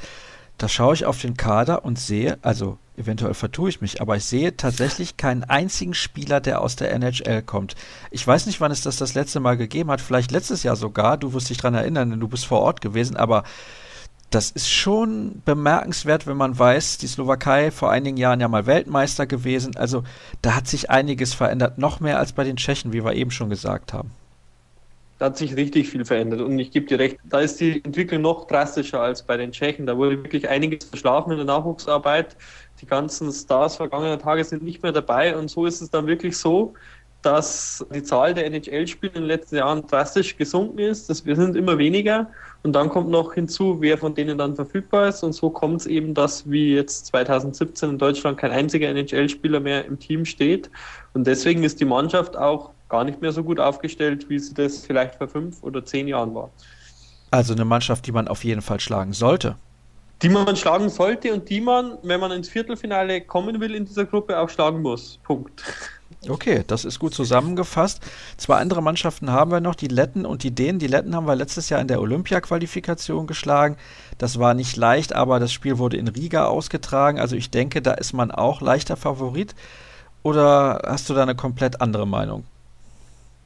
da 0.58 0.70
schaue 0.70 0.94
ich 0.94 1.06
auf 1.06 1.20
den 1.20 1.36
Kader 1.36 1.84
und 1.84 2.00
sehe, 2.00 2.38
also 2.42 2.78
eventuell 2.96 3.34
vertue 3.34 3.70
ich 3.70 3.82
mich, 3.82 4.02
aber 4.02 4.16
ich 4.16 4.24
sehe 4.24 4.56
tatsächlich 4.56 5.18
keinen 5.18 5.44
einzigen 5.44 5.94
Spieler, 5.94 6.40
der 6.40 6.62
aus 6.62 6.78
der 6.78 6.94
NHL 6.94 7.42
kommt. 7.42 7.76
Ich 8.10 8.26
weiß 8.26 8.46
nicht, 8.46 8.62
wann 8.62 8.72
es 8.72 8.82
das 8.82 8.96
das 8.96 9.16
letzte 9.16 9.42
Mal 9.42 9.58
gegeben 9.58 9.92
hat, 9.92 10.00
vielleicht 10.00 10.32
letztes 10.32 10.64
Jahr 10.64 10.78
sogar, 10.78 11.18
du 11.18 11.34
wirst 11.34 11.50
dich 11.50 11.58
daran 11.58 11.74
erinnern, 11.74 12.10
denn 12.12 12.20
du 12.22 12.28
bist 12.30 12.46
vor 12.46 12.62
Ort 12.62 12.80
gewesen, 12.80 13.18
aber 13.18 13.44
das 14.36 14.52
ist 14.52 14.70
schon 14.70 15.42
bemerkenswert, 15.46 16.28
wenn 16.28 16.36
man 16.36 16.60
weiß, 16.60 16.98
die 16.98 17.08
Slowakei 17.08 17.72
vor 17.72 17.90
einigen 17.90 18.18
Jahren 18.18 18.42
ja 18.42 18.50
mal 18.50 18.66
Weltmeister 18.66 19.26
gewesen, 19.26 19.78
also 19.78 20.04
da 20.42 20.58
hat 20.58 20.68
sich 20.68 20.90
einiges 20.90 21.34
verändert, 21.34 21.78
noch 21.78 22.02
mehr 22.02 22.20
als 22.20 22.34
bei 22.34 22.44
den 22.44 22.58
Tschechen, 22.58 22.92
wie 22.92 23.06
wir 23.06 23.14
eben 23.14 23.32
schon 23.32 23.50
gesagt 23.50 23.94
haben. 23.94 24.12
Da 25.20 25.28
hat 25.28 25.38
sich 25.38 25.56
richtig 25.56 25.88
viel 25.88 26.04
verändert 26.04 26.42
und 26.42 26.60
ich 26.60 26.72
gebe 26.72 26.86
dir 26.86 27.00
recht, 27.00 27.18
da 27.24 27.40
ist 27.40 27.62
die 27.62 27.82
Entwicklung 27.86 28.24
noch 28.24 28.46
drastischer 28.46 29.00
als 29.00 29.24
bei 29.24 29.38
den 29.38 29.54
Tschechen. 29.54 29.86
Da 29.86 29.96
wurde 29.96 30.22
wirklich 30.22 30.50
einiges 30.50 30.84
verschlafen 30.84 31.32
in 31.32 31.38
der 31.38 31.46
Nachwuchsarbeit. 31.46 32.36
Die 32.82 32.86
ganzen 32.86 33.32
Stars 33.32 33.78
vergangener 33.78 34.20
Tage 34.20 34.44
sind 34.44 34.64
nicht 34.64 34.84
mehr 34.84 34.92
dabei 34.92 35.38
und 35.38 35.50
so 35.50 35.66
ist 35.66 35.80
es 35.80 35.90
dann 35.90 36.08
wirklich 36.08 36.38
so, 36.38 36.74
dass 37.22 37.86
die 37.96 38.04
Zahl 38.04 38.34
der 38.34 38.46
NHL-Spiele 38.48 39.14
in 39.14 39.22
den 39.22 39.28
letzten 39.28 39.56
Jahren 39.56 39.88
drastisch 39.88 40.36
gesunken 40.36 40.80
ist. 40.80 41.10
Das, 41.10 41.26
wir 41.26 41.38
sind 41.38 41.56
immer 41.56 41.78
weniger 41.78 42.28
und 42.66 42.74
dann 42.74 42.90
kommt 42.90 43.10
noch 43.10 43.36
hinzu, 43.36 43.78
wer 43.80 43.96
von 43.96 44.16
denen 44.16 44.40
dann 44.40 44.56
verfügbar 44.56 45.08
ist 45.08 45.22
und 45.22 45.34
so 45.34 45.52
kommt 45.52 45.82
es 45.82 45.86
eben, 45.86 46.16
dass 46.16 46.50
wie 46.50 46.74
jetzt 46.74 47.06
2017 47.06 47.92
in 47.92 47.98
Deutschland 48.00 48.40
kein 48.40 48.50
einziger 48.50 48.90
NHL-Spieler 48.90 49.60
mehr 49.60 49.86
im 49.86 50.00
Team 50.00 50.26
steht 50.26 50.72
und 51.14 51.28
deswegen 51.28 51.64
ist 51.64 51.80
die 51.80 51.86
Mannschaft 51.86 52.36
auch 52.36 52.72
gar 52.90 53.04
nicht 53.04 53.22
mehr 53.22 53.32
so 53.32 53.44
gut 53.44 53.60
aufgestellt, 53.60 54.28
wie 54.30 54.40
sie 54.40 54.56
das 54.56 54.84
vielleicht 54.84 55.14
vor 55.16 55.28
fünf 55.28 55.62
oder 55.62 55.86
zehn 55.86 56.08
Jahren 56.08 56.34
war. 56.34 56.50
Also 57.30 57.54
eine 57.54 57.66
Mannschaft, 57.66 58.08
die 58.08 58.12
man 58.12 58.28
auf 58.28 58.44
jeden 58.44 58.62
Fall 58.62 58.80
schlagen 58.80 59.14
sollte. 59.14 59.58
Die 60.24 60.30
man 60.30 60.56
schlagen 60.56 60.90
sollte 60.90 61.34
und 61.34 61.48
die 61.50 61.62
man, 61.62 62.00
wenn 62.02 62.20
man 62.20 62.32
ins 62.32 62.50
Viertelfinale 62.50 63.22
kommen 63.22 63.60
will 63.60 63.76
in 63.76 63.86
dieser 63.86 64.06
Gruppe, 64.06 64.40
auch 64.40 64.50
schlagen 64.50 64.82
muss. 64.82 65.20
Punkt. 65.24 65.64
Okay, 66.28 66.64
das 66.66 66.86
ist 66.86 67.00
gut 67.00 67.14
zusammengefasst. 67.14 68.02
Zwei 68.38 68.58
andere 68.58 68.82
Mannschaften 68.82 69.32
haben 69.32 69.52
wir 69.52 69.60
noch, 69.60 69.76
die 69.76 69.88
Letten 69.88 70.26
und 70.26 70.44
die 70.44 70.52
Dänen. 70.52 70.80
Die 70.80 70.88
Letten 70.88 71.16
haben 71.16 71.28
wir 71.28 71.36
letztes 71.36 71.70
Jahr 71.70 71.82
in 71.82 71.88
der 71.88 72.02
Olympia-Qualifikation 72.02 73.28
geschlagen. 73.28 73.78
Das 74.18 74.40
war 74.40 74.54
nicht 74.54 74.76
leicht, 74.76 75.14
aber 75.14 75.40
das 75.40 75.54
Spiel 75.54 75.78
wurde 75.78 75.98
in 75.98 76.08
Riga 76.08 76.46
ausgetragen. 76.46 77.20
Also 77.20 77.36
ich 77.36 77.52
denke, 77.52 77.82
da 77.82 77.94
ist 77.94 78.14
man 78.14 78.32
auch 78.32 78.62
leichter 78.62 78.98
Favorit. 78.98 79.56
Oder 80.24 80.82
hast 80.86 81.10
du 81.10 81.14
da 81.14 81.22
eine 81.22 81.36
komplett 81.36 81.82
andere 81.82 82.08
Meinung? 82.08 82.46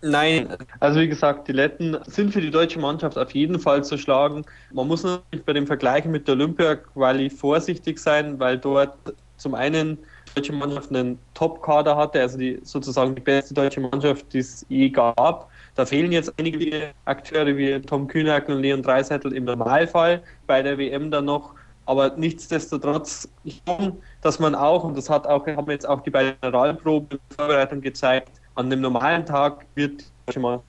Nein, 0.01 0.47
also 0.79 1.01
wie 1.01 1.09
gesagt, 1.09 1.49
die 1.49 1.51
Letten 1.51 1.97
sind 2.07 2.31
für 2.31 2.39
die 2.39 2.51
deutsche 2.51 2.79
Mannschaft 2.79 3.17
auf 3.17 3.31
jeden 3.31 3.59
Fall 3.59 3.83
zu 3.83 3.97
schlagen. 3.97 4.45
Man 4.71 4.87
muss 4.87 5.03
natürlich 5.03 5.45
bei 5.45 5.51
dem 5.51 5.67
Vergleich 5.67 6.05
mit 6.05 6.25
der 6.29 6.35
Olympia-Quali 6.35 7.29
vorsichtig 7.29 7.99
sein, 7.99 8.39
weil 8.39 8.57
dort 8.57 8.93
zum 9.35 9.55
einen 9.55 9.97
deutsche 10.35 10.53
Mannschaft 10.53 10.89
einen 10.89 11.19
Top-Kader 11.33 11.95
hatte, 11.95 12.21
also 12.21 12.37
die, 12.37 12.59
sozusagen 12.63 13.15
die 13.15 13.21
beste 13.21 13.53
deutsche 13.53 13.81
Mannschaft, 13.81 14.31
die 14.33 14.39
es 14.39 14.65
je 14.69 14.89
gab. 14.89 15.49
Da 15.75 15.85
fehlen 15.85 16.11
jetzt 16.11 16.33
einige 16.37 16.91
Akteure 17.05 17.55
wie 17.55 17.79
Tom 17.81 18.07
Kühnack 18.07 18.49
und 18.49 18.61
Leon 18.61 18.81
Dreiseitel 18.81 19.33
im 19.33 19.45
Normalfall, 19.45 20.21
bei 20.47 20.61
der 20.61 20.77
WM 20.77 21.11
dann 21.11 21.25
noch. 21.25 21.53
Aber 21.85 22.15
nichtsdestotrotz 22.17 23.27
schon, 23.67 23.97
dass 24.21 24.39
man 24.39 24.53
auch, 24.53 24.83
und 24.83 24.95
das 24.95 25.09
hat 25.09 25.25
auch, 25.25 25.47
haben 25.47 25.71
jetzt 25.71 25.87
auch 25.87 26.01
die 26.01 26.11
beiden 26.11 26.35
Generalproben 26.41 27.19
Vorbereitung 27.35 27.81
gezeigt, 27.81 28.39
an 28.55 28.67
einem 28.67 28.81
normalen 28.81 29.25
Tag 29.25 29.65
wird 29.75 30.03
schon 30.29 30.43
mal 30.43 30.61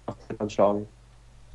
schlagen. 0.49 0.87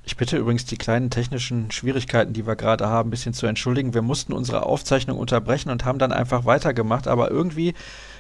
Ich 0.08 0.18
bitte 0.18 0.38
übrigens 0.38 0.66
die 0.66 0.78
kleinen 0.78 1.10
technischen 1.10 1.72
Schwierigkeiten, 1.72 2.34
die 2.34 2.46
wir 2.46 2.56
gerade 2.56 2.88
haben, 2.88 3.08
ein 3.08 3.12
bisschen 3.12 3.34
zu 3.34 3.48
entschuldigen. 3.48 3.96
Wir 3.96 4.04
mussten 4.04 4.34
unsere 4.34 4.64
Aufzeichnung 4.64 5.18
unterbrechen 5.18 5.72
und 5.72 5.84
haben 5.84 5.98
dann 5.98 6.12
einfach 6.12 6.46
weitergemacht, 6.46 7.08
aber 7.08 7.32
irgendwie 7.32 7.74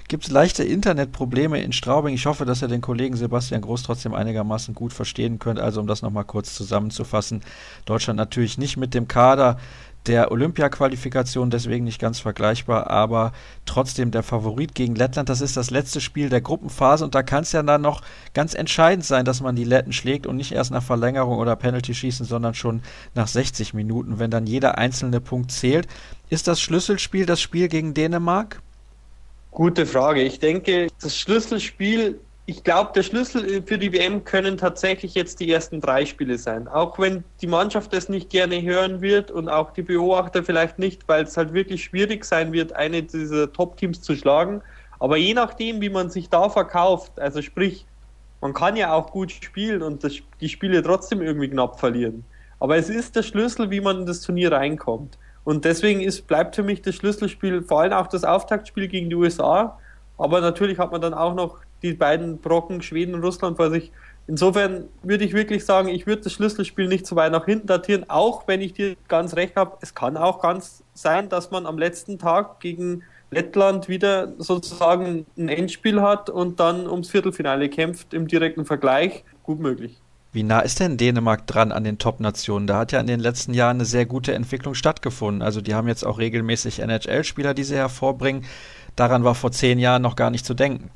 gibt 0.07 0.25
es 0.25 0.31
leichte 0.31 0.63
Internetprobleme 0.63 1.61
in 1.61 1.73
Straubing. 1.73 2.15
Ich 2.15 2.25
hoffe, 2.25 2.45
dass 2.45 2.63
ihr 2.63 2.67
den 2.67 2.81
Kollegen 2.81 3.15
Sebastian 3.15 3.61
Groß 3.61 3.83
trotzdem 3.83 4.15
einigermaßen 4.15 4.73
gut 4.73 4.93
verstehen 4.93 5.37
könnt. 5.37 5.59
Also 5.59 5.79
um 5.79 5.85
das 5.85 6.01
nochmal 6.01 6.25
kurz 6.25 6.55
zusammenzufassen, 6.55 7.41
Deutschland 7.85 8.17
natürlich 8.17 8.57
nicht 8.57 8.77
mit 8.77 8.95
dem 8.95 9.07
Kader, 9.07 9.59
der 10.07 10.31
Olympia-Qualifikation, 10.31 11.49
deswegen 11.49 11.85
nicht 11.85 11.99
ganz 11.99 12.19
vergleichbar, 12.19 12.89
aber 12.89 13.33
trotzdem 13.65 14.11
der 14.11 14.23
Favorit 14.23 14.75
gegen 14.75 14.95
Lettland. 14.95 15.29
Das 15.29 15.41
ist 15.41 15.57
das 15.57 15.71
letzte 15.71 16.01
Spiel 16.01 16.29
der 16.29 16.41
Gruppenphase 16.41 17.03
und 17.03 17.15
da 17.15 17.23
kann 17.23 17.43
es 17.43 17.51
ja 17.51 17.63
dann 17.63 17.81
noch 17.81 18.01
ganz 18.33 18.53
entscheidend 18.53 19.05
sein, 19.05 19.25
dass 19.25 19.41
man 19.41 19.55
die 19.55 19.63
Letten 19.63 19.93
schlägt 19.93 20.27
und 20.27 20.37
nicht 20.37 20.51
erst 20.51 20.71
nach 20.71 20.83
Verlängerung 20.83 21.39
oder 21.39 21.55
Penalty 21.55 21.93
schießen, 21.93 22.25
sondern 22.25 22.53
schon 22.53 22.81
nach 23.13 23.27
60 23.27 23.73
Minuten, 23.73 24.19
wenn 24.19 24.31
dann 24.31 24.47
jeder 24.47 24.77
einzelne 24.77 25.21
Punkt 25.21 25.51
zählt. 25.51 25.87
Ist 26.29 26.47
das 26.47 26.61
Schlüsselspiel 26.61 27.25
das 27.25 27.41
Spiel 27.41 27.67
gegen 27.67 27.93
Dänemark? 27.93 28.61
Gute 29.51 29.85
Frage. 29.85 30.21
Ich 30.21 30.39
denke, 30.39 30.89
das 31.01 31.17
Schlüsselspiel 31.17 32.19
ich 32.47 32.63
glaube, 32.63 32.91
der 32.93 33.01
Schlüssel 33.01 33.63
für 33.65 33.79
die 33.79 33.91
WM 33.91 34.23
können 34.23 34.57
tatsächlich 34.57 35.15
jetzt 35.15 35.39
die 35.39 35.51
ersten 35.51 35.81
drei 35.81 36.05
Spiele 36.05 36.37
sein. 36.37 36.67
Auch 36.67 36.99
wenn 36.99 37.23
die 37.41 37.47
Mannschaft 37.47 37.91
das 37.91 38.07
nicht 38.07 38.29
gerne 38.29 38.61
hören 38.61 39.01
wird 39.01 39.31
und 39.31 39.49
auch 39.49 39.71
die 39.71 39.81
Beobachter 39.81 40.43
vielleicht 40.43 40.77
nicht, 40.77 41.07
weil 41.07 41.23
es 41.23 41.35
halt 41.37 41.53
wirklich 41.53 41.83
schwierig 41.85 42.23
sein 42.23 42.53
wird, 42.53 42.73
eine 42.73 43.01
dieser 43.01 43.51
Top-Teams 43.51 44.01
zu 44.01 44.15
schlagen. 44.15 44.61
Aber 44.99 45.17
je 45.17 45.33
nachdem, 45.33 45.81
wie 45.81 45.89
man 45.89 46.11
sich 46.11 46.29
da 46.29 46.47
verkauft, 46.49 47.19
also 47.19 47.41
sprich, 47.41 47.87
man 48.41 48.53
kann 48.53 48.75
ja 48.75 48.93
auch 48.93 49.11
gut 49.11 49.31
spielen 49.31 49.81
und 49.81 50.03
das, 50.03 50.13
die 50.39 50.49
Spiele 50.49 50.83
trotzdem 50.83 51.23
irgendwie 51.23 51.49
knapp 51.49 51.79
verlieren. 51.79 52.23
Aber 52.59 52.77
es 52.77 52.89
ist 52.89 53.15
der 53.15 53.23
Schlüssel, 53.23 53.71
wie 53.71 53.81
man 53.81 54.01
in 54.01 54.05
das 54.05 54.21
Turnier 54.21 54.51
reinkommt. 54.51 55.17
Und 55.45 55.65
deswegen 55.65 56.01
ist, 56.01 56.27
bleibt 56.27 56.55
für 56.55 56.63
mich 56.63 56.83
das 56.83 56.93
Schlüsselspiel 56.93 57.63
vor 57.63 57.81
allem 57.81 57.93
auch 57.93 58.07
das 58.07 58.23
Auftaktspiel 58.23 58.87
gegen 58.87 59.09
die 59.09 59.15
USA. 59.15 59.79
Aber 60.17 60.41
natürlich 60.41 60.77
hat 60.77 60.91
man 60.91 61.01
dann 61.01 61.13
auch 61.15 61.33
noch 61.33 61.64
die 61.91 61.97
beiden 61.97 62.37
Brocken 62.39 62.81
Schweden 62.81 63.15
und 63.15 63.23
Russland 63.23 63.57
vor 63.57 63.69
sich. 63.69 63.91
Insofern 64.27 64.85
würde 65.03 65.23
ich 65.23 65.33
wirklich 65.33 65.65
sagen, 65.65 65.87
ich 65.87 66.07
würde 66.07 66.23
das 66.23 66.33
Schlüsselspiel 66.33 66.87
nicht 66.87 67.05
so 67.05 67.15
weit 67.15 67.31
nach 67.31 67.45
hinten 67.45 67.67
datieren, 67.67 68.05
auch 68.09 68.47
wenn 68.47 68.61
ich 68.61 68.73
dir 68.73 68.95
ganz 69.07 69.35
recht 69.35 69.55
habe, 69.55 69.77
es 69.81 69.93
kann 69.93 70.17
auch 70.17 70.41
ganz 70.41 70.83
sein, 70.93 71.29
dass 71.29 71.51
man 71.51 71.65
am 71.67 71.77
letzten 71.77 72.17
Tag 72.17 72.59
gegen 72.59 73.03
Lettland 73.29 73.87
wieder 73.87 74.33
sozusagen 74.37 75.25
ein 75.37 75.49
Endspiel 75.49 76.01
hat 76.01 76.29
und 76.29 76.59
dann 76.59 76.87
ums 76.87 77.09
Viertelfinale 77.09 77.69
kämpft 77.69 78.13
im 78.13 78.27
direkten 78.27 78.65
Vergleich. 78.65 79.23
Gut 79.43 79.59
möglich. 79.59 80.01
Wie 80.31 80.43
nah 80.43 80.59
ist 80.59 80.79
denn 80.79 80.97
Dänemark 80.97 81.47
dran 81.47 81.71
an 81.71 81.83
den 81.83 81.97
Top-Nationen? 81.97 82.67
Da 82.67 82.79
hat 82.79 82.91
ja 82.91 82.99
in 82.99 83.07
den 83.07 83.21
letzten 83.21 83.53
Jahren 83.53 83.77
eine 83.77 83.85
sehr 83.85 84.05
gute 84.05 84.33
Entwicklung 84.33 84.73
stattgefunden. 84.73 85.41
Also 85.41 85.61
die 85.61 85.73
haben 85.75 85.87
jetzt 85.87 86.05
auch 86.05 86.17
regelmäßig 86.17 86.79
NHL-Spieler, 86.79 87.53
die 87.53 87.63
sie 87.63 87.75
hervorbringen. 87.75 88.43
Daran 88.97 89.23
war 89.23 89.35
vor 89.35 89.51
zehn 89.51 89.79
Jahren 89.79 90.01
noch 90.01 90.17
gar 90.17 90.31
nicht 90.31 90.45
zu 90.45 90.53
denken. 90.53 90.91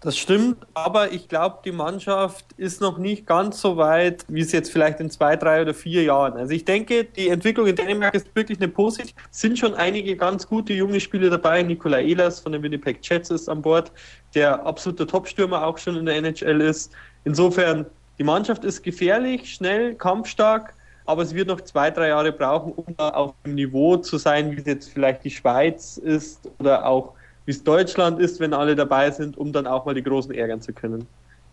Das 0.00 0.16
stimmt, 0.16 0.64
aber 0.74 1.10
ich 1.10 1.28
glaube, 1.28 1.58
die 1.64 1.72
Mannschaft 1.72 2.44
ist 2.56 2.80
noch 2.80 2.98
nicht 2.98 3.26
ganz 3.26 3.60
so 3.60 3.76
weit, 3.78 4.24
wie 4.28 4.42
es 4.42 4.52
jetzt 4.52 4.70
vielleicht 4.70 5.00
in 5.00 5.10
zwei, 5.10 5.34
drei 5.34 5.60
oder 5.60 5.74
vier 5.74 6.04
Jahren. 6.04 6.34
Also 6.34 6.52
ich 6.52 6.64
denke, 6.64 7.02
die 7.02 7.28
Entwicklung 7.28 7.66
in 7.66 7.74
Dänemark 7.74 8.14
ist 8.14 8.32
wirklich 8.32 8.58
eine 8.60 8.68
positive. 8.68 9.12
Sind 9.32 9.58
schon 9.58 9.74
einige 9.74 10.16
ganz 10.16 10.46
gute 10.46 10.72
junge 10.72 11.00
Spieler 11.00 11.30
dabei. 11.30 11.64
Nikola 11.64 11.98
Ehlers 11.98 12.38
von 12.38 12.52
den 12.52 12.62
Winnipeg 12.62 13.00
Jets 13.02 13.30
ist 13.30 13.48
an 13.48 13.60
Bord, 13.60 13.90
der 14.36 14.64
absolute 14.64 15.04
Topstürmer 15.04 15.66
auch 15.66 15.78
schon 15.78 15.96
in 15.96 16.06
der 16.06 16.14
NHL 16.14 16.60
ist. 16.60 16.92
Insofern, 17.24 17.84
die 18.20 18.24
Mannschaft 18.24 18.64
ist 18.64 18.84
gefährlich, 18.84 19.52
schnell, 19.52 19.96
kampfstark, 19.96 20.74
aber 21.06 21.22
es 21.22 21.34
wird 21.34 21.48
noch 21.48 21.60
zwei, 21.62 21.90
drei 21.90 22.08
Jahre 22.08 22.30
brauchen, 22.30 22.72
um 22.72 22.96
auf 22.98 23.34
dem 23.44 23.56
Niveau 23.56 23.96
zu 23.96 24.16
sein, 24.16 24.52
wie 24.52 24.60
es 24.60 24.66
jetzt 24.66 24.90
vielleicht 24.90 25.24
die 25.24 25.32
Schweiz 25.32 25.96
ist 25.96 26.48
oder 26.60 26.86
auch 26.86 27.14
wie 27.48 27.52
es 27.52 27.64
Deutschland 27.64 28.20
ist, 28.20 28.40
wenn 28.40 28.52
alle 28.52 28.76
dabei 28.76 29.10
sind, 29.10 29.38
um 29.38 29.54
dann 29.54 29.66
auch 29.66 29.86
mal 29.86 29.94
die 29.94 30.02
Großen 30.02 30.34
ärgern 30.34 30.60
zu 30.60 30.74
können. 30.74 31.06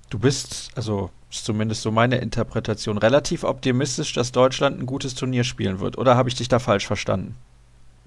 Du 0.09 0.19
bist, 0.19 0.69
also 0.75 1.09
ist 1.31 1.45
zumindest 1.45 1.83
so 1.83 1.89
meine 1.89 2.17
Interpretation, 2.17 2.97
relativ 2.97 3.45
optimistisch, 3.45 4.11
dass 4.11 4.33
Deutschland 4.33 4.77
ein 4.77 4.87
gutes 4.87 5.15
Turnier 5.15 5.45
spielen 5.45 5.79
wird. 5.79 5.97
Oder 5.97 6.17
habe 6.17 6.27
ich 6.27 6.35
dich 6.35 6.49
da 6.49 6.59
falsch 6.59 6.85
verstanden? 6.85 7.35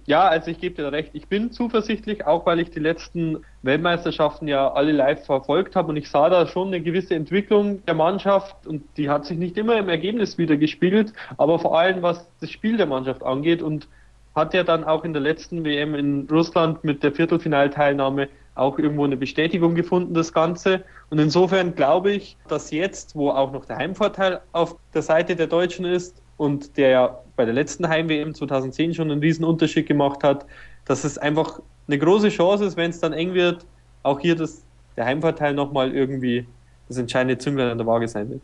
Ja, 0.05 0.29
also 0.29 0.51
ich 0.51 0.61
gebe 0.61 0.75
dir 0.75 0.93
recht. 0.93 1.13
Ich 1.15 1.29
bin 1.29 1.51
zuversichtlich, 1.51 2.27
auch 2.27 2.45
weil 2.45 2.61
ich 2.61 2.71
die 2.71 2.79
letzten 2.79 3.39
Weltmeisterschaften 3.63 4.49
ja 4.49 4.71
alle 4.71 4.93
live 4.93 5.25
verfolgt 5.25 5.75
habe 5.75 5.89
und 5.89 5.97
ich 5.97 6.11
sah 6.11 6.29
da 6.29 6.47
schon 6.47 6.69
eine 6.69 6.83
gewisse 6.83 7.15
Entwicklung 7.15 7.83
der 7.87 7.95
Mannschaft 7.95 8.67
und 8.67 8.83
die 8.99 9.09
hat 9.09 9.25
sich 9.25 9.39
nicht 9.39 9.57
immer 9.57 9.79
im 9.79 9.89
Ergebnis 9.89 10.37
wieder 10.37 10.59
gespiegelt, 10.59 11.15
aber 11.39 11.59
vor 11.59 11.79
allem 11.79 12.03
was 12.03 12.29
das 12.43 12.51
Spiel 12.51 12.77
der 12.77 12.87
Mannschaft 12.87 13.23
angeht 13.23 13.63
und 13.63 13.89
hat 14.39 14.55
ja 14.55 14.63
dann 14.63 14.85
auch 14.85 15.05
in 15.05 15.13
der 15.13 15.21
letzten 15.21 15.65
WM 15.65 15.95
in 15.95 16.27
Russland 16.31 16.83
mit 16.85 17.03
der 17.03 17.13
Viertelfinalteilnahme 17.13 18.29
auch 18.55 18.79
irgendwo 18.79 19.05
eine 19.05 19.17
Bestätigung 19.17 19.75
gefunden, 19.75 20.15
das 20.15 20.33
Ganze. 20.33 20.83
Und 21.11 21.19
insofern 21.19 21.75
glaube 21.75 22.13
ich, 22.13 22.37
dass 22.49 22.71
jetzt, 22.71 23.15
wo 23.15 23.31
auch 23.31 23.53
noch 23.53 23.65
der 23.65 23.77
Heimvorteil 23.77 24.41
auf 24.53 24.77
der 24.95 25.03
Seite 25.03 25.37
der 25.37 25.47
Deutschen 25.47 25.85
ist 25.85 26.23
und 26.37 26.77
der 26.77 26.89
ja 26.89 27.19
bei 27.37 27.45
der 27.45 27.55
letzten 27.55 27.89
Heim-WM 27.89 28.35
2010 28.35 28.95
schon 28.95 29.11
einen 29.11 29.21
riesen 29.21 29.45
Unterschied 29.45 29.87
gemacht 29.87 30.25
hat, 30.25 30.47
dass 30.87 31.05
es 31.05 31.19
einfach 31.19 31.61
eine 31.87 31.99
große 31.99 32.31
Chance 32.31 32.65
ist, 32.65 32.77
wenn 32.77 32.91
es 32.91 33.01
dann 33.01 33.13
eng 33.13 33.35
wird, 33.35 33.65
auch 34.03 34.21
hier 34.21 34.35
das, 34.35 34.65
der 34.97 35.05
Heimvorteil 35.05 35.55
nochmal 35.55 35.95
irgendwie 35.95 36.47
das 36.89 36.97
entscheidende 36.97 37.39
Zünglein 37.39 37.71
an 37.71 37.79
der 37.79 37.87
Waage 37.87 38.09
sein 38.09 38.29
wird. 38.31 38.43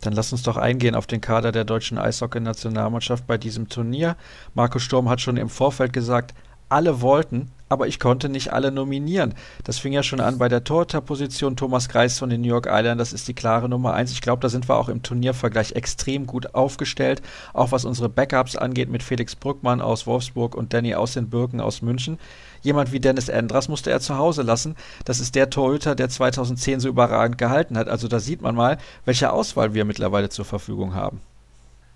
Dann 0.00 0.12
lass 0.12 0.32
uns 0.32 0.42
doch 0.42 0.56
eingehen 0.56 0.94
auf 0.94 1.06
den 1.06 1.20
Kader 1.20 1.52
der 1.52 1.64
deutschen 1.64 1.98
Eishockey-Nationalmannschaft 1.98 3.26
bei 3.26 3.38
diesem 3.38 3.68
Turnier. 3.68 4.16
Markus 4.54 4.82
Sturm 4.82 5.08
hat 5.08 5.20
schon 5.20 5.36
im 5.36 5.48
Vorfeld 5.48 5.92
gesagt, 5.92 6.34
alle 6.68 7.00
wollten, 7.00 7.50
aber 7.68 7.86
ich 7.86 7.98
konnte 8.00 8.28
nicht 8.28 8.52
alle 8.52 8.70
nominieren. 8.70 9.34
Das 9.64 9.78
fing 9.78 9.92
ja 9.92 10.02
schon 10.02 10.20
an 10.20 10.38
bei 10.38 10.48
der 10.48 10.64
Torhüterposition. 10.64 11.56
Thomas 11.56 11.88
Greis 11.88 12.18
von 12.18 12.30
den 12.30 12.40
New 12.40 12.48
York 12.48 12.66
Islanders 12.70 13.12
ist 13.12 13.28
die 13.28 13.34
klare 13.34 13.68
Nummer 13.68 13.94
eins. 13.94 14.12
Ich 14.12 14.20
glaube, 14.20 14.40
da 14.40 14.48
sind 14.48 14.68
wir 14.68 14.76
auch 14.76 14.88
im 14.88 15.02
Turniervergleich 15.02 15.72
extrem 15.72 16.26
gut 16.26 16.54
aufgestellt. 16.54 17.22
Auch 17.52 17.72
was 17.72 17.84
unsere 17.84 18.08
Backups 18.08 18.56
angeht 18.56 18.88
mit 18.88 19.02
Felix 19.02 19.34
Brückmann 19.34 19.80
aus 19.80 20.06
Wolfsburg 20.06 20.54
und 20.54 20.72
Danny 20.72 20.94
aus 20.94 21.14
den 21.14 21.30
Birken 21.30 21.60
aus 21.60 21.82
München. 21.82 22.18
Jemand 22.66 22.90
wie 22.90 22.98
Dennis 22.98 23.28
Endras 23.28 23.68
musste 23.68 23.92
er 23.92 24.00
zu 24.00 24.18
Hause 24.18 24.42
lassen. 24.42 24.74
Das 25.04 25.20
ist 25.20 25.36
der 25.36 25.50
Torhüter, 25.50 25.94
der 25.94 26.08
2010 26.08 26.80
so 26.80 26.88
überragend 26.88 27.38
gehalten 27.38 27.78
hat. 27.78 27.86
Also 27.86 28.08
da 28.08 28.18
sieht 28.18 28.42
man 28.42 28.56
mal, 28.56 28.78
welche 29.04 29.30
Auswahl 29.30 29.72
wir 29.72 29.84
mittlerweile 29.84 30.30
zur 30.30 30.44
Verfügung 30.44 30.92
haben. 30.92 31.20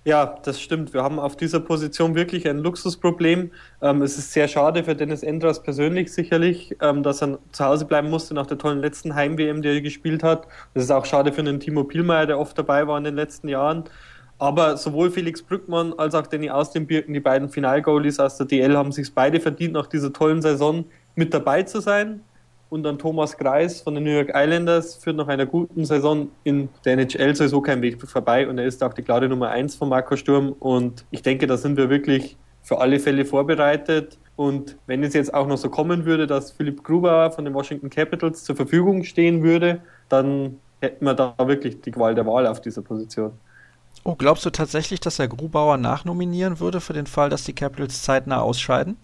Ja, 0.05 0.39
das 0.45 0.61
stimmt. 0.61 0.95
Wir 0.95 1.03
haben 1.03 1.19
auf 1.19 1.37
dieser 1.37 1.59
Position 1.59 2.15
wirklich 2.15 2.49
ein 2.49 2.59
Luxusproblem. 2.59 3.51
Ähm, 3.83 4.03
es 4.03 4.17
ist 4.17 4.33
sehr 4.33 4.47
schade 4.47 4.85
für 4.85 4.95
Dennis 4.95 5.25
Endras 5.25 5.61
persönlich 5.61 6.13
sicherlich, 6.13 6.77
ähm, 6.81 7.03
dass 7.03 7.21
er 7.21 7.41
zu 7.51 7.65
Hause 7.65 7.85
bleiben 7.85 8.09
musste 8.09 8.35
nach 8.35 8.47
der 8.47 8.57
tollen 8.57 8.79
letzten 8.79 9.17
Heim-WM, 9.17 9.63
die 9.63 9.69
er 9.69 9.81
gespielt 9.81 10.23
hat. 10.23 10.47
Es 10.73 10.85
ist 10.85 10.93
auch 10.93 11.05
schade 11.05 11.33
für 11.33 11.43
den 11.43 11.59
Timo 11.59 11.83
Pielmeier, 11.83 12.27
der 12.27 12.39
oft 12.39 12.57
dabei 12.57 12.87
war 12.87 12.97
in 12.97 13.03
den 13.03 13.17
letzten 13.17 13.49
Jahren. 13.49 13.85
Aber 14.41 14.79
sowohl 14.79 15.11
Felix 15.11 15.43
Brückmann 15.43 15.93
als 15.99 16.15
auch 16.15 16.27
Danny 16.27 16.49
aus 16.49 16.71
den 16.71 16.87
Birken, 16.87 17.13
die 17.13 17.21
beiden 17.21 17.51
Finalgoalies 17.51 18.19
aus 18.19 18.39
der 18.39 18.47
DL, 18.47 18.75
haben 18.75 18.91
sich 18.91 19.15
beide 19.15 19.39
verdient, 19.39 19.75
nach 19.75 19.87
dieser 19.87 20.15
tollen 20.15 20.41
Saison 20.41 20.87
mit 21.15 21.35
dabei 21.35 21.63
zu 21.63 21.81
sein. 21.81 22.23
Und 22.71 22.85
dann 22.85 22.99
Thomas 22.99 23.37
Greis 23.37 23.83
von 23.83 23.95
den 23.95 24.05
New 24.05 24.11
York 24.11 24.31
Islanders 24.35 24.95
führt 24.95 25.17
nach 25.17 25.29
einer 25.29 25.45
guten 25.45 25.85
Saison 25.85 26.31
in 26.43 26.71
der 26.87 26.95
NHL 26.95 27.37
sowieso 27.37 27.61
kein 27.61 27.83
Weg 27.83 28.01
vorbei. 28.01 28.49
Und 28.49 28.57
er 28.57 28.65
ist 28.65 28.83
auch 28.83 28.95
die 28.95 29.03
klare 29.03 29.29
Nummer 29.29 29.51
eins 29.51 29.75
von 29.75 29.91
Marco 29.91 30.17
Sturm. 30.17 30.55
Und 30.59 31.05
ich 31.11 31.21
denke, 31.21 31.47
da 31.47 31.59
sind 31.59 31.77
wir 31.77 31.91
wirklich 31.91 32.39
für 32.63 32.81
alle 32.81 32.99
Fälle 32.99 33.27
vorbereitet. 33.27 34.19
Und 34.37 34.79
wenn 34.87 35.03
es 35.03 35.13
jetzt 35.13 35.35
auch 35.35 35.49
noch 35.49 35.59
so 35.59 35.69
kommen 35.69 36.07
würde, 36.07 36.27
dass 36.27 36.53
Philipp 36.53 36.83
Gruber 36.83 37.31
von 37.31 37.45
den 37.45 37.53
Washington 37.53 37.91
Capitals 37.91 38.45
zur 38.45 38.57
Verfügung 38.57 39.05
stehen 39.05 39.43
würde, 39.43 39.83
dann 40.09 40.57
hätten 40.81 41.05
wir 41.05 41.13
da 41.13 41.35
wirklich 41.41 41.83
die 41.83 41.91
Qual 41.91 42.15
der 42.15 42.25
Wahl 42.25 42.47
auf 42.47 42.63
dieser 42.63 42.81
Position. 42.81 43.33
Oh, 44.03 44.15
glaubst 44.15 44.45
du 44.47 44.51
tatsächlich, 44.51 45.01
dass 45.01 45.19
er 45.19 45.29
Grubauer 45.29 45.77
nachnominieren 45.77 46.59
würde 46.61 46.81
für 46.81 46.95
den 46.95 47.07
Fall, 47.07 47.29
dass 47.29 47.45
die 47.45 47.53
Capitals 47.53 48.03
zeitnah 48.03 48.41
ausscheiden? 48.41 48.97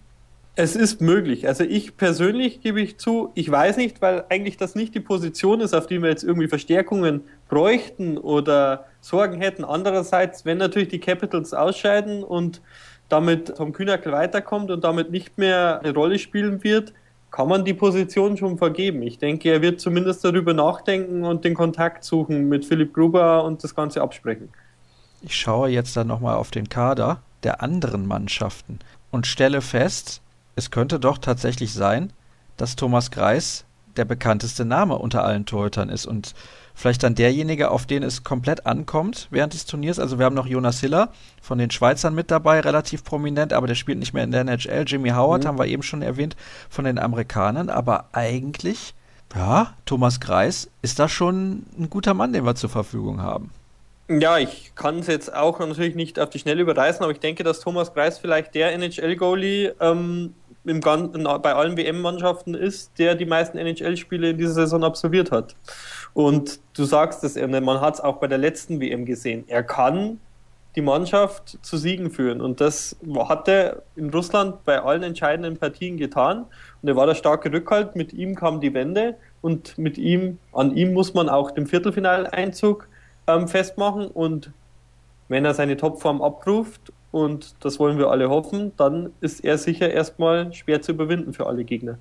Es 0.59 0.75
ist 0.75 1.01
möglich. 1.01 1.47
Also 1.47 1.63
ich 1.63 1.97
persönlich 1.97 2.61
gebe 2.61 2.81
ich 2.81 2.97
zu, 2.97 3.31
ich 3.35 3.49
weiß 3.51 3.77
nicht, 3.77 4.01
weil 4.01 4.25
eigentlich 4.29 4.57
das 4.57 4.73
nicht 4.73 4.95
die 4.95 4.99
Position 4.99 5.61
ist, 5.61 5.75
auf 5.75 5.85
die 5.85 6.01
wir 6.01 6.09
jetzt 6.09 6.23
irgendwie 6.23 6.47
Verstärkungen 6.47 7.21
bräuchten 7.47 8.17
oder 8.17 8.85
Sorgen 8.99 9.39
hätten. 9.39 9.63
Andererseits, 9.63 10.45
wenn 10.45 10.57
natürlich 10.57 10.87
die 10.87 10.99
Capitals 10.99 11.53
ausscheiden 11.53 12.23
und 12.23 12.61
damit 13.07 13.55
Tom 13.55 13.71
Kühnackel 13.71 14.11
weiterkommt 14.11 14.71
und 14.71 14.83
damit 14.83 15.11
nicht 15.11 15.37
mehr 15.37 15.79
eine 15.83 15.93
Rolle 15.93 16.17
spielen 16.17 16.63
wird, 16.63 16.91
kann 17.29 17.47
man 17.47 17.63
die 17.63 17.75
Position 17.75 18.35
schon 18.35 18.57
vergeben. 18.57 19.03
Ich 19.03 19.19
denke, 19.19 19.51
er 19.51 19.61
wird 19.61 19.79
zumindest 19.79 20.25
darüber 20.25 20.55
nachdenken 20.55 21.23
und 21.23 21.45
den 21.45 21.53
Kontakt 21.53 22.03
suchen 22.03 22.49
mit 22.49 22.65
Philipp 22.65 22.95
Gruber 22.95 23.43
und 23.43 23.63
das 23.63 23.75
Ganze 23.75 24.01
absprechen. 24.01 24.49
Ich 25.21 25.35
schaue 25.35 25.69
jetzt 25.69 25.97
dann 25.97 26.07
nochmal 26.07 26.35
auf 26.35 26.51
den 26.51 26.69
Kader 26.69 27.21
der 27.43 27.61
anderen 27.61 28.05
Mannschaften 28.05 28.79
und 29.11 29.27
stelle 29.27 29.61
fest, 29.61 30.21
es 30.55 30.71
könnte 30.71 30.99
doch 30.99 31.17
tatsächlich 31.17 31.73
sein, 31.73 32.11
dass 32.57 32.75
Thomas 32.75 33.11
Greis 33.11 33.65
der 33.95 34.05
bekannteste 34.05 34.65
Name 34.65 34.97
unter 34.97 35.23
allen 35.23 35.45
Torhütern 35.45 35.89
ist 35.89 36.05
und 36.05 36.35
vielleicht 36.75 37.01
dann 37.01 37.15
derjenige, 37.15 37.71
auf 37.71 37.87
den 37.87 38.03
es 38.03 38.23
komplett 38.23 38.65
ankommt 38.67 39.27
während 39.31 39.53
des 39.53 39.65
Turniers. 39.65 39.97
Also 39.97 40.19
wir 40.19 40.25
haben 40.25 40.35
noch 40.35 40.45
Jonas 40.45 40.79
Hiller 40.79 41.09
von 41.41 41.57
den 41.57 41.71
Schweizern 41.71 42.13
mit 42.13 42.29
dabei, 42.29 42.59
relativ 42.59 43.03
prominent, 43.03 43.53
aber 43.53 43.65
der 43.65 43.75
spielt 43.75 43.97
nicht 43.97 44.13
mehr 44.13 44.23
in 44.23 44.31
der 44.31 44.41
NHL. 44.41 44.85
Jimmy 44.85 45.09
Howard 45.09 45.43
mhm. 45.43 45.47
haben 45.47 45.59
wir 45.59 45.65
eben 45.65 45.83
schon 45.83 46.03
erwähnt 46.03 46.35
von 46.69 46.85
den 46.85 46.99
Amerikanern, 46.99 47.69
aber 47.69 48.09
eigentlich, 48.11 48.93
ja, 49.35 49.73
Thomas 49.85 50.19
Greis 50.19 50.69
ist 50.83 50.99
da 50.99 51.09
schon 51.09 51.65
ein 51.77 51.89
guter 51.89 52.13
Mann, 52.13 52.33
den 52.33 52.45
wir 52.45 52.55
zur 52.55 52.69
Verfügung 52.69 53.21
haben. 53.21 53.51
Ja, 54.09 54.37
ich 54.37 54.71
kann 54.75 54.99
es 54.99 55.07
jetzt 55.07 55.33
auch 55.33 55.59
natürlich 55.59 55.95
nicht 55.95 56.17
auf 56.17 56.29
die 56.29 56.39
Schnelle 56.39 56.61
überreißen, 56.61 57.03
aber 57.03 57.11
ich 57.11 57.19
denke, 57.19 57.43
dass 57.43 57.59
Thomas 57.59 57.93
Greis 57.93 58.19
vielleicht 58.19 58.55
der 58.55 58.71
NHL-Goalie 58.71 59.73
ähm, 59.81 60.33
im 60.63 60.79
Ganzen, 60.79 61.23
bei 61.23 61.53
allen 61.53 61.75
WM-Mannschaften 61.75 62.53
ist, 62.53 62.97
der 62.99 63.15
die 63.15 63.25
meisten 63.25 63.57
NHL-Spiele 63.57 64.29
in 64.29 64.37
dieser 64.37 64.53
Saison 64.53 64.83
absolviert 64.85 65.31
hat. 65.31 65.55
Und 66.13 66.61
du 66.73 66.85
sagst 66.85 67.23
es, 67.25 67.35
man 67.35 67.81
hat 67.81 67.95
es 67.95 67.99
auch 67.99 68.17
bei 68.17 68.27
der 68.27 68.37
letzten 68.37 68.79
WM 68.79 69.05
gesehen. 69.05 69.43
Er 69.47 69.63
kann 69.63 70.19
die 70.77 70.81
Mannschaft 70.81 71.57
zu 71.61 71.75
Siegen 71.75 72.11
führen. 72.11 72.39
Und 72.39 72.61
das 72.61 72.95
hat 73.27 73.47
er 73.47 73.81
in 73.95 74.09
Russland 74.11 74.63
bei 74.63 74.79
allen 74.79 75.03
entscheidenden 75.03 75.57
Partien 75.57 75.97
getan. 75.97 76.45
Und 76.81 76.87
er 76.87 76.95
war 76.95 77.07
der 77.07 77.15
starke 77.15 77.51
Rückhalt. 77.51 77.95
Mit 77.95 78.13
ihm 78.13 78.35
kam 78.35 78.61
die 78.61 78.73
Wende. 78.73 79.15
Und 79.41 79.77
mit 79.77 79.97
ihm, 79.97 80.37
an 80.53 80.75
ihm 80.77 80.93
muss 80.93 81.13
man 81.13 81.29
auch 81.29 81.51
den 81.51 81.65
Viertelfinaleinzug 81.65 82.87
ähm, 83.27 83.47
festmachen. 83.47 84.07
Und 84.07 84.51
wenn 85.27 85.45
er 85.45 85.53
seine 85.53 85.77
Topform 85.77 86.21
abruft 86.21 86.93
und 87.11 87.55
das 87.63 87.79
wollen 87.79 87.97
wir 87.97 88.09
alle 88.09 88.29
hoffen, 88.29 88.71
dann 88.77 89.11
ist 89.21 89.43
er 89.43 89.57
sicher 89.57 89.91
erstmal 89.91 90.53
schwer 90.53 90.81
zu 90.81 90.93
überwinden 90.93 91.33
für 91.33 91.47
alle 91.47 91.63
Gegner. 91.63 91.97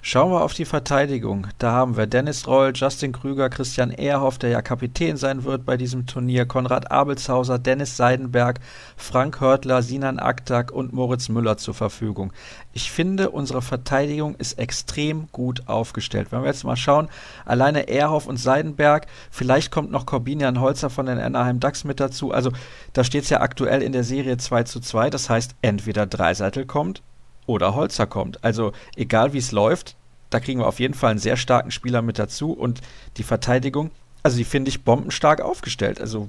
Schauen 0.00 0.30
wir 0.30 0.42
auf 0.42 0.54
die 0.54 0.64
Verteidigung. 0.64 1.48
Da 1.58 1.72
haben 1.72 1.96
wir 1.96 2.06
Dennis 2.06 2.46
Roll, 2.46 2.72
Justin 2.74 3.12
Krüger, 3.12 3.50
Christian 3.50 3.90
Ehrhoff, 3.90 4.38
der 4.38 4.50
ja 4.50 4.62
Kapitän 4.62 5.16
sein 5.16 5.42
wird 5.42 5.66
bei 5.66 5.76
diesem 5.76 6.06
Turnier, 6.06 6.46
Konrad 6.46 6.90
Abelshauser, 6.92 7.58
Dennis 7.58 7.96
Seidenberg, 7.96 8.60
Frank 8.96 9.40
Hörtler, 9.40 9.82
Sinan 9.82 10.20
Aktak 10.20 10.70
und 10.70 10.92
Moritz 10.92 11.28
Müller 11.28 11.56
zur 11.56 11.74
Verfügung. 11.74 12.32
Ich 12.72 12.92
finde, 12.92 13.30
unsere 13.30 13.60
Verteidigung 13.60 14.36
ist 14.36 14.58
extrem 14.58 15.28
gut 15.32 15.68
aufgestellt. 15.68 16.28
Wenn 16.30 16.42
wir 16.42 16.48
jetzt 16.48 16.64
mal 16.64 16.76
schauen, 16.76 17.08
alleine 17.44 17.88
Ehrhoff 17.88 18.28
und 18.28 18.36
Seidenberg, 18.36 19.08
vielleicht 19.32 19.72
kommt 19.72 19.90
noch 19.90 20.06
Corbinian 20.06 20.60
Holzer 20.60 20.90
von 20.90 21.06
den 21.06 21.18
Anaheim 21.18 21.58
Ducks 21.58 21.82
mit 21.82 21.98
dazu. 21.98 22.30
Also 22.32 22.52
da 22.92 23.02
steht 23.02 23.24
es 23.24 23.30
ja 23.30 23.40
aktuell 23.40 23.82
in 23.82 23.92
der 23.92 24.04
Serie 24.04 24.36
2 24.36 24.62
zu 24.62 24.78
2. 24.78 25.10
Das 25.10 25.28
heißt, 25.28 25.56
entweder 25.60 26.06
Dreiseitel 26.06 26.66
kommt 26.66 27.02
oder 27.48 27.74
Holzer 27.74 28.06
kommt. 28.06 28.44
Also 28.44 28.72
egal 28.94 29.32
wie 29.32 29.38
es 29.38 29.50
läuft, 29.50 29.96
da 30.30 30.38
kriegen 30.38 30.60
wir 30.60 30.66
auf 30.66 30.78
jeden 30.78 30.94
Fall 30.94 31.10
einen 31.10 31.18
sehr 31.18 31.36
starken 31.36 31.70
Spieler 31.70 32.02
mit 32.02 32.18
dazu 32.18 32.52
und 32.52 32.80
die 33.16 33.22
Verteidigung, 33.22 33.90
also 34.22 34.36
die 34.36 34.44
finde 34.44 34.68
ich 34.68 34.84
bombenstark 34.84 35.40
aufgestellt. 35.40 36.00
Also 36.00 36.28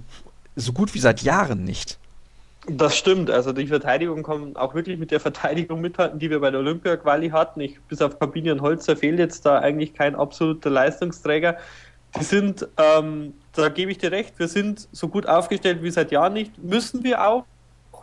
so 0.56 0.74
gut 0.74 0.94
wie 0.94 1.00
seit 1.00 1.22
Jahren 1.22 1.64
nicht. 1.64 2.00
Das 2.68 2.96
stimmt, 2.96 3.30
also 3.30 3.52
die 3.52 3.68
Verteidigung 3.68 4.24
kann 4.24 4.56
auch 4.56 4.76
wirklich 4.76 4.98
mit 4.98 5.12
der 5.12 5.20
Verteidigung 5.20 5.82
mithalten, 5.82 6.20
die 6.20 6.30
wir 6.30 6.40
bei 6.40 6.52
der 6.52 6.60
Olympia-Quali 6.60 7.30
hatten. 7.30 7.62
Ich, 7.62 7.80
bis 7.82 8.02
auf 8.02 8.20
Pabinian 8.20 8.62
Holzer 8.62 8.96
fehlt 8.96 9.20
jetzt 9.20 9.46
da 9.46 9.60
eigentlich 9.60 9.94
kein 9.94 10.16
absoluter 10.16 10.70
Leistungsträger. 10.70 11.58
Die 12.18 12.24
sind, 12.24 12.68
ähm, 12.78 13.34
da 13.54 13.70
gebe 13.70 13.92
ich 13.92 13.98
dir 13.98 14.12
recht, 14.12 14.40
wir 14.40 14.48
sind 14.48 14.88
so 14.92 15.08
gut 15.08 15.28
aufgestellt 15.28 15.84
wie 15.84 15.92
seit 15.92 16.12
Jahren 16.12 16.34
nicht. 16.34 16.58
Müssen 16.58 17.04
wir 17.04 17.26
auch, 17.28 17.46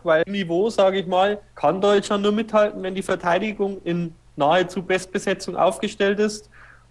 weil 0.06 0.22
Niveau, 0.26 0.70
sage 0.70 1.00
ich 1.00 1.06
mal, 1.06 1.38
kann 1.54 1.80
Deutschland 1.80 2.22
nur 2.22 2.32
mithalten, 2.32 2.82
wenn 2.82 2.94
die 2.94 3.02
Verteidigung 3.02 3.82
in 3.84 4.14
nahezu 4.36 4.82
Bestbesetzung 4.82 5.56
aufgestellt 5.56 6.20
ist. 6.20 6.48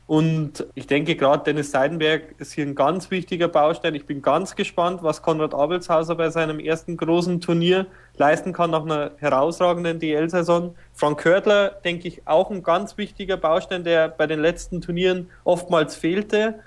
Und 0.08 0.68
ich 0.76 0.86
denke, 0.86 1.16
gerade 1.16 1.44
Dennis 1.44 1.72
Seidenberg 1.72 2.36
ist 2.38 2.52
hier 2.52 2.64
ein 2.64 2.76
ganz 2.76 3.10
wichtiger 3.10 3.48
Baustein. 3.48 3.96
Ich 3.96 4.06
bin 4.06 4.22
ganz 4.22 4.56
gespannt, 4.56 5.02
was 5.02 5.24
Konrad 5.24 5.56
Abelshauser 5.56 6.14
bei 6.14 6.30
seinem 6.30 6.60
ersten 6.60 6.96
großen 6.96 7.42
Turnier 7.42 7.88
leisten 8.18 8.54
kann 8.54 8.70
nach 8.70 8.84
einer 8.84 9.12
herausragenden 9.18 10.00
DL-Saison. 10.00 10.76
Frank 10.94 11.20
Körtler, 11.22 11.70
denke 11.84 12.08
ich, 12.08 12.28
auch 12.28 12.52
ein 12.52 12.62
ganz 12.62 13.00
wichtiger 13.00 13.38
Baustein, 13.38 13.84
der 13.84 14.10
bei 14.10 14.28
den 14.28 14.42
letzten 14.42 14.80
Turnieren 14.80 15.32
oftmals 15.44 15.96
fehlte. 15.96 16.60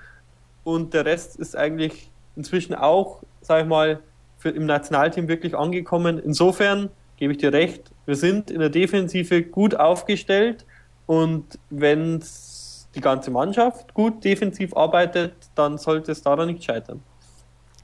Und 0.65 0.93
der 0.93 1.05
Rest 1.05 1.37
ist 1.37 1.55
eigentlich 1.55 2.11
inzwischen 2.35 2.75
auch, 2.75 3.23
sag 3.41 3.61
ich 3.61 3.67
mal, 3.67 3.99
für, 4.39 4.49
im 4.49 4.65
Nationalteam 4.65 5.27
wirklich 5.27 5.55
angekommen. 5.55 6.17
Insofern 6.17 6.89
gebe 7.17 7.33
ich 7.33 7.37
dir 7.37 7.53
recht, 7.53 7.91
wir 8.07 8.15
sind 8.15 8.49
in 8.49 8.59
der 8.59 8.69
Defensive 8.69 9.43
gut 9.43 9.75
aufgestellt 9.75 10.65
und 11.05 11.59
wenn 11.69 12.23
die 12.95 13.01
ganze 13.01 13.29
Mannschaft 13.29 13.93
gut 13.93 14.23
defensiv 14.23 14.75
arbeitet, 14.75 15.33
dann 15.53 15.77
sollte 15.77 16.11
es 16.11 16.23
daran 16.23 16.47
nicht 16.47 16.63
scheitern. 16.63 17.03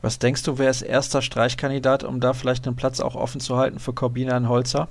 Was 0.02 0.20
denkst 0.20 0.44
du, 0.44 0.58
wer 0.58 0.70
ist 0.70 0.82
erster 0.82 1.22
Streichkandidat, 1.22 2.04
um 2.04 2.20
da 2.20 2.34
vielleicht 2.34 2.68
einen 2.68 2.76
Platz 2.76 3.00
auch 3.00 3.16
offen 3.16 3.42
zu 3.42 3.58
halten 3.58 3.80
für 3.80 3.94
Corbina 3.94 4.38
und 4.38 4.50
Holzer? 4.50 4.88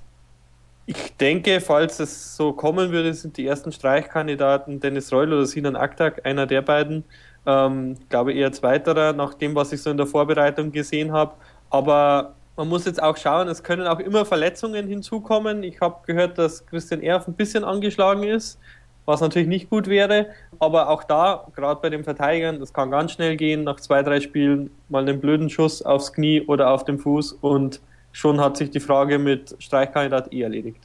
Ich 0.87 1.17
denke, 1.17 1.61
falls 1.61 1.99
es 1.99 2.37
so 2.37 2.53
kommen 2.53 2.93
würde, 2.93 3.15
sind 3.15 3.37
die 3.39 3.47
ersten 3.47 3.73
Streichkandidaten 3.73 4.81
Dennis 4.81 5.13
Reul 5.13 5.33
oder 5.33 5.47
Sinan 5.47 5.77
Aktak, 5.77 6.27
einer 6.27 6.47
der 6.47 6.63
beiden. 6.63 7.05
Ähm, 7.47 7.97
glaube 8.09 8.33
eher 8.33 8.53
zweiterer, 8.53 9.13
nach 9.13 9.35
dem, 9.35 9.55
was 9.55 9.73
ich 9.73 9.81
so 9.83 9.91
in 9.91 9.97
der 9.97 10.07
Vorbereitung 10.07 10.73
gesehen 10.73 11.13
habe. 11.13 11.35
Aber 11.75 12.37
man 12.57 12.69
muss 12.69 12.85
jetzt 12.85 13.03
auch 13.03 13.17
schauen, 13.17 13.49
es 13.49 13.65
können 13.65 13.89
auch 13.89 13.99
immer 13.99 14.25
Verletzungen 14.25 14.87
hinzukommen. 14.87 15.65
Ich 15.65 15.81
habe 15.81 15.97
gehört, 16.07 16.39
dass 16.39 16.65
Christian 16.67 17.03
Erf 17.03 17.27
ein 17.27 17.35
bisschen 17.35 17.65
angeschlagen 17.65 18.23
ist. 18.23 18.61
was 19.07 19.21
natürlich 19.21 19.49
nicht 19.49 19.69
gut 19.71 19.89
wäre. 19.89 20.27
Aber 20.61 20.89
auch 20.89 21.03
da, 21.03 21.49
gerade 21.57 21.81
bei 21.83 21.91
den 21.91 22.05
Verteidigern, 22.05 22.61
das 22.61 22.73
kann 22.73 22.93
ganz 22.93 23.11
schnell 23.11 23.37
gehen, 23.37 23.65
nach 23.65 23.81
zwei, 23.81 24.05
drei 24.05 24.21
Spielen 24.21 24.71
mal 24.89 25.03
einen 25.03 25.21
blöden 25.21 25.51
Schuss 25.51 25.83
aufs 25.83 26.13
Knie 26.13 26.43
oder 26.43 26.71
auf 26.71 26.85
den 26.85 27.01
Fuß 27.01 27.33
und 27.41 27.81
schon 28.13 28.41
hat 28.41 28.57
sich 28.57 28.71
die 28.71 28.81
Frage 28.81 29.19
mit 29.19 29.57
Streichkandidat 29.59 30.33
eh 30.33 30.43
erledigt. 30.43 30.81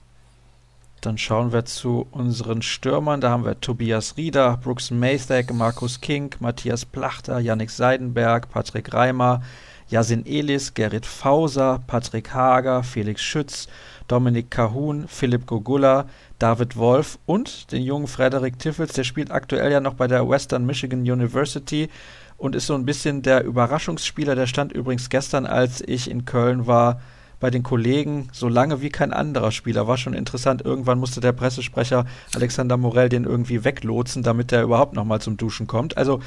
Dann 1.02 1.20
schauen 1.20 1.54
wir 1.54 1.66
zu 1.66 2.08
unseren 2.12 2.64
Stürmern. 2.64 3.22
Da 3.22 3.30
haben 3.30 3.46
wir 3.46 3.62
Tobias 3.62 4.18
Rieder, 4.18 4.58
Brooks 4.58 4.90
Maythek, 4.90 5.54
Markus 5.54 6.02
King, 6.02 6.36
Matthias 6.40 6.84
Plachter, 6.84 7.40
Yannick 7.40 7.70
Seidenberg, 7.70 8.50
Patrick 8.50 8.92
Reimer, 8.92 9.44
Yasin 9.90 10.26
Elis, 10.26 10.74
Gerrit 10.74 11.06
Fauser, 11.06 11.82
Patrick 11.88 12.34
Hager, 12.34 12.84
Felix 12.84 13.22
Schütz, 13.22 13.68
Dominik 14.08 14.52
Kahun, 14.52 15.08
Philipp 15.08 15.46
Gogula, 15.48 16.06
David 16.38 16.78
Wolf 16.78 17.18
und 17.26 17.72
den 17.72 17.84
jungen 17.84 18.08
Frederik 18.08 18.60
Tiffels. 18.60 18.94
Der 18.94 19.04
spielt 19.04 19.32
aktuell 19.32 19.72
ja 19.72 19.80
noch 19.80 19.96
bei 19.96 20.08
der 20.08 20.28
Western 20.28 20.66
Michigan 20.66 21.02
University 21.02 21.90
und 22.38 22.56
ist 22.56 22.68
so 22.68 22.76
ein 22.76 22.86
bisschen 22.86 23.22
der 23.22 23.44
Überraschungsspieler. 23.44 24.36
Der 24.36 24.48
stand 24.48 24.72
übrigens 24.72 25.10
gestern, 25.10 25.46
als 25.46 25.82
ich 25.82 26.10
in 26.10 26.26
Köln 26.26 26.68
war, 26.68 27.02
bei 27.40 27.50
den 27.50 27.64
Kollegen 27.64 28.28
so 28.32 28.50
lange 28.50 28.82
wie 28.82 28.90
kein 28.90 29.14
anderer 29.14 29.52
Spieler. 29.52 29.88
War 29.88 29.98
schon 29.98 30.14
interessant. 30.14 30.62
Irgendwann 30.64 31.00
musste 31.00 31.22
der 31.22 31.32
Pressesprecher 31.32 32.06
Alexander 32.36 32.78
Morell 32.78 33.10
den 33.10 33.24
irgendwie 33.24 33.64
weglotsen, 33.64 34.24
damit 34.24 34.52
der 34.52 34.64
überhaupt 34.64 34.94
nochmal 34.94 35.22
zum 35.22 35.38
Duschen 35.38 35.68
kommt. 35.68 35.98
Also 35.98 36.20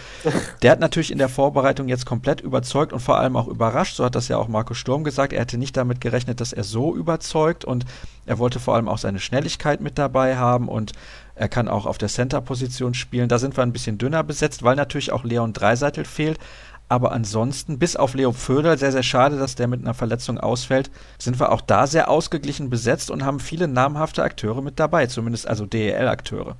der 0.63 0.71
hat 0.71 0.81
natürlich 0.81 1.11
in 1.11 1.19
der 1.19 1.29
Vorbereitung 1.29 1.89
jetzt 1.89 2.07
komplett 2.07 2.41
überzeugt 2.41 2.93
und 2.93 3.01
vor 3.01 3.19
allem 3.19 3.37
auch 3.37 3.49
überrascht. 3.49 3.97
So 3.97 4.05
hat 4.05 4.15
das 4.15 4.29
ja 4.29 4.39
auch 4.39 4.49
Marco 4.49 4.75
Sturm 4.75 5.05
gesagt. 5.05 5.33
Er 5.33 5.41
hätte 5.41 5.59
nicht 5.59 5.77
damit 5.77 6.01
gerechnet, 6.01 6.41
dass 6.41 6.53
er 6.53 6.65
so 6.65 6.95
überzeugt 6.95 7.65
und 7.65 7.85
er 8.25 8.39
wollte 8.39 8.61
vor 8.61 8.77
allem 8.77 8.89
auch 8.89 8.99
seine 8.99 9.21
Schnelligkeit 9.21 9.81
mit 9.81 9.99
dabei 9.99 10.37
haben 10.37 10.69
und 10.69 10.93
er 11.35 11.49
kann 11.49 11.69
auch 11.69 11.87
auf 11.87 11.99
der 11.99 12.09
Center-Position 12.09 12.95
spielen. 12.95 13.29
Da 13.29 13.39
sind 13.39 13.57
wir 13.57 13.63
ein 13.63 13.73
bisschen 13.73 13.99
dünner 13.99 14.23
besetzt, 14.23 14.63
weil 14.63 14.77
natürlich 14.77 15.13
auch 15.13 15.25
Leon 15.25 15.53
Dreiseitel 15.53 16.05
fehlt. 16.05 16.39
Aber 16.93 17.13
ansonsten, 17.13 17.79
bis 17.79 17.97
auf 17.97 18.13
Leo 18.13 18.33
Föder, 18.33 18.77
sehr, 18.77 18.93
sehr 18.93 19.03
schade, 19.03 19.39
dass 19.39 19.55
der 19.55 19.67
mit 19.67 19.81
einer 19.81 19.95
Verletzung 19.95 20.37
ausfällt, 20.37 20.91
sind 21.19 21.41
wir 21.41 21.51
auch 21.51 21.63
da 21.63 21.87
sehr 21.87 22.11
ausgeglichen 22.11 22.69
besetzt 22.69 23.11
und 23.11 23.25
haben 23.25 23.41
viele 23.41 23.67
namhafte 23.67 24.23
Akteure 24.23 24.61
mit 24.61 24.79
dabei, 24.79 25.07
zumindest 25.07 25.49
also 25.49 25.65
DEL-Akteure. 25.65 26.55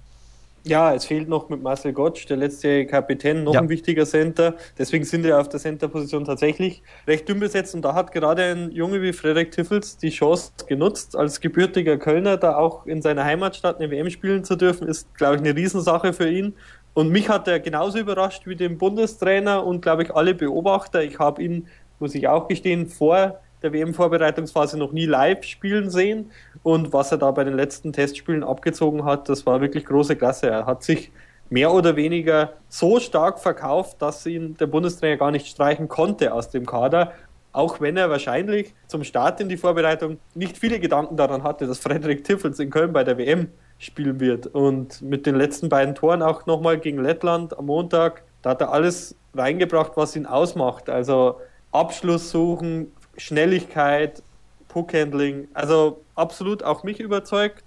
Ja, 0.65 0.95
es 0.95 1.05
fehlt 1.05 1.29
noch 1.29 1.51
mit 1.51 1.61
Marcel 1.61 1.93
Gottsch, 1.93 2.27
der 2.31 2.39
letzte 2.39 2.87
Kapitän, 2.87 3.45
noch 3.45 3.53
ja. 3.53 3.61
ein 3.61 3.69
wichtiger 3.69 4.07
Center. 4.07 4.55
Deswegen 4.79 5.05
sind 5.05 5.23
wir 5.23 5.39
auf 5.39 5.51
der 5.51 5.61
Center-Position 5.61 6.25
tatsächlich 6.25 6.83
recht 7.07 7.29
dünn 7.29 7.41
besetzt. 7.41 7.75
Und 7.75 7.83
da 7.83 7.93
hat 7.93 8.13
gerade 8.13 8.45
ein 8.45 8.71
Junge 8.71 9.03
wie 9.03 9.13
Frederik 9.13 9.51
Tiffels 9.51 9.99
die 9.99 10.11
Chance 10.11 10.53
genutzt, 10.67 11.15
als 11.15 11.41
gebürtiger 11.41 11.99
Kölner 11.99 12.39
da 12.39 12.57
auch 12.57 12.87
in 12.87 13.03
seiner 13.03 13.25
Heimatstadt 13.25 13.81
eine 13.81 13.91
WM 13.91 14.09
spielen 14.09 14.45
zu 14.45 14.57
dürfen, 14.57 14.89
ist, 14.89 15.15
glaube 15.15 15.35
ich, 15.35 15.41
eine 15.43 15.55
Riesensache 15.55 16.15
für 16.15 16.31
ihn. 16.31 16.55
Und 16.95 17.11
mich 17.11 17.29
hat 17.29 17.49
er 17.49 17.61
genauso 17.61 17.99
überrascht 17.99 18.47
wie 18.47 18.57
den 18.57 18.79
Bundestrainer 18.79 19.65
und, 19.65 19.81
glaube 19.81 20.03
ich, 20.03 20.15
alle 20.15 20.35
Beobachter. 20.35 21.03
Ich 21.03 21.19
habe 21.19 21.43
ihn, 21.43 21.69
muss 21.99 22.15
ich 22.15 22.29
auch 22.29 22.49
gestehen, 22.49 22.87
vor 22.87 23.41
der 23.63 23.73
WM-Vorbereitungsphase 23.73 24.77
noch 24.79 24.93
nie 24.93 25.07
live 25.07 25.45
spielen 25.45 25.89
sehen. 25.89 26.31
Und 26.63 26.93
was 26.93 27.13
er 27.13 27.19
da 27.19 27.31
bei 27.31 27.45
den 27.45 27.55
letzten 27.55 27.93
Testspielen 27.93 28.45
abgezogen 28.45 29.05
hat, 29.05 29.29
das 29.29 29.47
war 29.47 29.61
wirklich 29.61 29.87
große 29.87 30.17
Klasse. 30.17 30.49
Er 30.49 30.67
hat 30.67 30.83
sich 30.83 31.11
mehr 31.49 31.73
oder 31.73 31.97
weniger 31.97 32.55
so 32.69 32.99
stark 32.99 33.39
verkauft, 33.39 34.01
dass 34.01 34.27
ihn 34.27 34.57
der 34.57 34.67
Bundestrainer 34.67 35.17
gar 35.17 35.31
nicht 35.31 35.47
streichen 35.47 35.89
konnte 35.89 36.33
aus 36.33 36.51
dem 36.51 36.67
Kader. 36.67 37.13
Auch 37.53 37.81
wenn 37.81 37.97
er 37.97 38.09
wahrscheinlich 38.09 38.75
zum 38.87 39.05
Start 39.05 39.41
in 39.41 39.49
die 39.49 39.59
Vorbereitung 39.59 40.19
nicht 40.35 40.57
viele 40.57 40.81
Gedanken 40.81 41.17
daran 41.17 41.43
hatte, 41.43 41.67
dass 41.67 41.79
Frederik 41.79 42.25
Tiffels 42.25 42.59
in 42.59 42.71
Köln 42.71 42.93
bei 42.93 43.05
der 43.05 43.19
WM 43.19 43.49
spielen 43.83 44.21
wird. 44.21 44.47
Und 44.47 45.03
mit 45.03 45.27
den 45.27 45.35
letzten 45.35 45.69
beiden 45.69 45.95
Toren 45.95 46.23
auch 46.23 46.47
nochmal 46.47 46.79
gegen 46.79 47.03
Lettland 47.03 47.59
am 47.59 47.67
Montag, 47.67 48.23
da 48.43 48.51
hat 48.51 48.61
er 48.61 48.73
alles 48.73 49.17
reingebracht, 49.35 49.93
was 49.97 50.15
ihn 50.15 50.27
ausmacht. 50.27 50.89
Also 50.89 51.37
Abschluss 51.73 52.31
suchen, 52.31 52.93
Schnelligkeit, 53.17 54.23
Puckhandling. 54.69 55.49
Also 55.53 56.01
absolut 56.15 56.63
auch 56.63 56.85
mich 56.85 57.01
überzeugt. 57.01 57.65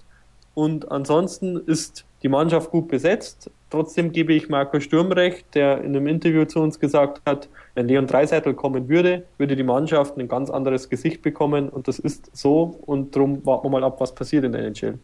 Und 0.54 0.90
ansonsten 0.90 1.58
ist 1.58 2.06
die 2.24 2.30
Mannschaft 2.30 2.72
gut 2.72 2.88
besetzt. 2.88 3.52
Trotzdem 3.70 4.14
gebe 4.14 4.34
ich 4.34 4.48
Marco 4.48 4.80
Sturm 4.80 5.12
recht, 5.12 5.54
der 5.54 5.80
in 5.80 5.96
einem 5.96 6.08
Interview 6.08 6.46
zu 6.46 6.62
uns 6.62 6.80
gesagt 6.80 7.22
hat, 7.26 7.50
wenn 7.74 7.88
Leon 7.88 8.08
Dreiseitel 8.08 8.54
kommen 8.54 8.88
würde, 8.88 9.26
würde 9.38 9.58
die 9.58 9.64
Mannschaft 9.64 10.18
ein 10.18 10.30
ganz 10.30 10.50
anderes 10.50 10.90
Gesicht 10.90 11.22
bekommen. 11.22 11.68
Und 11.68 11.90
das 11.90 12.00
ist 12.00 12.30
so. 12.34 12.80
Und 12.86 13.16
darum 13.16 13.46
warten 13.46 13.66
wir 13.66 13.70
mal 13.72 13.84
ab, 13.84 14.00
was 14.00 14.16
passiert 14.16 14.46
in 14.46 14.54
der 14.54 14.62
NHL. 14.62 14.98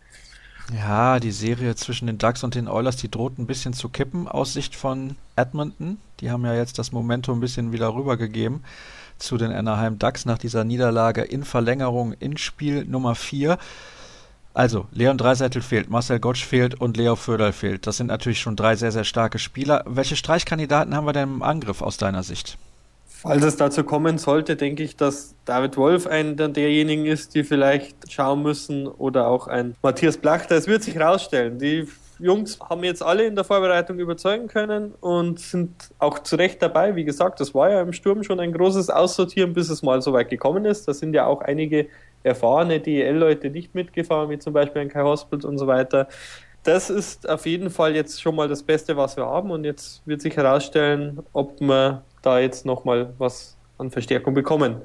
Ja, 0.74 1.20
die 1.20 1.32
Serie 1.32 1.76
zwischen 1.76 2.08
den 2.08 2.18
Ducks 2.18 2.44
und 2.44 2.56
den 2.56 2.70
Oilers, 2.70 2.96
die 2.96 3.12
droht 3.12 3.38
ein 3.38 3.46
bisschen 3.46 3.74
zu 3.74 3.90
kippen 3.90 4.28
aus 4.28 4.54
Sicht 4.54 4.76
von 4.76 5.18
Edmonton. 5.36 5.98
Die 6.22 6.32
haben 6.32 6.46
ja 6.46 6.54
jetzt 6.54 6.80
das 6.80 6.94
Momentum 6.94 7.38
ein 7.38 7.42
bisschen 7.42 7.74
wieder 7.74 7.94
rübergegeben 7.94 8.64
zu 9.18 9.38
den 9.38 9.52
Anaheim 9.52 10.00
Ducks 10.00 10.26
nach 10.26 10.38
dieser 10.38 10.64
Niederlage 10.64 11.24
in 11.24 11.44
Verlängerung 11.44 12.14
in 12.14 12.38
Spiel 12.38 12.86
Nummer 12.86 13.16
4. 13.16 13.58
Also, 14.54 14.88
Leon 14.92 15.18
Dreiseitel 15.18 15.62
fehlt, 15.62 15.90
Marcel 15.90 16.20
Gottsch 16.20 16.46
fehlt 16.46 16.80
und 16.80 16.96
Leo 16.96 17.16
Föderl 17.16 17.54
fehlt. 17.54 17.86
Das 17.86 17.98
sind 17.98 18.08
natürlich 18.08 18.40
schon 18.40 18.56
drei 18.56 18.76
sehr, 18.76 18.92
sehr 18.92 19.04
starke 19.04 19.40
Spieler. 19.40 19.84
Welche 19.86 20.16
Streichkandidaten 20.16 20.96
haben 20.96 21.06
wir 21.06 21.14
denn 21.14 21.36
im 21.36 21.44
Angriff 21.44 21.82
aus 21.82 21.98
deiner 21.98 22.24
Sicht? 22.24 22.58
Falls 23.22 23.44
es 23.44 23.56
dazu 23.56 23.84
kommen 23.84 24.18
sollte, 24.18 24.56
denke 24.56 24.82
ich, 24.82 24.96
dass 24.96 25.36
David 25.46 25.78
Wolf 25.78 26.08
einer 26.08 26.50
derjenigen 26.50 27.06
ist, 27.06 27.36
die 27.36 27.44
vielleicht 27.44 28.12
schauen 28.12 28.42
müssen 28.42 28.88
oder 28.88 29.28
auch 29.28 29.46
ein 29.48 29.76
Matthias 29.84 30.18
Blachter. 30.18 30.56
Es 30.56 30.66
wird 30.66 30.82
sich 30.82 31.00
rausstellen. 31.00 31.60
Die 31.60 31.88
Jungs 32.18 32.60
haben 32.60 32.84
jetzt 32.84 33.04
alle 33.04 33.26
in 33.26 33.36
der 33.36 33.44
Vorbereitung 33.44 34.00
überzeugen 34.00 34.48
können 34.48 34.94
und 35.02 35.40
sind 35.40 35.92
auch 36.00 36.18
zu 36.18 36.36
Recht 36.36 36.64
dabei. 36.64 36.96
Wie 36.96 37.04
gesagt, 37.04 37.40
das 37.40 37.54
war 37.54 37.70
ja 37.70 37.82
im 37.82 37.94
Sturm 37.94 38.24
schon 38.24 38.40
ein 38.40 38.54
großes 38.54 38.90
Aussortieren, 38.90 39.54
bis 39.54 39.70
es 39.70 39.84
mal 39.84 40.02
so 40.02 40.14
weit 40.14 40.32
gekommen 40.32 40.66
ist. 40.66 40.88
Da 40.88 40.94
sind 40.96 41.14
ja 41.14 41.28
auch 41.28 41.42
einige 41.42 41.90
erfahrene 42.24 42.80
DEL-Leute 42.80 43.52
nicht 43.52 43.76
mitgefahren, 43.76 44.32
wie 44.32 44.40
zum 44.40 44.54
Beispiel 44.54 44.82
ein 44.82 44.90
Kai 44.90 45.04
Hospital 45.04 45.48
und 45.48 45.60
so 45.60 45.68
weiter. 45.68 46.08
Das 46.64 46.90
ist 46.90 47.30
auf 47.30 47.46
jeden 47.46 47.70
Fall 47.70 47.96
jetzt 47.96 48.20
schon 48.20 48.36
mal 48.36 48.48
das 48.48 48.64
Beste, 48.64 48.98
was 48.98 49.16
wir 49.16 49.28
haben. 49.28 49.52
Und 49.52 49.64
jetzt 49.64 50.02
wird 50.08 50.22
sich 50.22 50.36
herausstellen, 50.36 51.20
ob 51.34 51.60
wir 51.62 52.04
da 52.22 52.40
jetzt 52.40 52.66
nochmal 52.66 53.14
was 53.18 53.56
an 53.78 53.92
Verstärkung 53.92 54.34
bekommen. 54.34 54.82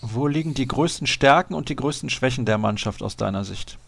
Wo 0.00 0.26
liegen 0.26 0.54
die 0.54 0.66
größten 0.66 1.06
Stärken 1.06 1.54
und 1.54 1.68
die 1.68 1.76
größten 1.76 2.10
Schwächen 2.10 2.44
der 2.44 2.58
Mannschaft 2.58 3.02
aus 3.02 3.16
deiner 3.16 3.44
Sicht? 3.44 3.78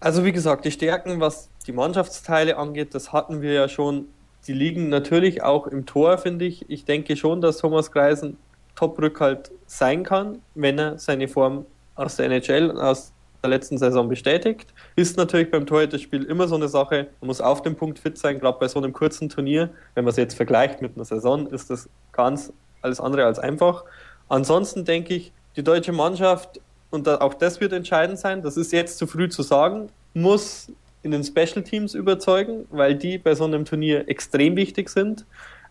Also 0.00 0.24
wie 0.24 0.32
gesagt, 0.32 0.64
die 0.64 0.70
Stärken, 0.70 1.20
was 1.20 1.48
die 1.66 1.72
Mannschaftsteile 1.72 2.56
angeht, 2.56 2.94
das 2.94 3.12
hatten 3.12 3.42
wir 3.42 3.52
ja 3.52 3.68
schon. 3.68 4.06
Die 4.46 4.52
liegen 4.52 4.88
natürlich 4.88 5.42
auch 5.42 5.66
im 5.66 5.84
Tor, 5.84 6.18
finde 6.18 6.44
ich. 6.44 6.70
Ich 6.70 6.84
denke 6.84 7.16
schon, 7.16 7.40
dass 7.40 7.58
Thomas 7.58 7.90
Kreisen 7.90 8.38
Top-Rückhalt 8.76 9.50
sein 9.66 10.04
kann, 10.04 10.40
wenn 10.54 10.78
er 10.78 10.98
seine 10.98 11.26
Form 11.26 11.66
aus 11.96 12.16
der 12.16 12.26
NHL, 12.26 12.70
aus 12.80 13.12
der 13.42 13.50
letzten 13.50 13.78
Saison 13.78 14.08
bestätigt. 14.08 14.72
Ist 14.96 15.16
natürlich 15.16 15.50
beim 15.50 15.66
Torhüterspiel 15.66 16.24
immer 16.24 16.48
so 16.48 16.56
eine 16.56 16.68
Sache. 16.68 17.08
Man 17.20 17.28
muss 17.28 17.40
auf 17.40 17.62
dem 17.62 17.76
Punkt 17.76 17.98
fit 17.98 18.18
sein, 18.18 18.38
gerade 18.38 18.58
bei 18.58 18.68
so 18.68 18.78
einem 18.78 18.92
kurzen 18.92 19.28
Turnier. 19.28 19.70
Wenn 19.94 20.04
man 20.04 20.10
es 20.10 20.16
jetzt 20.16 20.34
vergleicht 20.34 20.82
mit 20.82 20.96
einer 20.96 21.04
Saison, 21.04 21.46
ist 21.48 21.70
das 21.70 21.88
ganz 22.12 22.52
alles 22.82 23.00
andere 23.00 23.24
als 23.24 23.38
einfach. 23.38 23.84
Ansonsten 24.28 24.84
denke 24.84 25.14
ich, 25.14 25.32
die 25.56 25.62
deutsche 25.62 25.92
Mannschaft, 25.92 26.60
und 26.90 27.08
auch 27.08 27.34
das 27.34 27.60
wird 27.60 27.72
entscheidend 27.72 28.18
sein, 28.18 28.42
das 28.42 28.56
ist 28.56 28.72
jetzt 28.72 28.98
zu 28.98 29.06
früh 29.06 29.28
zu 29.28 29.42
sagen, 29.42 29.88
muss 30.14 30.72
in 31.02 31.10
den 31.10 31.22
Special 31.22 31.62
Teams 31.62 31.94
überzeugen, 31.94 32.66
weil 32.70 32.94
die 32.94 33.18
bei 33.18 33.34
so 33.34 33.44
einem 33.44 33.64
Turnier 33.64 34.08
extrem 34.08 34.56
wichtig 34.56 34.88
sind. 34.88 35.24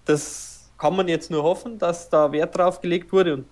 Das 0.05 0.69
kann 0.77 0.95
man 0.95 1.07
jetzt 1.07 1.31
nur 1.31 1.43
hoffen, 1.43 1.79
dass 1.79 2.09
da 2.09 2.31
Wert 2.31 2.57
drauf 2.57 2.81
gelegt 2.81 3.11
wurde 3.11 3.33
und 3.33 3.45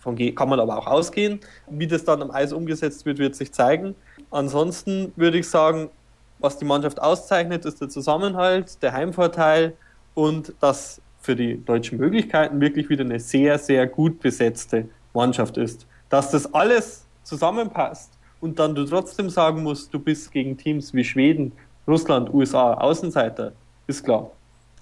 davon 0.00 0.34
kann 0.34 0.48
man 0.48 0.60
aber 0.60 0.78
auch 0.78 0.86
ausgehen. 0.86 1.40
Wie 1.68 1.86
das 1.86 2.04
dann 2.04 2.22
am 2.22 2.30
Eis 2.30 2.52
umgesetzt 2.52 3.04
wird, 3.06 3.18
wird 3.18 3.34
sich 3.34 3.52
zeigen. 3.52 3.94
Ansonsten 4.30 5.12
würde 5.16 5.38
ich 5.38 5.48
sagen, 5.48 5.90
was 6.38 6.58
die 6.58 6.64
Mannschaft 6.64 7.00
auszeichnet, 7.00 7.66
ist 7.66 7.80
der 7.80 7.88
Zusammenhalt, 7.88 8.82
der 8.82 8.92
Heimvorteil 8.92 9.74
und 10.14 10.54
dass 10.60 11.00
für 11.20 11.36
die 11.36 11.62
deutschen 11.62 11.98
Möglichkeiten 11.98 12.60
wirklich 12.60 12.88
wieder 12.88 13.04
eine 13.04 13.20
sehr, 13.20 13.58
sehr 13.58 13.86
gut 13.86 14.20
besetzte 14.20 14.88
Mannschaft 15.12 15.58
ist. 15.58 15.86
Dass 16.08 16.30
das 16.30 16.52
alles 16.54 17.04
zusammenpasst 17.24 18.12
und 18.40 18.58
dann 18.58 18.74
du 18.74 18.84
trotzdem 18.86 19.28
sagen 19.28 19.62
musst, 19.62 19.92
du 19.92 19.98
bist 19.98 20.32
gegen 20.32 20.56
Teams 20.56 20.94
wie 20.94 21.04
Schweden, 21.04 21.52
Russland, 21.86 22.32
USA 22.32 22.72
Außenseiter, 22.74 23.52
ist 23.86 24.02
klar. 24.02 24.30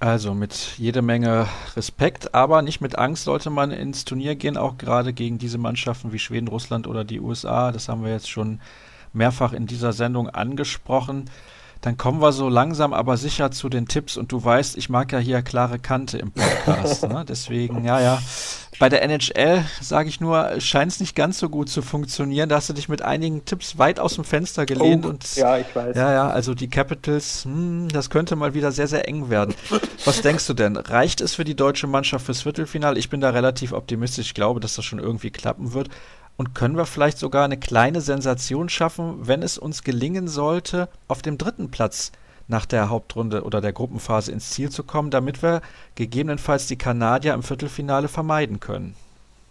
Also 0.01 0.33
mit 0.33 0.75
jede 0.79 1.03
Menge 1.03 1.49
Respekt, 1.75 2.33
aber 2.33 2.63
nicht 2.63 2.81
mit 2.81 2.97
Angst 2.97 3.25
sollte 3.25 3.51
man 3.51 3.73
ins 3.73 4.05
Turnier 4.05 4.37
gehen, 4.37 4.57
auch 4.57 4.79
gerade 4.79 5.13
gegen 5.13 5.39
diese 5.39 5.59
Mannschaften 5.59 6.13
wie 6.13 6.21
Schweden, 6.21 6.47
Russland 6.47 6.87
oder 6.87 7.03
die 7.03 7.19
USA. 7.19 7.73
Das 7.73 7.89
haben 7.89 8.05
wir 8.05 8.13
jetzt 8.13 8.31
schon 8.31 8.61
mehrfach 9.13 9.53
in 9.53 9.67
dieser 9.67 9.93
Sendung 9.93 10.31
angesprochen. 10.31 11.29
Dann 11.81 11.97
kommen 11.97 12.21
wir 12.21 12.33
so 12.33 12.49
langsam 12.49 12.93
aber 12.93 13.17
sicher 13.17 13.51
zu 13.51 13.69
den 13.69 13.87
Tipps 13.87 14.17
und 14.17 14.33
du 14.33 14.43
weißt, 14.45 14.77
ich 14.77 14.89
mag 14.89 15.13
ja 15.13 15.19
hier 15.19 15.43
klare 15.43 15.79
Kante 15.79 16.19
im 16.19 16.33
Podcast. 16.33 17.09
ne? 17.09 17.25
Deswegen, 17.29 17.85
ja, 17.85 18.01
ja. 18.01 18.23
Bei 18.79 18.89
der 18.89 19.03
NHL, 19.03 19.65
sage 19.81 20.09
ich 20.09 20.21
nur, 20.21 20.61
scheint 20.61 20.93
es 20.93 21.01
nicht 21.01 21.17
ganz 21.17 21.39
so 21.39 21.49
gut 21.49 21.69
zu 21.69 21.83
funktionieren. 21.83 22.49
Da 22.49 22.57
hast 22.57 22.69
du 22.69 22.73
dich 22.73 22.89
mit 22.89 23.03
einigen 23.03 23.45
Tipps 23.45 23.77
weit 23.79 23.99
aus 23.99 24.15
dem 24.15 24.25
Fenster 24.25 24.67
gelehnt 24.67 25.05
oh, 25.05 25.11
und 25.11 25.35
ja, 25.35 25.59
ich 25.59 25.75
weiß. 25.75 25.97
Ja, 25.97 26.13
ja, 26.13 26.31
also 26.31 26.55
die 26.55 26.69
Capitals, 26.69 27.45
hm, 27.45 27.89
das 27.89 28.09
könnte 28.09 28.37
mal 28.37 28.55
wieder 28.55 28.71
sehr, 28.71 28.87
sehr 28.87 29.09
eng 29.09 29.31
werden. 29.31 29.55
Was 30.05 30.21
denkst 30.21 30.47
du 30.47 30.55
denn? 30.55 30.77
Reicht 30.77 31.21
es 31.21 31.35
für 31.35 31.45
die 31.45 31.57
deutsche 31.57 31.89
Mannschaft 31.89 32.27
fürs 32.27 32.43
Viertelfinale? 32.43 32.99
Ich 32.99 33.11
bin 33.11 33.21
da 33.21 33.31
relativ 33.31 33.73
optimistisch. 33.73 34.27
Ich 34.29 34.35
glaube, 34.35 34.61
dass 34.61 34.77
das 34.77 34.85
schon 34.85 35.01
irgendwie 35.01 35.31
klappen 35.31 35.73
wird. 35.73 35.89
Und 36.39 36.55
können 36.55 36.77
wir 36.77 36.87
vielleicht 36.87 37.19
sogar 37.19 37.45
eine 37.45 37.57
kleine 37.57 38.01
Sensation 38.01 38.69
schaffen, 38.69 39.27
wenn 39.27 39.43
es 39.43 39.59
uns 39.59 39.83
gelingen 39.83 40.29
sollte, 40.29 40.89
auf 41.09 41.21
dem 41.21 41.37
dritten 41.37 41.73
Platz 41.73 42.13
nach 42.47 42.65
der 42.65 42.89
Hauptrunde 42.89 43.43
oder 43.43 43.61
der 43.61 43.73
Gruppenphase 43.73 44.31
ins 44.31 44.51
Ziel 44.51 44.71
zu 44.71 44.85
kommen, 44.85 45.11
damit 45.11 45.43
wir 45.43 45.63
gegebenenfalls 45.97 46.69
die 46.69 46.79
Kanadier 46.79 47.35
im 47.35 47.43
Viertelfinale 47.43 48.07
vermeiden 48.07 48.61
können? 48.61 48.95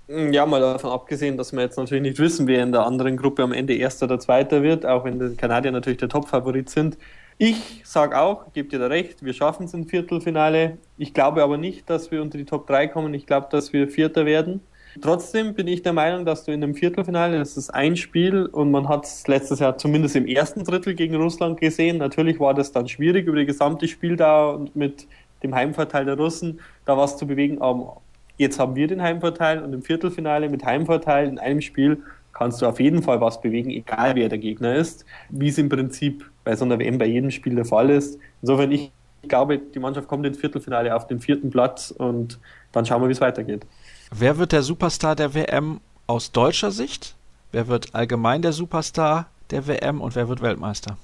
Ja, 0.08 0.46
mal 0.46 0.62
davon 0.62 0.92
abgesehen, 0.92 1.36
dass 1.36 1.52
wir 1.52 1.60
jetzt 1.60 1.78
natürlich 1.78 2.04
nicht 2.04 2.20
wissen, 2.20 2.48
wer 2.48 2.64
in 2.64 2.72
der 2.72 2.86
anderen 2.86 3.18
Gruppe 3.18 3.44
am 3.44 3.52
Ende 3.52 3.76
Erster 3.76 4.06
oder 4.06 4.18
Zweiter 4.18 4.64
wird, 4.64 4.86
auch 4.86 5.04
wenn 5.04 5.20
die 5.20 5.36
Kanadier 5.36 5.74
natürlich 5.74 6.00
der 6.00 6.08
Top-Favorit 6.08 6.70
sind. 6.70 6.98
Ich 7.38 7.82
sage 7.84 8.18
auch, 8.18 8.54
gebe 8.54 8.70
dir 8.70 8.80
da 8.80 8.88
recht, 8.88 9.26
wir 9.26 9.34
schaffen 9.34 9.66
es 9.66 9.74
im 9.74 9.90
Viertelfinale. 9.90 10.78
Ich 10.98 11.14
glaube 11.14 11.44
aber 11.44 11.58
nicht, 11.58 11.90
dass 11.90 12.12
wir 12.12 12.22
unter 12.22 12.38
die 12.38 12.46
Top 12.46 12.66
3 12.66 12.88
kommen. 12.88 13.14
Ich 13.14 13.26
glaube, 13.26 13.48
dass 13.52 13.74
wir 13.74 13.90
Vierter 13.90 14.26
werden. 14.26 14.62
Trotzdem 15.02 15.54
bin 15.54 15.68
ich 15.68 15.84
der 15.84 15.94
Meinung, 15.94 16.26
dass 16.26 16.44
du 16.44 16.52
in 16.52 16.64
einem 16.64 16.74
Viertelfinale, 16.74 17.38
das 17.38 17.58
ist 17.58 17.70
ein 17.70 17.96
Spiel 17.96 18.46
und 18.46 18.72
man 18.72 18.90
hat 18.90 19.06
es 19.06 19.28
letztes 19.28 19.60
Jahr 19.60 19.78
zumindest 19.78 20.16
im 20.16 20.26
ersten 20.26 20.64
Drittel 20.64 20.96
gegen 20.96 21.16
Russland 21.16 21.60
gesehen. 21.60 21.98
Natürlich 21.98 22.40
war 22.40 22.54
das 22.54 22.72
dann 22.72 22.88
schwierig 22.88 23.28
über 23.28 23.38
die 23.38 23.46
gesamte 23.46 23.88
Spieldauer 23.88 24.56
und 24.56 24.76
mit 24.76 25.08
dem 25.44 25.54
Heimvorteil 25.54 26.06
der 26.06 26.18
Russen 26.18 26.60
da 26.86 26.98
was 26.98 27.18
zu 27.18 27.28
bewegen. 27.28 27.62
Aber 27.62 28.02
jetzt 28.38 28.60
haben 28.60 28.76
wir 28.76 28.88
den 28.88 29.02
Heimvorteil 29.02 29.64
und 29.64 29.74
im 29.74 29.84
Viertelfinale 29.84 30.50
mit 30.50 30.66
Heimvorteil 30.66 31.28
in 31.28 31.40
einem 31.40 31.62
Spiel 31.62 32.02
kannst 32.34 32.62
du 32.62 32.68
auf 32.68 32.80
jeden 32.80 33.02
Fall 33.02 33.20
was 33.20 33.42
bewegen, 33.42 33.72
egal 33.72 34.16
wer 34.16 34.30
der 34.30 34.38
Gegner 34.38 34.76
ist, 34.76 35.06
wie 35.30 35.48
es 35.48 35.58
im 35.58 35.70
Prinzip 35.70 36.30
bei 36.44 36.56
so 36.56 36.66
einer 36.66 36.78
WM 36.78 37.00
bei 37.00 37.08
jedem 37.08 37.32
Spiel 37.32 37.56
der 37.56 37.66
Fall 37.66 37.90
ist. 37.90 38.20
Insofern, 38.42 38.72
ich 38.72 38.92
glaube, 39.28 39.58
die 39.58 39.80
Mannschaft 39.80 40.08
kommt 40.08 40.26
ins 40.26 40.38
Viertelfinale 40.38 40.96
auf 40.96 41.08
den 41.08 41.20
vierten 41.20 41.50
Platz 41.50 41.90
und 41.90 42.40
dann 42.72 42.86
schauen 42.86 43.02
wir, 43.02 43.08
wie 43.08 43.14
es 43.14 43.22
weitergeht. 43.22 43.66
Wer 44.12 44.38
wird 44.38 44.53
der 44.53 44.64
Superstar 44.64 45.16
der 45.16 45.34
WM 45.34 45.82
aus 46.08 46.32
deutscher 46.32 46.72
Sicht? 46.72 47.16
Wer 47.51 47.68
wird 47.68 47.93
allgemein 47.93 48.41
der 48.41 48.53
Superstar 48.53 49.28
der 49.51 49.68
WM 49.68 49.99
und 49.99 50.16
wer 50.16 50.30
wird 50.30 50.41
Weltmeister? 50.41 50.97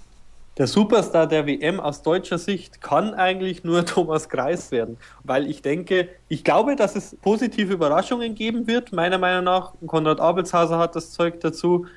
Der 0.57 0.67
Superstar 0.67 1.27
der 1.27 1.45
WM 1.45 1.81
aus 1.81 2.01
deutscher 2.01 2.37
Sicht 2.37 2.79
kann 2.79 3.13
eigentlich 3.13 3.65
nur 3.65 3.85
Thomas 3.87 4.29
Kreis 4.29 4.71
werden, 4.71 4.97
weil 5.23 5.49
ich 5.49 5.61
denke, 5.61 6.07
ich 6.29 6.45
glaube, 6.45 6.77
dass 6.77 6.95
es 6.95 7.17
positive 7.21 7.73
Überraschungen 7.73 8.35
geben 8.35 8.67
wird, 8.67 8.93
meiner 8.93 9.17
Meinung 9.17 9.43
nach. 9.43 9.73
Konrad 9.85 10.21
Abelshauser 10.21 10.77
hat 10.77 10.95
das 10.95 11.11
Zeug 11.11 11.41
dazu. 11.41 11.87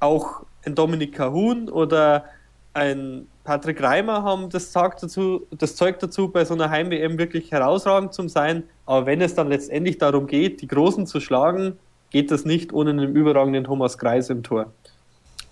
Auch 0.00 0.42
ein 0.64 0.74
Dominik 0.74 1.14
Cahun 1.14 1.68
oder 1.68 2.24
ein 2.74 3.28
Patrick 3.48 3.82
Reimer 3.82 4.24
haben 4.24 4.50
das, 4.50 4.72
dazu, 4.72 5.46
das 5.50 5.74
Zeug 5.74 5.98
dazu, 6.00 6.28
bei 6.28 6.44
so 6.44 6.52
einer 6.52 6.68
Heim-WM 6.68 7.16
wirklich 7.16 7.50
herausragend 7.50 8.12
zu 8.12 8.28
sein. 8.28 8.64
Aber 8.84 9.06
wenn 9.06 9.22
es 9.22 9.34
dann 9.34 9.48
letztendlich 9.48 9.96
darum 9.96 10.26
geht, 10.26 10.60
die 10.60 10.68
Großen 10.68 11.06
zu 11.06 11.18
schlagen, 11.18 11.78
geht 12.10 12.30
das 12.30 12.44
nicht 12.44 12.74
ohne 12.74 12.90
einen 12.90 13.16
überragenden 13.16 13.64
Thomas 13.64 13.96
Kreis 13.96 14.28
im 14.28 14.42
Tor. 14.42 14.70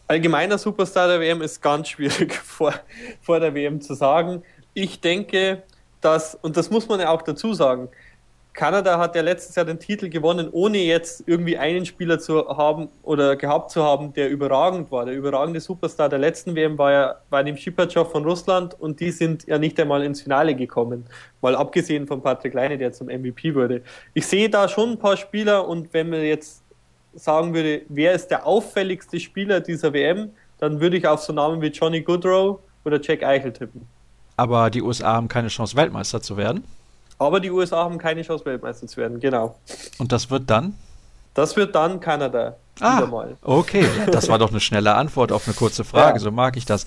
Allgemeiner 0.09 0.59
Superstar 0.59 1.09
der 1.09 1.21
WM 1.21 1.41
ist 1.41 1.63
ganz 1.63 1.89
schwierig 1.89 2.35
vor, 2.45 2.75
vor 3.23 3.41
der 3.41 3.55
WM 3.55 3.81
zu 3.81 3.95
sagen. 3.95 4.43
Ich 4.75 5.01
denke, 5.01 5.63
dass, 6.03 6.35
und 6.35 6.59
das 6.59 6.69
muss 6.69 6.87
man 6.89 7.01
ja 7.01 7.09
auch 7.09 7.23
dazu 7.23 7.55
sagen, 7.55 7.89
Kanada 8.57 8.99
hat 8.99 9.15
ja 9.15 9.21
letztes 9.21 9.55
Jahr 9.55 9.67
den 9.67 9.79
Titel 9.79 10.09
gewonnen, 10.09 10.49
ohne 10.51 10.79
jetzt 10.79 11.23
irgendwie 11.27 11.59
einen 11.59 11.85
Spieler 11.85 12.19
zu 12.19 12.49
haben 12.49 12.89
oder 13.03 13.37
gehabt 13.37 13.71
zu 13.71 13.85
haben, 13.85 14.15
der 14.15 14.31
überragend 14.31 14.91
war. 14.91 15.05
Der 15.05 15.15
überragende 15.15 15.61
Superstar 15.61 16.09
der 16.09 16.19
letzten 16.19 16.55
WM 16.57 16.79
war 16.79 16.91
ja 16.91 17.15
bei 17.29 17.43
dem 17.43 17.57
Shipachow 17.57 18.11
von 18.11 18.25
Russland 18.25 18.75
und 18.81 18.99
die 18.99 19.11
sind 19.11 19.47
ja 19.47 19.59
nicht 19.59 19.79
einmal 19.79 20.03
ins 20.03 20.23
Finale 20.23 20.55
gekommen. 20.55 21.05
Mal 21.43 21.55
abgesehen 21.55 22.07
von 22.07 22.23
Patrick 22.23 22.55
Leine, 22.55 22.79
der 22.79 22.93
zum 22.93 23.09
MVP 23.09 23.55
wurde. 23.55 23.83
Ich 24.15 24.27
sehe 24.27 24.49
da 24.49 24.69
schon 24.69 24.93
ein 24.93 24.99
paar 24.99 25.19
Spieler 25.19 25.69
und 25.69 25.93
wenn 25.93 26.09
man 26.09 26.23
jetzt 26.23 26.63
sagen 27.13 27.53
würde, 27.53 27.83
wer 27.91 28.15
ist 28.15 28.29
der 28.29 28.47
auffälligste 28.47 29.21
Spieler 29.21 29.61
dieser 29.61 29.93
WM, 29.93 30.31
dann 30.59 30.81
würde 30.81 30.97
ich 30.97 31.07
auf 31.07 31.21
so 31.21 31.35
Namen 31.35 31.61
wie 31.61 31.69
Johnny 31.69 32.01
Goodrow 32.01 32.59
oder 32.87 32.99
Jack 33.03 33.23
Eichel 33.23 33.53
tippen. 33.53 33.87
Aber 34.39 34.71
die 34.71 34.81
USA 34.81 35.13
haben 35.13 35.29
keine 35.29 35.49
Chance, 35.49 35.77
Weltmeister 35.77 36.23
zu 36.23 36.39
werden? 36.39 36.65
Aber 37.19 37.41
die 37.41 37.51
USA 37.51 37.85
haben 37.85 37.99
keine 37.99 38.23
Chance, 38.23 38.45
Weltmeister 38.45 38.87
zu 38.87 38.97
werden, 38.99 39.21
genau. 39.21 39.57
Und 39.99 40.13
das 40.13 40.31
wird 40.31 40.51
dann? 40.51 40.75
Das 41.35 41.57
wird 41.57 41.75
dann 41.75 42.01
Kanada. 42.01 42.57
Ah, 42.81 43.07
okay. 43.43 43.87
Das 44.11 44.29
war 44.29 44.39
doch 44.39 44.51
eine 44.51 44.61
schnelle 44.61 44.95
Antwort 44.95 45.33
auf 45.33 45.47
eine 45.47 45.55
kurze 45.55 45.85
Frage. 45.85 46.19
Ja. 46.19 46.25
So 46.25 46.31
mag 46.31 46.57
ich 46.57 46.65
das. 46.65 46.87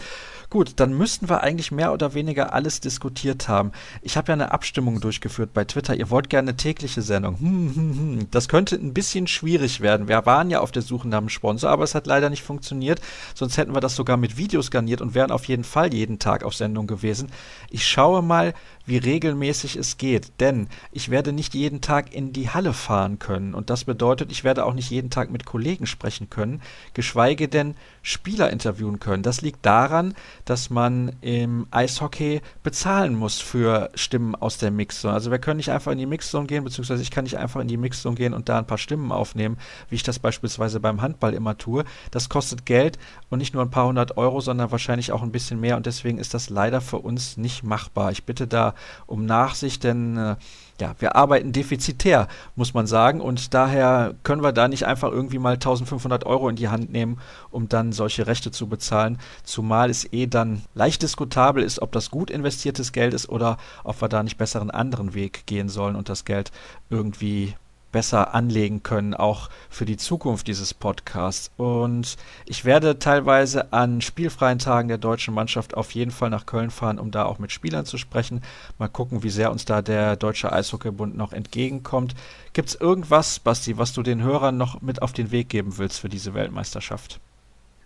Gut, 0.51 0.73
dann 0.77 0.93
müssten 0.93 1.29
wir 1.29 1.43
eigentlich 1.43 1.71
mehr 1.71 1.93
oder 1.93 2.15
weniger 2.15 2.53
alles 2.53 2.79
diskutiert 2.79 3.47
haben. 3.47 3.71
Ich 4.01 4.17
habe 4.17 4.29
ja 4.29 4.33
eine 4.33 4.51
Abstimmung 4.51 4.99
durchgeführt 4.99 5.53
bei 5.53 5.63
Twitter. 5.63 5.95
Ihr 5.95 6.09
wollt 6.09 6.27
gerne 6.27 6.49
eine 6.49 6.57
tägliche 6.57 7.03
Sendung. 7.03 7.39
Hm, 7.39 7.75
hm, 7.75 7.97
hm. 7.97 8.31
Das 8.31 8.47
könnte 8.47 8.75
ein 8.75 8.95
bisschen 8.95 9.27
schwierig 9.27 9.81
werden. 9.81 10.07
Wir 10.07 10.25
waren 10.25 10.49
ja 10.49 10.61
auf 10.61 10.71
der 10.71 10.81
Suche 10.81 11.07
nach 11.07 11.19
einem 11.19 11.29
Sponsor, 11.29 11.69
aber 11.69 11.83
es 11.83 11.93
hat 11.93 12.07
leider 12.07 12.31
nicht 12.31 12.41
funktioniert. 12.41 12.99
Sonst 13.35 13.57
hätten 13.57 13.75
wir 13.75 13.79
das 13.79 13.95
sogar 13.95 14.17
mit 14.17 14.37
Videos 14.37 14.71
garniert 14.71 15.01
und 15.01 15.13
wären 15.13 15.29
auf 15.29 15.45
jeden 15.45 15.63
Fall 15.63 15.93
jeden 15.93 16.17
Tag 16.17 16.43
auf 16.43 16.55
Sendung 16.55 16.87
gewesen. 16.87 17.29
Ich 17.69 17.87
schaue 17.87 18.23
mal, 18.23 18.55
wie 18.89 18.97
regelmäßig 18.97 19.75
es 19.75 19.97
geht, 19.97 20.31
denn 20.39 20.67
ich 20.91 21.09
werde 21.09 21.31
nicht 21.31 21.53
jeden 21.53 21.81
Tag 21.81 22.13
in 22.13 22.33
die 22.33 22.49
Halle 22.49 22.73
fahren 22.73 23.19
können 23.19 23.53
und 23.53 23.69
das 23.69 23.85
bedeutet, 23.85 24.31
ich 24.31 24.43
werde 24.43 24.65
auch 24.65 24.73
nicht 24.73 24.89
jeden 24.89 25.09
Tag 25.09 25.31
mit 25.31 25.45
Kollegen 25.45 25.85
sprechen 25.85 26.29
können, 26.29 26.61
geschweige 26.93 27.47
denn 27.47 27.75
Spieler 28.01 28.49
interviewen 28.49 28.99
können. 28.99 29.23
Das 29.23 29.41
liegt 29.41 29.65
daran, 29.65 30.15
dass 30.45 30.69
man 30.69 31.11
im 31.21 31.67
Eishockey 31.69 32.41
bezahlen 32.63 33.15
muss 33.15 33.39
für 33.39 33.91
Stimmen 33.93 34.35
aus 34.35 34.57
der 34.57 34.71
Mixzone. 34.71 35.13
Also 35.13 35.31
wir 35.31 35.39
können 35.39 35.57
nicht 35.57 35.71
einfach 35.71 35.91
in 35.91 35.97
die 35.97 36.05
Mixzone 36.05 36.47
gehen, 36.47 36.63
beziehungsweise 36.63 37.03
ich 37.03 37.11
kann 37.11 37.25
nicht 37.25 37.37
einfach 37.37 37.61
in 37.61 37.67
die 37.67 37.77
Mixzone 37.77 38.15
gehen 38.15 38.33
und 38.33 38.49
da 38.49 38.57
ein 38.57 38.67
paar 38.67 38.77
Stimmen 38.77 39.11
aufnehmen, 39.11 39.57
wie 39.89 39.95
ich 39.95 40.03
das 40.03 40.17
beispielsweise 40.17 40.79
beim 40.79 41.01
Handball 41.01 41.33
immer 41.33 41.57
tue. 41.57 41.83
Das 42.09 42.29
kostet 42.29 42.65
Geld 42.65 42.97
und 43.29 43.39
nicht 43.39 43.53
nur 43.53 43.63
ein 43.63 43.71
paar 43.71 43.87
hundert 43.87 44.17
Euro, 44.17 44.41
sondern 44.41 44.71
wahrscheinlich 44.71 45.11
auch 45.11 45.21
ein 45.21 45.31
bisschen 45.31 45.59
mehr 45.59 45.77
und 45.77 45.85
deswegen 45.85 46.17
ist 46.17 46.33
das 46.33 46.49
leider 46.49 46.81
für 46.81 46.97
uns 46.97 47.37
nicht 47.37 47.63
machbar. 47.63 48.11
Ich 48.11 48.23
bitte 48.23 48.47
da 48.47 48.73
um 49.05 49.25
Nachsicht, 49.25 49.83
denn 49.83 50.17
äh, 50.17 50.35
ja, 50.79 50.95
wir 50.99 51.15
arbeiten 51.15 51.51
defizitär, 51.51 52.27
muss 52.55 52.73
man 52.73 52.87
sagen. 52.87 53.21
Und 53.21 53.53
daher 53.53 54.15
können 54.23 54.43
wir 54.43 54.51
da 54.51 54.67
nicht 54.67 54.85
einfach 54.85 55.11
irgendwie 55.11 55.39
mal 55.39 55.53
1500 55.53 56.25
Euro 56.25 56.49
in 56.49 56.55
die 56.55 56.69
Hand 56.69 56.91
nehmen, 56.91 57.19
um 57.51 57.67
dann 57.69 57.91
solche 57.91 58.27
Rechte 58.27 58.51
zu 58.51 58.67
bezahlen. 58.67 59.17
Zumal 59.43 59.89
es 59.89 60.11
eh 60.13 60.27
dann 60.27 60.61
leicht 60.73 61.01
diskutabel 61.01 61.63
ist, 61.63 61.81
ob 61.81 61.91
das 61.91 62.11
gut 62.11 62.29
investiertes 62.29 62.91
Geld 62.91 63.13
ist 63.13 63.29
oder 63.29 63.57
ob 63.83 64.01
wir 64.01 64.09
da 64.09 64.23
nicht 64.23 64.37
besser 64.37 64.61
einen 64.61 64.71
anderen 64.71 65.13
Weg 65.13 65.45
gehen 65.45 65.69
sollen 65.69 65.95
und 65.95 66.09
das 66.09 66.25
Geld 66.25 66.51
irgendwie 66.89 67.55
besser 67.91 68.33
anlegen 68.33 68.83
können, 68.83 69.13
auch 69.13 69.49
für 69.69 69.85
die 69.85 69.97
Zukunft 69.97 70.47
dieses 70.47 70.73
Podcasts. 70.73 71.51
Und 71.57 72.17
ich 72.45 72.65
werde 72.65 72.99
teilweise 72.99 73.73
an 73.73 74.01
spielfreien 74.01 74.59
Tagen 74.59 74.87
der 74.87 74.97
deutschen 74.97 75.33
Mannschaft 75.33 75.75
auf 75.75 75.91
jeden 75.91 76.11
Fall 76.11 76.29
nach 76.29 76.45
Köln 76.45 76.69
fahren, 76.71 76.99
um 76.99 77.11
da 77.11 77.25
auch 77.25 77.39
mit 77.39 77.51
Spielern 77.51 77.85
zu 77.85 77.97
sprechen. 77.97 78.41
Mal 78.77 78.89
gucken, 78.89 79.23
wie 79.23 79.29
sehr 79.29 79.51
uns 79.51 79.65
da 79.65 79.81
der 79.81 80.15
Deutsche 80.15 80.51
Eishockeybund 80.51 81.17
noch 81.17 81.33
entgegenkommt. 81.33 82.15
Gibt 82.53 82.69
es 82.69 82.75
irgendwas, 82.75 83.39
Basti, 83.39 83.77
was 83.77 83.93
du 83.93 84.03
den 84.03 84.21
Hörern 84.21 84.57
noch 84.57 84.81
mit 84.81 85.01
auf 85.01 85.13
den 85.13 85.31
Weg 85.31 85.49
geben 85.49 85.77
willst 85.77 85.99
für 85.99 86.09
diese 86.09 86.33
Weltmeisterschaft? 86.33 87.19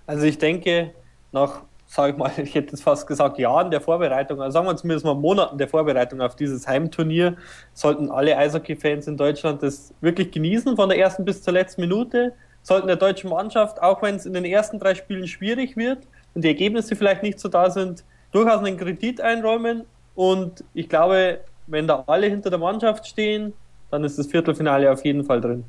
Also 0.05 0.25
ich 0.25 0.37
denke, 0.37 0.93
nach 1.31 1.61
sage 1.93 2.13
ich 2.13 2.17
mal, 2.17 2.31
ich 2.37 2.55
hätte 2.55 2.71
jetzt 2.71 2.83
fast 2.83 3.05
gesagt, 3.05 3.37
Jahren 3.37 3.69
der 3.69 3.79
Vorbereitung, 3.79 4.41
also 4.41 4.53
sagen 4.53 4.67
wir 4.67 4.75
zumindest 4.75 5.05
mal 5.05 5.13
Monaten 5.13 5.57
der 5.57 5.67
Vorbereitung 5.67 6.21
auf 6.21 6.35
dieses 6.35 6.67
Heimturnier, 6.67 7.37
sollten 7.73 8.09
alle 8.09 8.35
Eishockey-Fans 8.35 9.07
in 9.07 9.15
Deutschland 9.15 9.61
das 9.61 9.93
wirklich 10.01 10.31
genießen, 10.31 10.75
von 10.75 10.89
der 10.89 10.97
ersten 10.97 11.23
bis 11.23 11.43
zur 11.43 11.53
letzten 11.53 11.81
Minute, 11.81 12.33
sollten 12.63 12.87
der 12.87 12.95
deutschen 12.95 13.29
Mannschaft, 13.29 13.81
auch 13.81 14.01
wenn 14.01 14.15
es 14.15 14.25
in 14.25 14.33
den 14.33 14.45
ersten 14.45 14.79
drei 14.79 14.95
Spielen 14.95 15.27
schwierig 15.27 15.77
wird 15.77 16.07
und 16.33 16.43
die 16.43 16.47
Ergebnisse 16.47 16.95
vielleicht 16.95 17.21
nicht 17.21 17.39
so 17.39 17.47
da 17.47 17.69
sind, 17.69 18.03
durchaus 18.31 18.59
einen 18.63 18.77
Kredit 18.77 19.21
einräumen. 19.21 19.83
Und 20.15 20.63
ich 20.73 20.89
glaube, 20.89 21.41
wenn 21.67 21.87
da 21.87 22.03
alle 22.07 22.27
hinter 22.27 22.49
der 22.49 22.59
Mannschaft 22.59 23.05
stehen, 23.05 23.53
dann 23.91 24.03
ist 24.03 24.17
das 24.17 24.27
Viertelfinale 24.27 24.91
auf 24.91 25.05
jeden 25.05 25.23
Fall 25.23 25.41
drin. 25.41 25.65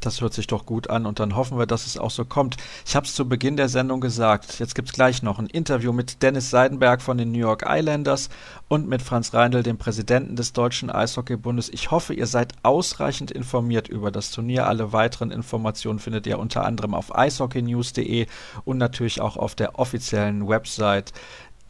Das 0.00 0.20
hört 0.20 0.34
sich 0.34 0.46
doch 0.46 0.66
gut 0.66 0.90
an 0.90 1.06
und 1.06 1.18
dann 1.18 1.34
hoffen 1.34 1.58
wir, 1.58 1.66
dass 1.66 1.86
es 1.86 1.96
auch 1.96 2.10
so 2.10 2.24
kommt. 2.24 2.56
Ich 2.86 2.94
habe 2.94 3.06
es 3.06 3.14
zu 3.14 3.26
Beginn 3.26 3.56
der 3.56 3.70
Sendung 3.70 4.00
gesagt. 4.00 4.58
Jetzt 4.58 4.74
gibt 4.74 4.88
es 4.88 4.94
gleich 4.94 5.22
noch 5.22 5.38
ein 5.38 5.46
Interview 5.46 5.92
mit 5.92 6.22
Dennis 6.22 6.50
Seidenberg 6.50 7.00
von 7.00 7.16
den 7.16 7.32
New 7.32 7.38
York 7.38 7.64
Islanders 7.66 8.28
und 8.68 8.86
mit 8.86 9.00
Franz 9.00 9.32
Reindl, 9.32 9.62
dem 9.62 9.78
Präsidenten 9.78 10.36
des 10.36 10.52
Deutschen 10.52 10.90
Eishockeybundes. 10.90 11.70
Ich 11.70 11.90
hoffe, 11.90 12.12
ihr 12.12 12.26
seid 12.26 12.52
ausreichend 12.62 13.30
informiert 13.30 13.88
über 13.88 14.10
das 14.10 14.30
Turnier. 14.30 14.66
Alle 14.66 14.92
weiteren 14.92 15.30
Informationen 15.30 15.98
findet 15.98 16.26
ihr 16.26 16.38
unter 16.38 16.66
anderem 16.66 16.94
auf 16.94 17.14
eishockeynews.de 17.14 18.26
und 18.64 18.78
natürlich 18.78 19.20
auch 19.22 19.36
auf 19.36 19.54
der 19.54 19.78
offiziellen 19.78 20.46
Website 20.46 21.12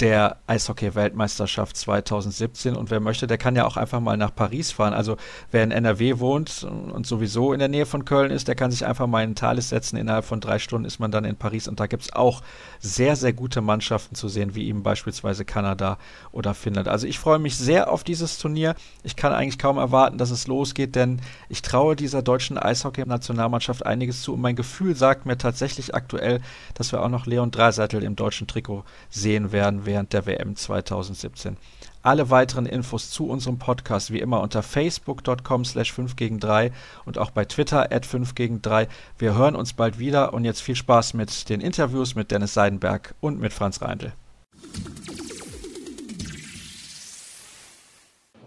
der 0.00 0.38
Eishockey-Weltmeisterschaft 0.48 1.76
2017. 1.76 2.74
Und 2.74 2.90
wer 2.90 2.98
möchte, 2.98 3.26
der 3.26 3.38
kann 3.38 3.54
ja 3.54 3.64
auch 3.64 3.76
einfach 3.76 4.00
mal 4.00 4.16
nach 4.16 4.34
Paris 4.34 4.72
fahren. 4.72 4.92
Also 4.92 5.16
wer 5.52 5.62
in 5.62 5.70
NRW 5.70 6.18
wohnt 6.18 6.64
und 6.64 7.06
sowieso 7.06 7.52
in 7.52 7.60
der 7.60 7.68
Nähe 7.68 7.86
von 7.86 8.04
Köln 8.04 8.32
ist, 8.32 8.48
der 8.48 8.56
kann 8.56 8.72
sich 8.72 8.84
einfach 8.84 9.06
mal 9.06 9.22
in 9.22 9.36
Thales 9.36 9.68
setzen. 9.68 9.96
Innerhalb 9.96 10.24
von 10.24 10.40
drei 10.40 10.58
Stunden 10.58 10.84
ist 10.84 10.98
man 10.98 11.12
dann 11.12 11.24
in 11.24 11.36
Paris 11.36 11.68
und 11.68 11.78
da 11.78 11.86
gibt 11.86 12.02
es 12.02 12.12
auch 12.12 12.42
sehr, 12.80 13.14
sehr 13.14 13.32
gute 13.32 13.60
Mannschaften 13.60 14.16
zu 14.16 14.28
sehen, 14.28 14.56
wie 14.56 14.66
eben 14.66 14.82
beispielsweise 14.82 15.44
Kanada 15.44 15.98
oder 16.32 16.54
Finnland. 16.54 16.88
Also 16.88 17.06
ich 17.06 17.20
freue 17.20 17.38
mich 17.38 17.56
sehr 17.56 17.90
auf 17.90 18.02
dieses 18.02 18.38
Turnier. 18.38 18.74
Ich 19.04 19.14
kann 19.14 19.32
eigentlich 19.32 19.58
kaum 19.58 19.78
erwarten, 19.78 20.18
dass 20.18 20.32
es 20.32 20.48
losgeht, 20.48 20.96
denn 20.96 21.20
ich 21.48 21.62
traue 21.62 21.94
dieser 21.94 22.22
deutschen 22.22 22.58
Eishockey-Nationalmannschaft 22.58 23.86
einiges 23.86 24.22
zu 24.22 24.34
und 24.34 24.40
mein 24.40 24.56
Gefühl 24.56 24.96
sagt 24.96 25.24
mir 25.24 25.38
tatsächlich 25.38 25.94
aktuell, 25.94 26.40
dass 26.74 26.90
wir 26.90 27.00
auch 27.00 27.08
noch 27.08 27.26
Leon 27.26 27.52
Dreiseitel 27.52 28.02
im 28.02 28.16
deutschen 28.16 28.48
Trikot 28.48 28.84
sehen 29.08 29.52
werden 29.52 29.83
während 29.86 30.12
der 30.12 30.26
WM 30.26 30.56
2017. 30.56 31.56
Alle 32.02 32.28
weiteren 32.28 32.66
Infos 32.66 33.10
zu 33.10 33.26
unserem 33.28 33.58
Podcast 33.58 34.12
wie 34.12 34.20
immer 34.20 34.42
unter 34.42 34.62
facebook.com 34.62 35.64
slash 35.64 35.92
5 35.92 36.16
gegen 36.16 36.38
3 36.38 36.70
und 37.06 37.16
auch 37.16 37.30
bei 37.30 37.46
Twitter 37.46 37.90
at 37.90 38.04
5 38.04 38.34
gegen 38.34 38.60
3. 38.60 38.88
Wir 39.18 39.34
hören 39.34 39.56
uns 39.56 39.72
bald 39.72 39.98
wieder 39.98 40.34
und 40.34 40.44
jetzt 40.44 40.60
viel 40.60 40.76
Spaß 40.76 41.14
mit 41.14 41.48
den 41.48 41.62
Interviews 41.62 42.14
mit 42.14 42.30
Dennis 42.30 42.52
Seidenberg 42.52 43.14
und 43.20 43.40
mit 43.40 43.54
Franz 43.54 43.80
Reindl. 43.80 44.12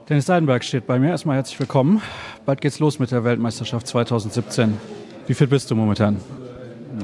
Dennis 0.07 0.27
Seidenberg 0.27 0.63
steht 0.63 0.87
bei 0.87 0.99
mir. 0.99 1.09
Erstmal 1.09 1.35
herzlich 1.35 1.59
willkommen. 1.59 2.01
Bald 2.45 2.61
geht's 2.61 2.79
los 2.79 2.99
mit 2.99 3.11
der 3.11 3.23
Weltmeisterschaft 3.23 3.87
2017. 3.87 4.77
Wie 5.25 5.33
fit 5.33 5.49
bist 5.49 5.69
du 5.69 5.75
momentan? 5.75 6.21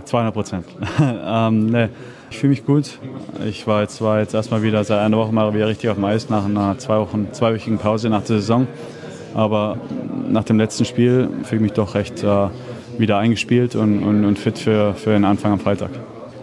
200 0.06 0.34
Prozent. 0.34 0.66
ähm, 1.00 1.66
nee. 1.66 1.90
Ich 2.34 2.40
fühle 2.40 2.50
mich 2.50 2.66
gut. 2.66 2.98
Ich 3.46 3.68
war 3.68 3.82
jetzt, 3.82 4.02
war 4.02 4.20
jetzt 4.20 4.34
erstmal 4.34 4.64
wieder 4.64 4.84
seit 4.84 4.98
einer 4.98 5.18
Woche 5.18 5.32
mal 5.32 5.54
wieder 5.54 5.68
richtig 5.68 5.92
auf 5.92 5.98
dem 5.98 6.06
Eis 6.06 6.32
nach 6.32 6.46
einer 6.46 6.76
zwei 6.80 6.98
Wochen, 6.98 7.28
zweiwöchigen 7.32 7.78
Pause 7.78 8.10
nach 8.10 8.24
der 8.24 8.38
Saison. 8.38 8.66
Aber 9.36 9.78
nach 10.30 10.44
dem 10.44 10.58
letzten 10.58 10.84
Spiel 10.84 11.30
fühle 11.44 11.58
ich 11.58 11.62
mich 11.62 11.74
doch 11.74 11.94
recht 11.94 12.24
äh, 12.24 12.48
wieder 12.98 13.20
eingespielt 13.20 13.76
und, 13.76 14.02
und, 14.02 14.26
und 14.26 14.40
fit 14.40 14.58
für, 14.58 14.96
für 14.96 15.12
den 15.12 15.26
Anfang 15.26 15.52
am 15.52 15.60
Freitag. 15.60 15.92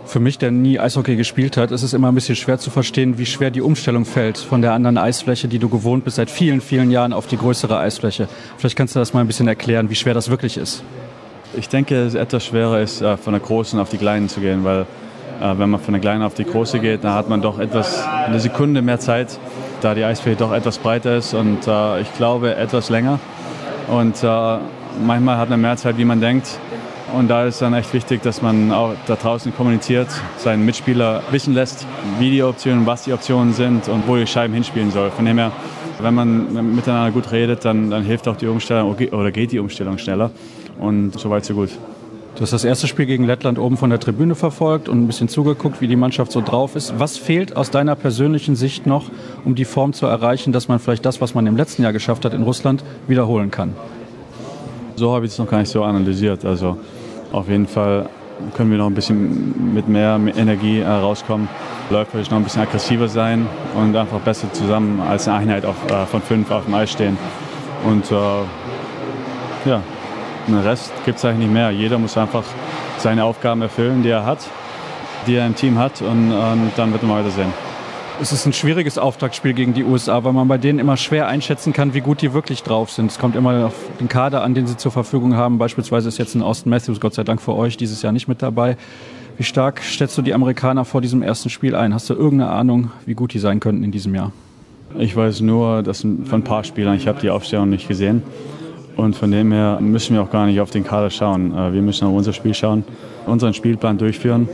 Für 0.05 0.20
mich, 0.20 0.38
der 0.38 0.53
nie 0.53 0.78
Eishockey 0.78 1.16
gespielt 1.16 1.57
hat, 1.57 1.72
ist 1.72 1.82
es 1.82 1.93
immer 1.93 2.07
ein 2.07 2.14
bisschen 2.14 2.36
schwer 2.36 2.59
zu 2.59 2.70
verstehen, 2.70 3.18
wie 3.18 3.26
schwer 3.26 3.51
die 3.51 3.61
Umstellung 3.61 4.05
fällt 4.05 4.38
von 4.38 4.62
der 4.62 4.74
anderen 4.74 4.97
Eisfläche, 4.97 5.49
die 5.49 5.59
du 5.59 5.68
gewohnt 5.68 6.05
bist 6.05 6.16
seit 6.16 6.30
vielen, 6.30 6.61
vielen 6.61 6.93
Jahren, 6.93 7.12
auf 7.12 7.26
die 7.26 7.36
größere 7.36 7.76
Eisfläche. 7.76 8.28
Vielleicht 8.59 8.76
kannst 8.76 8.95
du 8.95 9.01
das 9.01 9.12
mal 9.12 9.22
ein 9.22 9.26
bisschen 9.26 9.49
erklären, 9.49 9.91
wie 9.91 9.97
schwer 9.97 10.14
das 10.14 10.30
wirklich 10.30 10.57
ist. 10.57 10.84
Ich 11.57 11.68
denke, 11.68 11.97
es 11.97 12.14
ist 12.14 12.20
etwas 12.20 12.45
schwerer 12.47 12.80
ist, 12.80 13.03
äh, 13.03 13.16
von 13.16 13.32
der 13.32 13.41
großen 13.41 13.80
auf 13.80 13.91
die 13.91 13.99
kleinen 13.99 14.28
zu 14.28 14.38
gehen, 14.38 14.62
weil 14.62 14.86
wenn 15.41 15.70
man 15.70 15.80
von 15.80 15.95
der 15.95 16.01
kleinen 16.01 16.22
auf 16.22 16.34
die 16.34 16.45
große 16.45 16.80
geht, 16.80 17.05
dann 17.05 17.14
hat 17.14 17.28
man 17.28 17.41
doch 17.41 17.59
etwas, 17.59 18.07
eine 18.07 18.41
Sekunde 18.41 18.82
mehr 18.82 19.01
Zeit, 19.01 19.38
da 19.80 19.95
die 19.95 20.05
Eisfläche 20.05 20.36
doch 20.36 20.53
etwas 20.53 20.78
breiter 20.78 21.16
ist 21.16 21.34
und 21.34 21.66
äh, 21.66 22.01
ich 22.03 22.14
glaube 22.14 22.55
etwas 22.57 22.91
länger. 22.91 23.18
Und 23.88 24.22
äh, 24.22 24.59
manchmal 25.05 25.38
hat 25.38 25.51
man 25.51 25.61
mehr 25.61 25.76
Zeit, 25.76 25.97
wie 25.99 26.05
man 26.05 26.20
denkt. 26.20 26.59
Und 27.12 27.28
da 27.28 27.45
ist 27.45 27.61
dann 27.61 27.74
echt 27.74 27.93
wichtig, 27.93 28.22
dass 28.22 28.41
man 28.41 28.70
auch 28.70 28.93
da 29.07 29.16
draußen 29.16 29.55
kommuniziert, 29.55 30.09
seinen 30.36 30.64
Mitspieler 30.64 31.22
wissen 31.30 31.55
lässt, 31.55 31.84
wie 32.20 32.30
die 32.30 32.43
Optionen, 32.43 32.86
was 32.86 33.05
die 33.05 33.12
Optionen 33.12 33.53
sind 33.53 33.88
und 33.88 34.07
wo 34.07 34.16
die 34.16 34.26
Scheiben 34.28 34.55
hinspielen 34.55 34.93
soll. 34.93 35.11
Von 35.11 35.24
dem 35.24 35.38
her, 35.38 35.51
wenn 36.01 36.14
man 36.14 36.74
miteinander 36.74 37.11
gut 37.11 37.32
redet, 37.32 37.64
dann, 37.64 37.91
dann 37.91 38.05
hilft 38.05 38.28
auch 38.28 38.36
die 38.36 38.47
Umstellung 38.47 38.95
oder 38.95 39.32
geht 39.32 39.51
die 39.51 39.59
Umstellung 39.59 39.99
schneller. 39.99 40.30
Und 40.78 41.18
so 41.18 41.30
weit, 41.30 41.45
so 41.45 41.55
gut. 41.55 41.70
Du 42.37 42.43
hast 42.43 42.53
das 42.53 42.64
erste 42.64 42.87
Spiel 42.87 43.07
gegen 43.07 43.24
Lettland 43.24 43.59
oben 43.59 43.76
von 43.76 43.91
der 43.91 44.01
Tribüne 44.01 44.35
verfolgt 44.35 44.89
und 44.89 45.03
ein 45.03 45.07
bisschen 45.07 45.28
zugeguckt, 45.28 45.81
wie 45.81 45.89
die 45.89 45.97
Mannschaft 45.97 46.33
so 46.33 46.41
drauf 46.41 46.74
ist. 46.74 46.99
Was 46.99 47.18
fehlt 47.18 47.57
aus 47.57 47.70
deiner 47.70 47.97
persönlichen 47.97 48.57
Sicht 48.57 48.87
noch, 48.87 49.11
um 49.45 49.55
die 49.55 49.66
Form 49.66 49.93
zu 49.93 50.07
erreichen, 50.07 50.53
dass 50.53 50.68
man 50.68 50.78
vielleicht 50.78 51.05
das, 51.05 51.20
was 51.20 51.35
man 51.35 51.47
im 51.47 51.57
letzten 51.57 51.83
Jahr 51.83 51.93
geschafft 51.93 52.24
hat 52.24 52.33
in 52.33 52.43
Russland, 52.43 52.83
wiederholen 53.09 53.51
kann? 53.51 53.74
So 54.97 55.14
habe 55.14 55.26
ich 55.26 55.33
es 55.33 55.39
noch 55.39 55.51
gar 55.51 55.59
nicht 55.59 55.70
so 55.70 55.83
analysiert. 55.83 56.45
Also 56.45 56.78
auf 57.33 57.49
jeden 57.49 57.66
Fall 57.66 58.09
können 58.57 58.70
wir 58.70 58.78
noch 58.78 58.87
ein 58.87 58.95
bisschen 58.95 59.74
mit 59.74 59.89
mehr 59.89 60.18
Energie 60.37 60.83
rauskommen. 60.83 61.49
Läuferisch 61.91 62.31
noch 62.31 62.39
ein 62.39 62.45
bisschen 62.45 62.62
aggressiver 62.62 63.09
sein 63.09 63.47
und 63.74 63.97
einfach 63.97 64.20
besser 64.20 64.53
zusammen 64.53 65.01
als 65.01 65.26
eine 65.28 65.39
Einheit 65.39 65.64
auf, 65.64 65.76
äh, 65.91 66.07
von 66.07 66.22
fünf 66.22 66.51
auf 66.51 66.64
dem 66.64 66.74
Eis 66.74 66.91
stehen. 66.91 67.18
Und 67.85 68.11
äh, 68.11 68.14
ja, 69.68 69.83
den 70.53 70.61
Rest 70.61 70.92
gibt 71.05 71.18
es 71.18 71.24
eigentlich 71.24 71.46
nicht 71.46 71.53
mehr. 71.53 71.70
Jeder 71.70 71.98
muss 71.98 72.16
einfach 72.16 72.44
seine 72.98 73.24
Aufgaben 73.24 73.62
erfüllen, 73.62 74.03
die 74.03 74.11
er 74.11 74.24
hat, 74.24 74.38
die 75.26 75.34
er 75.34 75.46
im 75.46 75.55
Team 75.55 75.78
hat 75.78 76.03
und, 76.03 76.32
und 76.32 76.72
dann 76.76 76.92
wird 76.92 77.03
man 77.03 77.18
weitersehen. 77.18 77.53
Es 78.22 78.32
ist 78.32 78.44
ein 78.44 78.53
schwieriges 78.53 78.98
Auftaktspiel 78.98 79.55
gegen 79.55 79.72
die 79.72 79.82
USA, 79.82 80.22
weil 80.24 80.34
man 80.34 80.46
bei 80.46 80.59
denen 80.59 80.78
immer 80.78 80.98
schwer 80.98 81.26
einschätzen 81.26 81.72
kann, 81.72 81.94
wie 81.94 82.03
gut 82.03 82.20
die 82.20 82.34
wirklich 82.34 82.62
drauf 82.62 82.90
sind. 82.90 83.11
Es 83.11 83.18
kommt 83.18 83.34
immer 83.34 83.66
auf 83.66 83.74
den 83.98 84.09
Kader 84.09 84.42
an, 84.42 84.53
den 84.53 84.66
sie 84.66 84.76
zur 84.76 84.92
Verfügung 84.92 85.36
haben. 85.36 85.57
Beispielsweise 85.57 86.09
ist 86.09 86.18
jetzt 86.18 86.34
ein 86.34 86.42
Austin 86.42 86.68
Matthews, 86.68 87.01
Gott 87.01 87.14
sei 87.14 87.24
Dank 87.24 87.40
für 87.40 87.55
euch, 87.55 87.78
dieses 87.78 88.03
Jahr 88.03 88.12
nicht 88.12 88.28
mit 88.28 88.42
dabei. 88.42 88.76
Wie 89.38 89.44
stark 89.44 89.80
stellst 89.82 90.18
du 90.18 90.22
die 90.22 90.34
Amerikaner 90.34 90.84
vor 90.84 91.01
diesem 91.01 91.22
ersten 91.22 91.48
Spiel 91.48 91.74
ein? 91.74 91.94
Hast 91.94 92.11
du 92.11 92.14
irgendeine 92.14 92.51
Ahnung, 92.51 92.90
wie 93.07 93.14
gut 93.14 93.32
die 93.32 93.38
sein 93.38 93.59
könnten 93.59 93.84
in 93.84 93.90
diesem 93.90 94.14
Jahr? 94.14 94.32
Ich 94.98 95.16
weiß 95.16 95.40
nur, 95.40 95.82
dass 95.82 96.03
von 96.03 96.26
ein 96.30 96.44
paar 96.44 96.64
Spielern, 96.64 96.96
ich 96.96 97.09
habe 97.09 97.20
die 97.22 97.30
Aufstellung 97.30 97.70
nicht 97.70 97.88
gesehen. 97.88 98.22
Und 98.97 99.16
von 99.16 99.30
dem 99.30 99.53
her 99.53 99.78
müssen 99.80 100.14
wir 100.14 100.22
auch 100.22 100.30
gar 100.30 100.47
nicht 100.47 100.61
auf 100.61 100.70
den 100.70 100.84
Kader 100.84 101.11
schauen. 101.11 101.57
Äh, 101.57 101.72
wir 101.72 101.82
müssen 101.82 102.07
auf 102.07 102.14
unser 102.14 102.32
Spiel 102.32 102.55
schauen, 102.55 102.84
unseren 103.26 103.55
Spielplan 103.55 103.99
durchführen. 103.99 104.49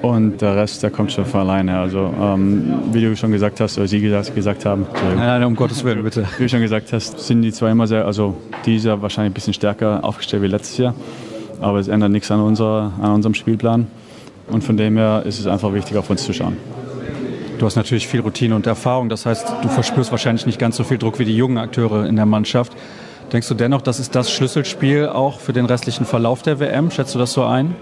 Und 0.00 0.40
der 0.40 0.54
Rest, 0.54 0.82
der 0.82 0.90
kommt 0.90 1.10
schon 1.10 1.24
von 1.24 1.40
alleine. 1.40 1.78
Also, 1.78 2.12
ähm, 2.20 2.82
wie 2.92 3.00
du 3.00 3.16
schon 3.16 3.32
gesagt 3.32 3.60
hast, 3.60 3.78
oder 3.78 3.88
Sie 3.88 4.00
gesagt, 4.00 4.32
gesagt 4.34 4.64
haben. 4.64 4.86
Nein, 5.02 5.16
nein, 5.16 5.44
um 5.44 5.56
Gottes 5.56 5.82
Willen, 5.82 6.04
bitte. 6.04 6.24
Wie 6.38 6.44
du 6.44 6.48
schon 6.48 6.60
gesagt 6.60 6.92
hast, 6.92 7.18
sind 7.18 7.42
die 7.42 7.52
zwar 7.52 7.70
immer 7.70 7.86
sehr, 7.88 8.06
also 8.06 8.36
dieser 8.64 9.02
wahrscheinlich 9.02 9.32
ein 9.32 9.34
bisschen 9.34 9.54
stärker 9.54 10.04
aufgestellt 10.04 10.42
wie 10.42 10.46
letztes 10.46 10.78
Jahr. 10.78 10.94
Aber 11.60 11.80
es 11.80 11.88
ändert 11.88 12.12
nichts 12.12 12.30
an, 12.30 12.40
unserer, 12.40 12.92
an 13.00 13.12
unserem 13.12 13.34
Spielplan. 13.34 13.88
Und 14.46 14.62
von 14.62 14.76
dem 14.76 14.96
her 14.96 15.24
ist 15.26 15.40
es 15.40 15.46
einfach 15.46 15.74
wichtig, 15.74 15.96
auf 15.96 16.08
uns 16.08 16.24
zu 16.24 16.32
schauen. 16.32 16.56
Du 17.58 17.66
hast 17.66 17.74
natürlich 17.74 18.06
viel 18.06 18.20
Routine 18.20 18.54
und 18.54 18.68
Erfahrung. 18.68 19.08
Das 19.08 19.26
heißt, 19.26 19.52
du 19.62 19.68
verspürst 19.68 20.12
wahrscheinlich 20.12 20.46
nicht 20.46 20.60
ganz 20.60 20.76
so 20.76 20.84
viel 20.84 20.96
Druck 20.96 21.18
wie 21.18 21.24
die 21.24 21.36
jungen 21.36 21.58
Akteure 21.58 22.06
in 22.06 22.14
der 22.14 22.24
Mannschaft. 22.24 22.72
Denkst 23.32 23.48
du 23.48 23.54
dennoch, 23.54 23.82
das 23.82 24.00
ist 24.00 24.14
das 24.14 24.30
Schlüsselspiel 24.30 25.06
auch 25.06 25.38
für 25.38 25.52
den 25.52 25.66
restlichen 25.66 26.06
Verlauf 26.06 26.40
der 26.40 26.60
WM? 26.60 26.90
Schätzt 26.90 27.14
du 27.14 27.18
das 27.18 27.34
so 27.34 27.44
ein? 27.44 27.74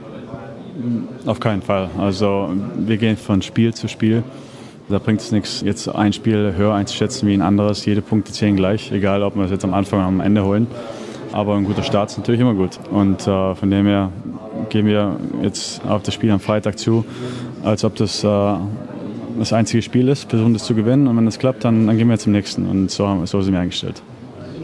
Auf 1.25 1.39
keinen 1.39 1.63
Fall. 1.63 1.89
Also 1.99 2.51
wir 2.77 2.97
gehen 2.97 3.17
von 3.17 3.43
Spiel 3.43 3.73
zu 3.73 3.87
Spiel. 3.87 4.25
Da 4.89 4.99
bringt 4.99 5.21
es 5.21 5.31
nichts, 5.33 5.63
jetzt 5.63 5.89
ein 5.89 6.13
Spiel 6.13 6.55
höher 6.57 6.75
einzuschätzen 6.75 7.29
wie 7.29 7.35
ein 7.35 7.43
anderes. 7.43 7.85
Jede 7.85 8.03
Punkte 8.03 8.33
zählen 8.33 8.57
gleich, 8.57 8.91
egal 8.91 9.23
ob 9.23 9.37
wir 9.37 9.45
es 9.45 9.51
jetzt 9.53 9.65
am 9.65 9.75
Anfang 9.75 10.01
oder 10.01 10.09
am 10.09 10.21
Ende 10.21 10.45
holen. 10.45 10.67
Aber 11.33 11.55
ein 11.57 11.65
guter 11.65 11.83
Start 11.85 12.11
ist 12.11 12.19
natürlich 12.19 12.41
immer 12.41 12.55
gut. 12.55 12.79
Und 12.91 13.27
äh, 13.27 13.55
von 13.55 13.71
dem 13.71 13.87
her 13.87 14.11
gehen 14.69 14.87
wir 14.87 15.17
jetzt 15.43 15.81
auf 15.87 16.03
das 16.03 16.15
Spiel 16.15 16.31
am 16.31 16.41
Freitag 16.41 16.79
zu, 16.79 17.05
als 17.63 17.85
ob 17.85 17.95
das 17.97 18.25
äh, 18.25 18.55
das 19.39 19.53
einzige 19.53 19.83
Spiel 19.83 20.09
ist, 20.09 20.29
versuchen 20.29 20.55
das 20.55 20.65
zu 20.65 20.75
gewinnen. 20.75 21.07
Und 21.07 21.17
wenn 21.17 21.27
das 21.27 21.39
klappt, 21.39 21.65
dann, 21.65 21.87
dann 21.87 21.97
gehen 21.99 22.09
wir 22.09 22.19
zum 22.19 22.33
nächsten. 22.33 22.67
Und 22.69 22.91
so, 22.91 23.25
so 23.27 23.43
sind 23.43 23.53
wir 23.53 23.61
eingestellt. 23.61 24.03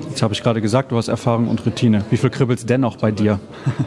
Jetzt 0.09 0.23
habe 0.23 0.35
ich 0.35 0.43
gerade 0.43 0.61
gesagt, 0.61 0.93
du 0.93 0.97
hast 0.97 1.09
Erfahrung 1.09 1.49
und 1.49 1.65
Routine. 1.65 2.05
Wie 2.11 2.17
viel 2.17 2.31
kribbelt 2.31 2.59
es 2.59 2.67
dennoch 2.67 2.97
bei 2.97 3.11
dir? 3.11 3.41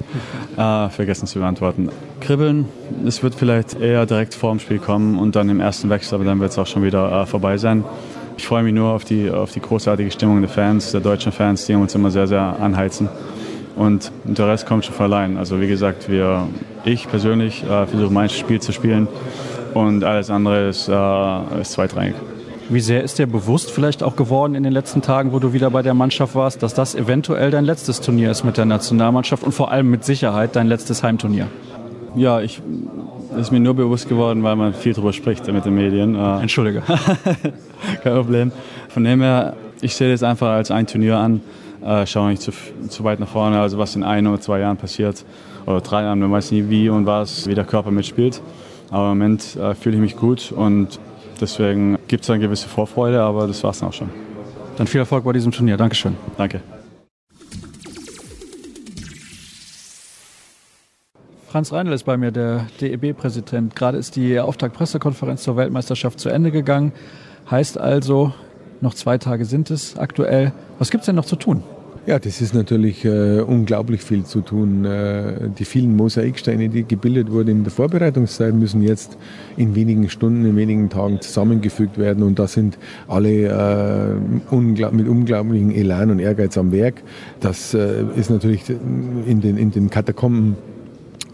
ah, 0.57 0.89
vergessen 0.89 1.28
zu 1.28 1.39
beantworten. 1.39 1.89
Kribbeln, 2.20 2.66
es 3.05 3.22
wird 3.24 3.36
vielleicht 3.36 3.80
eher 3.80 4.05
direkt 4.05 4.34
vor 4.34 4.51
dem 4.51 4.59
Spiel 4.59 4.80
kommen 4.80 5.20
und 5.20 5.36
dann 5.36 5.49
im 5.49 5.59
ersten 5.59 5.89
Wechsel, 5.89 6.16
aber 6.16 6.26
dann 6.26 6.39
wird 6.39 6.51
es 6.51 6.57
auch 6.57 6.68
schon 6.68 6.84
wieder 6.84 7.22
äh, 7.22 7.26
vorbei 7.26 7.57
sein. 7.57 7.84
Ich 8.38 8.47
freue 8.47 8.63
mich 8.63 8.74
nur 8.74 8.89
auf 8.89 9.05
die, 9.05 9.30
auf 9.30 9.51
die 9.51 9.61
großartige 9.61 10.11
Stimmung 10.11 10.41
der 10.41 10.49
Fans, 10.49 10.91
der 10.91 11.01
deutschen 11.01 11.32
Fans, 11.32 11.66
die 11.66 11.76
uns 11.76 11.95
immer 11.95 12.11
sehr, 12.11 12.28
sehr 12.28 12.41
anheizen. 12.59 13.07
Und 13.76 14.11
der 14.24 14.47
Rest 14.47 14.66
kommt 14.66 14.86
schon 14.86 14.93
von 14.93 15.05
allein. 15.05 15.38
Also 15.38 15.59
wie 15.61 15.68
gesagt, 15.68 16.09
wir, 16.09 16.47
ich 16.86 17.07
persönlich 17.07 17.63
äh, 17.63 17.86
versuche 17.86 18.11
mein 18.11 18.30
Spiel 18.30 18.61
zu 18.61 18.72
spielen 18.72 19.07
und 19.74 20.03
alles 20.03 20.30
andere 20.30 20.70
ist, 20.70 20.88
äh, 20.88 21.61
ist 21.61 21.74
zweitrangig. 21.74 22.16
Wie 22.68 22.80
sehr 22.80 23.03
ist 23.03 23.20
dir 23.20 23.28
bewusst 23.28 23.70
vielleicht 23.70 24.01
auch 24.01 24.16
geworden 24.16 24.55
in 24.55 24.63
den 24.63 24.74
letzten 24.74 25.03
Tagen, 25.03 25.34
wo 25.34 25.39
du 25.39 25.53
wieder 25.53 25.70
bei 25.70 25.84
der 25.84 25.93
Mannschaft 25.93 26.34
warst, 26.34 26.63
dass 26.63 26.74
das 26.74 26.95
eventuell 26.95 27.51
dein 27.51 27.63
letztes 27.63 28.01
Turnier 28.01 28.32
ist 28.32 28.43
mit 28.43 28.57
der 28.57 28.66
Nationalmannschaft 28.66 29.43
und 29.43 29.51
vor 29.51 29.72
allem 29.72 29.91
mit 29.91 30.03
Sicherheit 30.03 30.55
dein 30.55 30.68
letztes 30.68 31.03
Heimturnier? 31.03 31.47
Ja, 32.16 32.41
ich 32.41 32.61
ist 33.38 33.51
mir 33.51 33.59
nur 33.59 33.76
bewusst 33.76 34.09
geworden, 34.09 34.41
weil 34.43 34.55
man 34.55 34.74
viel 34.74 34.93
darüber 34.93 35.13
spricht 35.13 35.45
mit 35.51 35.66
den 35.66 35.76
Medien. 35.76 36.16
Äh, 36.16 36.41
Entschuldige. 36.41 36.82
Kein 38.03 38.13
Problem. 38.13 38.51
Von 38.89 39.03
dem 39.03 39.22
her, 39.22 39.55
ich 39.82 39.95
sehe 39.95 40.11
das 40.11 40.24
einfach 40.24 40.47
als 40.47 40.72
ein 40.72 40.88
Turnier 40.88 41.18
an, 41.18 41.41
äh, 41.84 42.07
schaue 42.07 42.30
nicht 42.30 42.41
zu, 42.41 42.51
zu 42.89 43.03
weit 43.03 43.20
nach 43.20 43.28
vorne, 43.28 43.59
also 43.59 43.78
was 43.78 43.95
in 43.95 44.03
ein 44.03 44.26
oder 44.26 44.39
zwei 44.39 44.59
Jahren 44.59 44.78
passiert 44.78 45.24
oder 45.66 45.82
drei 45.82 46.03
Jahren, 46.03 46.20
man 46.20 46.32
weiß 46.32 46.51
nie 46.51 46.70
wie 46.70 46.89
und 46.89 47.05
was, 47.05 47.47
wie 47.47 47.53
der 47.53 47.66
Körper 47.66 47.91
mitspielt. 47.91 48.41
Aber 48.89 49.11
im 49.11 49.18
Moment 49.18 49.55
äh, 49.55 49.76
fühle 49.76 49.95
ich 49.95 50.01
mich 50.01 50.16
gut 50.16 50.51
und 50.51 50.99
Deswegen 51.39 51.97
gibt 52.07 52.23
es 52.23 52.29
eine 52.29 52.39
gewisse 52.39 52.67
Vorfreude, 52.67 53.21
aber 53.21 53.47
das 53.47 53.63
war 53.63 53.71
es 53.71 53.79
dann 53.79 53.89
auch 53.89 53.93
schon. 53.93 54.09
Dann 54.77 54.88
viel 54.88 54.99
Erfolg 54.99 55.23
bei 55.23 55.33
diesem 55.33 55.51
Turnier. 55.51 55.77
Dankeschön. 55.77 56.15
Danke. 56.38 56.61
Franz 61.47 61.71
Reinl 61.71 61.93
ist 61.93 62.03
bei 62.03 62.17
mir, 62.17 62.31
der 62.31 62.67
DEB-Präsident. 62.81 63.75
Gerade 63.75 63.97
ist 63.97 64.17
die 64.17 64.39
Auftaktpressekonferenz 64.39 65.43
zur 65.43 65.55
Weltmeisterschaft 65.55 66.19
zu 66.19 66.27
Ende 66.27 66.51
gegangen. 66.51 66.91
Heißt 67.49 67.77
also, 67.77 68.33
noch 68.81 68.93
zwei 68.93 69.17
Tage 69.17 69.45
sind 69.45 69.71
es 69.71 69.97
aktuell. 69.97 70.51
Was 70.79 70.91
gibt 70.91 71.03
es 71.03 71.05
denn 71.05 71.15
noch 71.15 71.25
zu 71.25 71.38
tun? 71.38 71.63
Ja, 72.08 72.20
das 72.20 72.39
ist 72.39 72.53
natürlich 72.53 73.03
äh, 73.03 73.39
unglaublich 73.39 74.03
viel 74.03 74.26
zu 74.26 74.41
tun. 74.41 74.86
Äh, 74.86 75.49
die 75.58 75.66
vielen 75.66 75.95
Mosaiksteine, 75.95 76.70
die 76.70 76.84
gebildet 76.84 77.32
wurden 77.32 77.49
in 77.49 77.64
der 77.64 77.72
Vorbereitungszeit, 77.72 78.53
müssen 78.53 78.84
jetzt 78.84 79.18
in 79.58 79.74
wenigen 79.74 80.08
Stunden, 80.08 80.45
in 80.45 80.56
wenigen 80.56 80.91
Tagen 80.91 81.20
zusammengefügt 81.20 81.97
werden. 81.97 82.22
Und 82.22 82.38
da 82.38 82.45
sind 82.45 82.78
alle 83.08 83.47
äh, 83.47 84.53
unglaub 84.53 84.93
mit 84.93 85.08
unglaublichem 85.08 85.72
Elan 85.72 86.12
und 86.12 86.20
Ehrgeiz 86.20 86.60
am 86.60 86.72
Werk. 86.72 87.01
Das 87.39 87.74
äh, 87.74 88.03
ist 88.16 88.30
natürlich 88.30 88.70
in 88.70 89.41
den, 89.41 89.58
in 89.58 89.72
den 89.72 89.89
Katakomben 89.89 90.58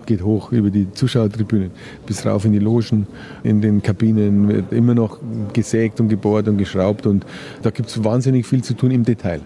geht 0.06 0.24
hoch 0.24 0.54
über 0.54 0.70
die 0.70 0.90
Zuschauertribünen 0.94 1.72
bis 2.06 2.26
rauf 2.26 2.46
in 2.46 2.54
die 2.54 2.60
Logen, 2.60 3.08
in 3.44 3.62
den 3.62 3.84
Kabinen 3.84 4.48
wird 4.48 4.72
immer 4.72 4.96
noch 4.96 5.20
gesägt 5.54 6.00
und 6.00 6.08
gebohrt 6.08 6.48
und 6.48 6.58
geschraubt 6.58 7.06
und 7.06 7.26
da 7.62 7.70
gibt 7.70 7.90
es 7.90 8.04
wahnsinnig 8.04 8.48
viel 8.48 8.64
zu 8.64 8.74
tun 8.74 8.92
im 8.92 9.04
Detail. 9.04 9.42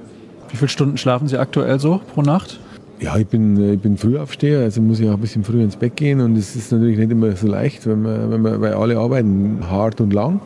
Wie 0.50 0.58
viele 0.58 0.70
Stunden 0.70 0.98
schlafen 0.98 1.28
Sie 1.28 1.38
aktuell 1.38 1.80
so 1.80 2.02
pro 2.14 2.22
Nacht? 2.22 2.60
Ja, 3.00 3.18
ich 3.18 3.28
bin, 3.28 3.74
ich 3.74 3.80
bin 3.80 3.98
Frühaufsteher, 3.98 4.62
also 4.62 4.82
muss 4.82 5.00
ich 5.00 5.10
auch 5.10 5.16
ein 5.16 5.20
bisschen 5.20 5.44
früher 5.44 5.64
ins 5.64 5.76
Bett 5.76 5.98
gehen 5.98 6.22
und 6.22 6.38
es 6.38 6.56
ist 6.56 6.72
natürlich 6.72 6.98
nicht 6.98 7.12
immer 7.12 7.36
so 7.36 7.48
leicht, 7.48 7.86
wenn 7.86 8.02
man, 8.02 8.32
wenn 8.32 8.42
man, 8.42 8.62
weil 8.62 8.74
alle 8.74 8.98
arbeiten 8.98 9.60
hart 9.70 10.00
und 10.00 10.14
lang. 10.14 10.40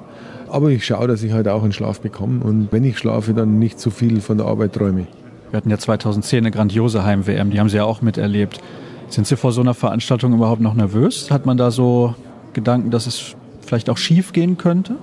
Aber 0.49 0.69
ich 0.69 0.83
schaue, 0.83 1.07
dass 1.07 1.21
ich 1.21 1.31
halt 1.31 1.47
auch 1.47 1.61
einen 1.61 1.73
Schlaf 1.73 2.01
bekomme 2.01 2.43
und 2.43 2.69
wenn 2.71 2.83
ich 2.83 2.97
schlafe, 2.97 3.35
dann 3.35 3.59
nicht 3.59 3.79
zu 3.79 3.91
viel 3.91 4.19
von 4.19 4.37
der 4.37 4.47
Arbeit 4.47 4.73
träume. 4.73 5.05
Wir 5.51 5.57
hatten 5.57 5.69
ja 5.69 5.77
2010 5.77 6.39
eine 6.39 6.51
grandiose 6.51 7.03
Heim-WM, 7.03 7.51
die 7.51 7.59
haben 7.59 7.69
Sie 7.69 7.77
ja 7.77 7.83
auch 7.83 8.01
miterlebt. 8.01 8.59
Sind 9.09 9.27
Sie 9.27 9.37
vor 9.37 9.51
so 9.51 9.61
einer 9.61 9.75
Veranstaltung 9.75 10.33
überhaupt 10.33 10.61
noch 10.61 10.73
nervös? 10.73 11.29
Hat 11.29 11.45
man 11.45 11.57
da 11.57 11.69
so 11.69 12.15
Gedanken, 12.53 12.89
dass 12.89 13.05
es 13.05 13.35
vielleicht 13.61 13.91
auch 13.91 13.97
schief 13.97 14.33
gehen 14.33 14.57
könnte? 14.57 14.95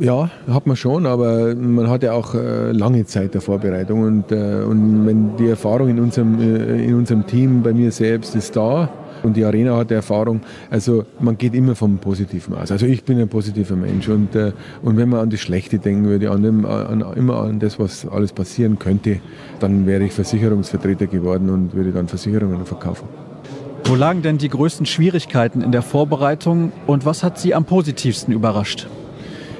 Ja, 0.00 0.28
hat 0.48 0.66
man 0.66 0.76
schon, 0.76 1.06
aber 1.06 1.54
man 1.54 1.88
hat 1.88 2.02
ja 2.02 2.12
auch 2.12 2.34
äh, 2.34 2.72
lange 2.72 3.06
Zeit 3.06 3.34
der 3.34 3.40
Vorbereitung 3.40 4.02
und, 4.02 4.32
äh, 4.32 4.64
und 4.68 5.06
wenn 5.06 5.36
die 5.36 5.48
Erfahrung 5.48 5.88
in 5.88 6.00
unserem, 6.00 6.40
äh, 6.40 6.84
in 6.84 6.94
unserem 6.94 7.26
Team, 7.26 7.62
bei 7.62 7.72
mir 7.72 7.92
selbst, 7.92 8.34
ist 8.34 8.56
da 8.56 8.88
und 9.22 9.36
die 9.36 9.44
Arena 9.44 9.76
hat 9.76 9.92
Erfahrung. 9.92 10.40
Also 10.68 11.04
man 11.20 11.38
geht 11.38 11.54
immer 11.54 11.76
vom 11.76 11.98
Positiven 11.98 12.54
aus. 12.54 12.72
Also 12.72 12.86
ich 12.86 13.04
bin 13.04 13.20
ein 13.20 13.28
positiver 13.28 13.76
Mensch 13.76 14.08
und, 14.08 14.34
äh, 14.34 14.52
und 14.82 14.96
wenn 14.96 15.08
man 15.08 15.20
an 15.20 15.30
das 15.30 15.38
Schlechte 15.38 15.78
denken 15.78 16.06
würde, 16.06 16.32
an 16.32 16.42
dem, 16.42 16.66
an, 16.66 17.04
immer 17.14 17.42
an 17.42 17.60
das, 17.60 17.78
was 17.78 18.04
alles 18.04 18.32
passieren 18.32 18.80
könnte, 18.80 19.20
dann 19.60 19.86
wäre 19.86 20.02
ich 20.02 20.12
Versicherungsvertreter 20.12 21.06
geworden 21.06 21.50
und 21.50 21.72
würde 21.72 21.92
dann 21.92 22.08
Versicherungen 22.08 22.66
verkaufen. 22.66 23.08
Wo 23.84 23.94
lagen 23.94 24.22
denn 24.22 24.38
die 24.38 24.48
größten 24.48 24.86
Schwierigkeiten 24.86 25.60
in 25.60 25.70
der 25.70 25.82
Vorbereitung 25.82 26.72
und 26.88 27.06
was 27.06 27.22
hat 27.22 27.38
Sie 27.38 27.54
am 27.54 27.64
positivsten 27.64 28.34
überrascht? 28.34 28.88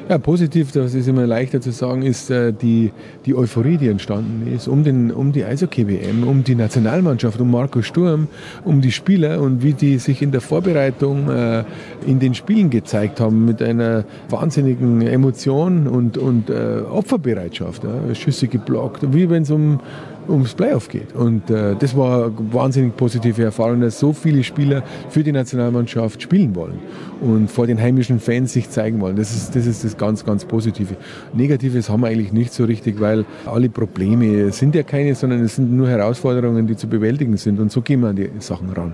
Ja, 0.06 0.18
positiv, 0.18 0.70
das 0.72 0.92
ist 0.92 1.08
immer 1.08 1.26
leichter 1.26 1.62
zu 1.62 1.70
sagen, 1.70 2.02
ist 2.02 2.28
äh, 2.28 2.52
die, 2.52 2.92
die 3.24 3.34
Euphorie, 3.34 3.78
die 3.78 3.88
entstanden 3.88 4.52
ist 4.54 4.68
um, 4.68 4.84
den, 4.84 5.10
um 5.10 5.32
die 5.32 5.46
Eishockey-WM, 5.46 6.28
um 6.28 6.44
die 6.44 6.54
Nationalmannschaft, 6.54 7.40
um 7.40 7.50
Marco 7.50 7.80
Sturm, 7.80 8.28
um 8.64 8.82
die 8.82 8.92
Spieler 8.92 9.40
und 9.40 9.62
wie 9.62 9.72
die 9.72 9.96
sich 9.96 10.20
in 10.20 10.30
der 10.30 10.42
Vorbereitung 10.42 11.30
äh, 11.30 11.64
in 12.06 12.18
den 12.18 12.34
Spielen 12.34 12.68
gezeigt 12.68 13.18
haben 13.18 13.46
mit 13.46 13.62
einer 13.62 14.04
wahnsinnigen 14.28 15.00
Emotion 15.00 15.86
und, 15.86 16.18
und 16.18 16.50
äh, 16.50 16.82
Opferbereitschaft. 16.82 17.84
Ja, 17.84 18.14
Schüsse 18.14 18.48
geblockt, 18.48 19.14
wie 19.14 19.30
wenn 19.30 19.44
es 19.44 19.50
um 19.50 19.80
ums 20.28 20.54
Playoff 20.54 20.88
geht. 20.88 21.14
Und 21.14 21.50
äh, 21.50 21.74
das 21.78 21.96
war 21.96 22.26
eine 22.26 22.34
wahnsinnig 22.52 22.96
positive 22.96 23.42
Erfahrung, 23.42 23.80
dass 23.80 23.98
so 23.98 24.12
viele 24.12 24.42
Spieler 24.44 24.82
für 25.08 25.22
die 25.22 25.32
Nationalmannschaft 25.32 26.22
spielen 26.22 26.54
wollen 26.54 26.78
und 27.20 27.50
vor 27.50 27.66
den 27.66 27.80
heimischen 27.80 28.20
Fans 28.20 28.52
sich 28.52 28.70
zeigen 28.70 29.00
wollen. 29.00 29.16
Das 29.16 29.34
ist 29.34 29.54
das, 29.54 29.66
ist 29.66 29.84
das 29.84 29.96
ganz, 29.96 30.24
ganz 30.24 30.44
Positive. 30.44 30.96
Negatives 31.32 31.88
haben 31.88 32.02
wir 32.02 32.08
eigentlich 32.08 32.32
nicht 32.32 32.52
so 32.52 32.64
richtig, 32.64 33.00
weil 33.00 33.24
alle 33.46 33.68
Probleme 33.68 34.52
sind 34.52 34.74
ja 34.74 34.82
keine, 34.82 35.14
sondern 35.14 35.42
es 35.42 35.56
sind 35.56 35.72
nur 35.72 35.88
Herausforderungen, 35.88 36.66
die 36.66 36.76
zu 36.76 36.88
bewältigen 36.88 37.36
sind. 37.36 37.60
Und 37.60 37.72
so 37.72 37.82
gehen 37.82 38.00
wir 38.00 38.08
an 38.08 38.16
die 38.16 38.30
Sachen 38.38 38.70
ran. 38.70 38.92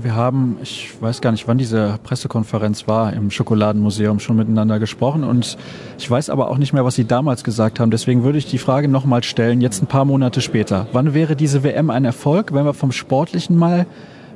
Wir 0.00 0.14
haben, 0.14 0.58
ich 0.62 0.94
weiß 1.00 1.20
gar 1.20 1.32
nicht, 1.32 1.48
wann 1.48 1.58
diese 1.58 1.98
Pressekonferenz 2.04 2.86
war, 2.86 3.12
im 3.12 3.32
Schokoladenmuseum 3.32 4.20
schon 4.20 4.36
miteinander 4.36 4.78
gesprochen 4.78 5.24
und 5.24 5.58
ich 5.98 6.08
weiß 6.08 6.30
aber 6.30 6.50
auch 6.50 6.56
nicht 6.56 6.72
mehr, 6.72 6.84
was 6.84 6.94
Sie 6.94 7.04
damals 7.04 7.42
gesagt 7.42 7.80
haben. 7.80 7.90
Deswegen 7.90 8.22
würde 8.22 8.38
ich 8.38 8.46
die 8.46 8.58
Frage 8.58 8.86
nochmal 8.86 9.24
stellen, 9.24 9.60
jetzt 9.60 9.82
ein 9.82 9.88
paar 9.88 10.04
Monate 10.04 10.40
später. 10.40 10.86
Wann 10.92 11.14
wäre 11.14 11.34
diese 11.34 11.64
WM 11.64 11.90
ein 11.90 12.04
Erfolg, 12.04 12.54
wenn 12.54 12.64
wir 12.64 12.74
vom 12.74 12.92
Sportlichen 12.92 13.56
mal 13.56 13.86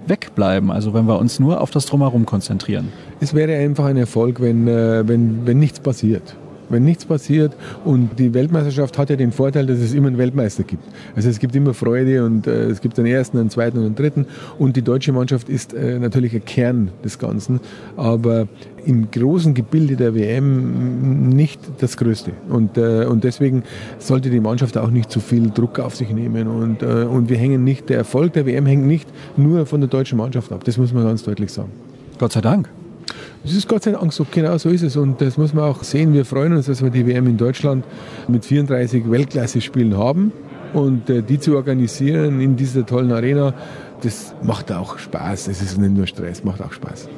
wegbleiben, 0.09 0.73
also 0.73 0.95
wenn 0.95 1.07
wir 1.07 1.21
uns 1.21 1.39
nur 1.39 1.61
auf 1.61 1.71
das 1.71 1.87
Drumherum 1.87 2.27
konzentrieren? 2.27 2.93
Es 3.21 3.33
wäre 3.33 3.57
einfach 3.57 3.85
ein 3.85 3.97
Erfolg, 3.97 4.41
wenn, 4.41 4.67
äh, 4.67 5.07
wenn, 5.07 5.47
wenn 5.47 5.61
nichts 5.61 5.79
passiert 5.79 6.35
wenn 6.69 6.85
nichts 6.85 7.05
passiert. 7.05 7.55
Und 7.85 8.19
die 8.19 8.35
Weltmeisterschaft 8.35 8.99
hat 8.99 9.11
ja 9.11 9.17
den 9.17 9.33
Vorteil, 9.33 9.67
dass 9.67 9.79
es 9.79 9.95
immer 9.95 10.09
einen 10.09 10.19
Weltmeister 10.19 10.63
gibt. 10.63 10.83
Also 11.15 11.29
es 11.29 11.39
gibt 11.39 11.55
immer 11.57 11.75
Freude 11.75 12.25
und 12.25 12.47
äh, 12.47 12.65
es 12.67 12.81
gibt 12.81 12.99
einen 12.99 13.09
ersten, 13.09 13.39
einen 13.39 13.51
zweiten 13.51 13.79
und 13.79 13.87
einen 13.87 13.95
dritten. 13.95 14.27
Und 14.59 14.77
die 14.77 14.83
deutsche 14.83 15.13
Mannschaft 15.13 15.49
ist 15.49 15.75
äh, 15.75 15.99
natürlich 15.99 16.35
ein 16.35 16.45
Kern 16.45 16.91
des 17.05 17.19
Ganzen, 17.19 17.61
aber 17.97 18.49
im 18.85 19.11
großen 19.11 19.55
Gebilde 19.55 19.97
der 19.97 20.15
WM 20.15 21.29
nicht 21.29 21.61
das 21.79 21.97
Größte. 21.97 22.33
Und, 22.49 22.77
äh, 22.77 23.05
und 23.05 23.25
deswegen 23.25 23.63
sollte 23.99 24.31
die 24.31 24.41
Mannschaft 24.41 24.77
auch 24.77 24.91
nicht 24.91 25.11
zu 25.11 25.21
viel 25.21 25.51
Druck 25.51 25.79
auf 25.79 25.95
sich 25.95 26.11
nehmen. 26.11 26.49
Und, 26.49 26.83
äh, 26.83 27.05
und 27.05 27.29
wir 27.29 27.37
hängen 27.37 27.65
nicht, 27.65 27.89
der 27.89 27.99
Erfolg 27.99 28.33
der 28.33 28.47
WM 28.47 28.67
hängt 28.67 28.87
nicht 28.87 29.09
nur 29.37 29.67
von 29.67 29.81
der 29.81 29.89
deutschen 29.89 30.19
Mannschaft 30.19 30.53
ab. 30.53 30.65
Das 30.65 30.77
muss 30.79 30.93
man 30.93 31.05
ganz 31.05 31.23
deutlich 31.23 31.53
sagen. 31.53 31.71
Gott 32.19 32.33
sei 32.33 32.41
Dank. 32.41 32.69
Das 33.43 33.53
ist 33.53 33.69
Gott 33.69 33.83
sei 33.83 33.93
Dank 33.93 34.13
so, 34.13 34.27
genau 34.31 34.57
so 34.59 34.69
ist 34.69 34.83
es. 34.83 34.97
Und 34.97 35.21
das 35.21 35.37
muss 35.37 35.53
man 35.53 35.65
auch 35.65 35.83
sehen. 35.83 36.13
Wir 36.13 36.25
freuen 36.25 36.53
uns, 36.55 36.67
dass 36.67 36.83
wir 36.83 36.91
die 36.91 37.07
WM 37.07 37.27
in 37.27 37.37
Deutschland 37.37 37.85
mit 38.29 38.45
34 38.45 39.11
Weltklasse-Spielen 39.11 39.97
haben. 39.97 40.33
Und 40.73 41.11
äh, 41.11 41.23
die 41.23 41.39
zu 41.39 41.57
organisieren 41.57 42.41
in 42.41 42.57
dieser 42.57 42.87
tollen 42.87 43.13
Arena, 43.13 43.55
das 44.03 44.35
macht 44.43 44.73
auch 44.73 44.99
Spaß. 44.99 45.49
Es 45.49 45.61
ist 45.61 45.79
nicht 45.79 45.95
nur 45.95 46.07
Stress, 46.07 46.45
macht 46.45 46.63
auch 46.63 46.73
Spaß. 46.73 47.09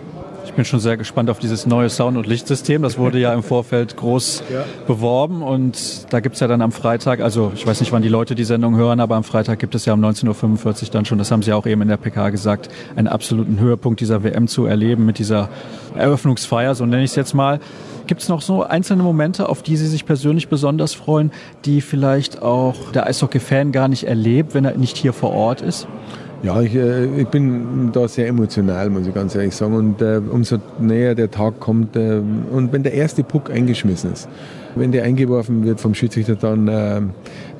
Ich 0.44 0.52
bin 0.52 0.64
schon 0.64 0.78
sehr 0.78 0.96
gespannt 0.96 1.30
auf 1.30 1.38
dieses 1.38 1.66
neue 1.66 1.88
Sound- 1.88 2.16
und 2.16 2.26
Lichtsystem. 2.26 2.82
Das 2.82 2.98
wurde 2.98 3.18
ja 3.18 3.32
im 3.32 3.42
Vorfeld 3.54 3.96
groß 3.96 4.44
ja. 4.52 4.64
beworben 4.86 5.42
und 5.42 6.12
da 6.12 6.20
gibt 6.20 6.34
es 6.34 6.40
ja 6.40 6.46
dann 6.46 6.60
am 6.60 6.70
Freitag, 6.70 7.20
also 7.20 7.52
ich 7.54 7.66
weiß 7.66 7.80
nicht, 7.80 7.92
wann 7.92 8.02
die 8.02 8.08
Leute 8.08 8.34
die 8.34 8.44
Sendung 8.44 8.76
hören, 8.76 9.00
aber 9.00 9.16
am 9.16 9.24
Freitag 9.24 9.58
gibt 9.58 9.74
es 9.74 9.84
ja 9.84 9.94
um 9.94 10.04
19.45 10.04 10.84
Uhr 10.84 10.88
dann 10.92 11.04
schon, 11.04 11.18
das 11.18 11.30
haben 11.30 11.42
Sie 11.42 11.52
auch 11.52 11.66
eben 11.66 11.82
in 11.82 11.88
der 11.88 11.96
PK 11.96 12.30
gesagt, 12.30 12.68
einen 12.94 13.08
absoluten 13.08 13.58
Höhepunkt 13.58 14.00
dieser 14.00 14.22
WM 14.22 14.46
zu 14.46 14.66
erleben 14.66 15.06
mit 15.06 15.18
dieser 15.18 15.48
Eröffnungsfeier, 15.96 16.74
so 16.74 16.84
nenne 16.84 17.04
ich 17.04 17.10
es 17.10 17.16
jetzt 17.16 17.34
mal. 17.34 17.60
Gibt 18.06 18.20
es 18.20 18.28
noch 18.28 18.42
so 18.42 18.62
einzelne 18.62 19.02
Momente, 19.02 19.48
auf 19.48 19.62
die 19.62 19.78
Sie 19.78 19.86
sich 19.86 20.04
persönlich 20.04 20.48
besonders 20.48 20.92
freuen, 20.92 21.32
die 21.64 21.80
vielleicht 21.80 22.42
auch 22.42 22.92
der 22.92 23.06
Eishockey-Fan 23.06 23.72
gar 23.72 23.88
nicht 23.88 24.04
erlebt, 24.04 24.54
wenn 24.54 24.66
er 24.66 24.76
nicht 24.76 24.98
hier 24.98 25.14
vor 25.14 25.32
Ort 25.32 25.62
ist? 25.62 25.88
Ja, 26.44 26.60
ich, 26.60 26.74
äh, 26.74 27.06
ich, 27.22 27.28
bin 27.28 27.90
da 27.92 28.06
sehr 28.06 28.28
emotional, 28.28 28.90
muss 28.90 29.06
ich 29.06 29.14
ganz 29.14 29.34
ehrlich 29.34 29.56
sagen. 29.56 29.74
Und 29.74 30.02
äh, 30.02 30.20
umso 30.30 30.58
näher 30.78 31.14
der 31.14 31.30
Tag 31.30 31.58
kommt 31.58 31.96
äh, 31.96 32.20
und 32.52 32.70
wenn 32.70 32.82
der 32.82 32.92
erste 32.92 33.24
Puck 33.24 33.50
eingeschmissen 33.50 34.12
ist, 34.12 34.28
wenn 34.74 34.92
der 34.92 35.04
eingeworfen 35.04 35.64
wird 35.64 35.80
vom 35.80 35.94
Schiedsrichter, 35.94 36.36
dann 36.36 36.68
äh, 36.68 37.00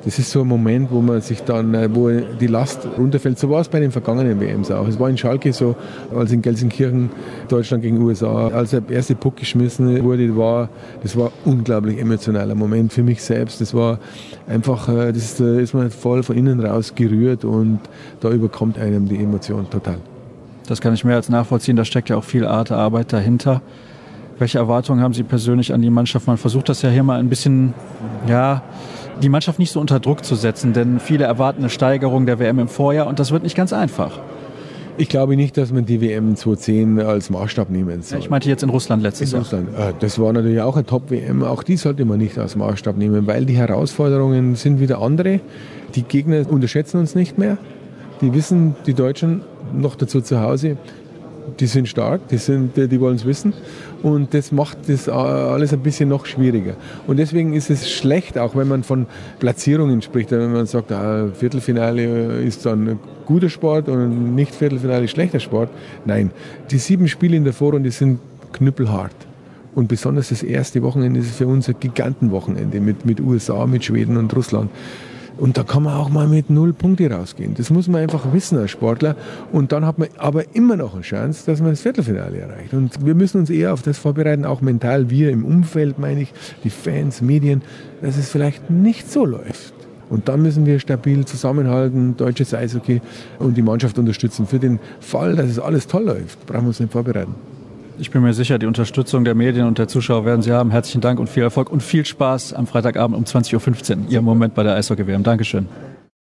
das 0.05 0.19
ist 0.19 0.29
so 0.29 0.41
ein 0.41 0.47
Moment, 0.47 0.91
wo 0.91 1.01
man 1.01 1.19
sich 1.21 1.41
dann, 1.41 1.73
äh, 1.73 1.93
wo 1.93 2.09
die 2.11 2.47
Last 2.47 2.87
runterfällt. 2.97 3.39
So 3.39 3.49
war 3.49 3.61
es 3.61 3.67
bei 3.67 3.79
den 3.79 3.91
vergangenen 3.91 4.39
WMs 4.39 4.69
auch. 4.69 4.87
Es 4.87 4.99
war 4.99 5.09
in 5.09 5.17
Schalke 5.17 5.51
so, 5.51 5.75
als 6.15 6.31
in 6.31 6.43
Gelsenkirchen 6.43 7.09
Deutschland 7.49 7.81
gegen 7.81 7.99
USA, 8.01 8.49
als 8.49 8.69
der 8.69 8.83
erste 8.87 9.15
Puck 9.15 9.37
geschmissen 9.37 10.03
wurde, 10.03 10.37
war, 10.37 10.69
das 11.01 11.17
war 11.17 11.27
ein 11.27 11.51
unglaublich 11.53 11.99
emotionaler 11.99 12.53
Moment 12.53 12.93
für 12.93 13.01
mich 13.01 13.23
selbst. 13.23 13.59
Das 13.61 13.73
war 13.73 13.99
einfach, 14.47 14.87
äh, 14.89 15.11
das 15.11 15.39
ist 15.39 15.73
man 15.73 15.89
voll 15.89 16.21
von 16.21 16.37
innen 16.37 16.59
raus 16.59 16.93
gerührt 16.93 17.43
und 17.43 17.79
da 18.21 18.29
überkommt 18.29 18.77
einem 18.77 19.07
die 19.07 19.17
Emotion 19.17 19.67
total. 19.69 19.97
Das 20.67 20.81
kann 20.81 20.93
ich 20.93 21.03
mehr 21.03 21.15
als 21.15 21.29
nachvollziehen. 21.29 21.75
Da 21.75 21.85
steckt 21.85 22.09
ja 22.09 22.17
auch 22.17 22.23
viel 22.23 22.45
Art 22.45 22.71
Arbeit 22.71 23.11
dahinter. 23.11 23.61
Welche 24.37 24.57
Erwartungen 24.57 25.01
haben 25.01 25.13
Sie 25.13 25.23
persönlich 25.23 25.73
an 25.73 25.81
die 25.81 25.89
Mannschaft? 25.89 26.27
Man 26.27 26.37
versucht 26.37 26.69
das 26.69 26.81
ja 26.81 26.89
hier 26.89 27.03
mal 27.03 27.19
ein 27.19 27.29
bisschen, 27.29 27.73
ja, 28.27 28.63
die 29.21 29.29
Mannschaft 29.29 29.59
nicht 29.59 29.71
so 29.71 29.79
unter 29.79 29.99
Druck 29.99 30.25
zu 30.25 30.35
setzen, 30.35 30.73
denn 30.73 30.99
viele 30.99 31.25
erwarten 31.25 31.59
eine 31.59 31.69
Steigerung 31.69 32.25
der 32.25 32.39
WM 32.39 32.59
im 32.59 32.67
Vorjahr 32.67 33.07
und 33.07 33.19
das 33.19 33.31
wird 33.31 33.43
nicht 33.43 33.55
ganz 33.55 33.73
einfach. 33.73 34.19
Ich 34.97 35.09
glaube 35.09 35.35
nicht, 35.35 35.57
dass 35.57 35.73
man 35.73 35.85
die 35.85 35.99
WM 35.99 36.37
2010 36.37 37.01
als 37.01 37.29
Maßstab 37.29 37.69
nehmen 37.69 38.01
soll. 38.01 38.19
Ich 38.19 38.29
meinte 38.29 38.47
jetzt 38.47 38.63
in 38.63 38.69
Russland 38.69 39.03
letztes 39.03 39.33
in 39.33 39.39
Russland. 39.39 39.77
Jahr. 39.77 39.93
Das 39.99 40.17
war 40.19 40.31
natürlich 40.31 40.61
auch 40.61 40.75
eine 40.75 40.85
Top-WM. 40.85 41.43
Auch 41.43 41.63
die 41.63 41.75
sollte 41.75 42.05
man 42.05 42.17
nicht 42.17 42.37
als 42.37 42.55
Maßstab 42.55 42.95
nehmen, 42.95 43.27
weil 43.27 43.45
die 43.45 43.57
Herausforderungen 43.57 44.55
sind 44.55 44.79
wieder 44.79 45.01
andere. 45.01 45.41
Die 45.95 46.03
Gegner 46.03 46.49
unterschätzen 46.49 46.99
uns 46.99 47.13
nicht 47.13 47.37
mehr. 47.37 47.57
Die 48.21 48.33
wissen, 48.33 48.75
die 48.85 48.93
Deutschen 48.93 49.41
noch 49.73 49.95
dazu 49.95 50.21
zu 50.21 50.39
Hause, 50.39 50.77
die 51.59 51.67
sind 51.67 51.89
stark, 51.89 52.29
die, 52.29 52.37
sind, 52.37 52.77
die 52.77 53.01
wollen 53.01 53.15
es 53.15 53.25
wissen 53.25 53.53
und 54.05 54.35
das 54.35 54.51
macht 54.51 54.87
das 54.87 55.09
alles 55.09 55.73
ein 55.73 55.79
bisschen 55.79 56.09
noch 56.09 56.27
schwieriger. 56.27 56.75
Und 57.07 57.17
deswegen 57.17 57.53
ist 57.53 57.71
es 57.71 57.89
schlecht, 57.89 58.37
auch 58.37 58.55
wenn 58.55 58.67
man 58.67 58.83
von 58.83 59.07
Platzierungen 59.39 60.03
spricht, 60.03 60.29
wenn 60.29 60.53
man 60.53 60.67
sagt, 60.67 60.91
ah, 60.91 61.29
Viertelfinale 61.33 62.39
ist 62.41 62.67
dann 62.67 62.99
guter 63.25 63.49
Sport 63.49 63.89
und 63.89 64.35
nicht 64.35 64.53
Viertelfinale 64.53 65.07
schlechter 65.07 65.39
Sport. 65.39 65.71
Nein, 66.05 66.29
die 66.69 66.77
sieben 66.77 67.07
Spiele 67.07 67.35
in 67.35 67.45
der 67.45 67.53
Vorrunde 67.53 67.89
sind 67.89 68.19
knüppelhart. 68.53 69.15
Und 69.73 69.87
besonders 69.87 70.29
das 70.29 70.43
erste 70.43 70.83
Wochenende 70.83 71.21
ist 71.21 71.35
für 71.35 71.47
uns 71.47 71.67
ein 71.67 71.75
Gigantenwochenende 71.79 72.79
mit, 72.81 73.07
mit 73.07 73.19
USA, 73.19 73.65
mit 73.65 73.85
Schweden 73.85 74.17
und 74.17 74.35
Russland. 74.35 74.69
Und 75.37 75.57
da 75.57 75.63
kann 75.63 75.83
man 75.83 75.95
auch 75.95 76.09
mal 76.09 76.27
mit 76.27 76.49
null 76.49 76.73
Punkte 76.73 77.11
rausgehen. 77.11 77.55
Das 77.55 77.69
muss 77.69 77.87
man 77.87 78.01
einfach 78.01 78.31
wissen 78.31 78.57
als 78.57 78.71
Sportler. 78.71 79.15
Und 79.51 79.71
dann 79.71 79.85
hat 79.85 79.97
man 79.99 80.07
aber 80.17 80.55
immer 80.55 80.77
noch 80.77 80.93
eine 80.93 81.03
Chance, 81.03 81.45
dass 81.45 81.59
man 81.59 81.71
das 81.71 81.81
Viertelfinale 81.81 82.37
erreicht. 82.37 82.73
Und 82.73 83.05
wir 83.05 83.15
müssen 83.15 83.39
uns 83.39 83.49
eher 83.49 83.73
auf 83.73 83.81
das 83.81 83.97
vorbereiten, 83.97 84.45
auch 84.45 84.61
mental, 84.61 85.09
wir 85.09 85.31
im 85.31 85.43
Umfeld, 85.43 85.99
meine 85.99 86.21
ich, 86.21 86.33
die 86.63 86.69
Fans, 86.69 87.21
Medien, 87.21 87.61
dass 88.01 88.17
es 88.17 88.29
vielleicht 88.29 88.69
nicht 88.69 89.11
so 89.11 89.25
läuft. 89.25 89.73
Und 90.09 90.29
dann 90.29 90.41
müssen 90.41 90.65
wir 90.65 90.79
stabil 90.79 91.25
zusammenhalten, 91.25 92.15
deutsches 92.15 92.53
Eishockey 92.53 93.01
und 93.39 93.57
die 93.57 93.61
Mannschaft 93.61 93.97
unterstützen. 93.97 94.45
Für 94.45 94.59
den 94.59 94.79
Fall, 94.99 95.35
dass 95.35 95.49
es 95.49 95.59
alles 95.59 95.87
toll 95.87 96.03
läuft, 96.03 96.45
brauchen 96.45 96.63
wir 96.63 96.67
uns 96.69 96.79
nicht 96.79 96.91
vorbereiten. 96.91 97.35
Ich 97.97 98.11
bin 98.11 98.21
mir 98.21 98.33
sicher, 98.33 98.59
die 98.59 98.65
Unterstützung 98.65 99.23
der 99.23 99.35
Medien 99.35 99.67
und 99.67 99.77
der 99.77 99.87
Zuschauer 99.87 100.25
werden 100.25 100.41
Sie 100.41 100.51
haben. 100.51 100.69
Herzlichen 100.69 100.99
Dank 100.99 101.19
und 101.19 101.29
viel 101.29 101.43
Erfolg 101.43 101.71
und 101.71 101.81
viel 101.81 102.05
Spaß 102.05 102.53
am 102.53 102.67
Freitagabend 102.67 103.17
um 103.17 103.23
20.15 103.23 103.97
Uhr. 103.97 104.09
Ihr 104.09 104.21
Moment 104.21 104.53
bei 104.53 104.63
der 104.63 104.75
Eishockey-WM. 104.75 105.23
Dankeschön. 105.23 105.67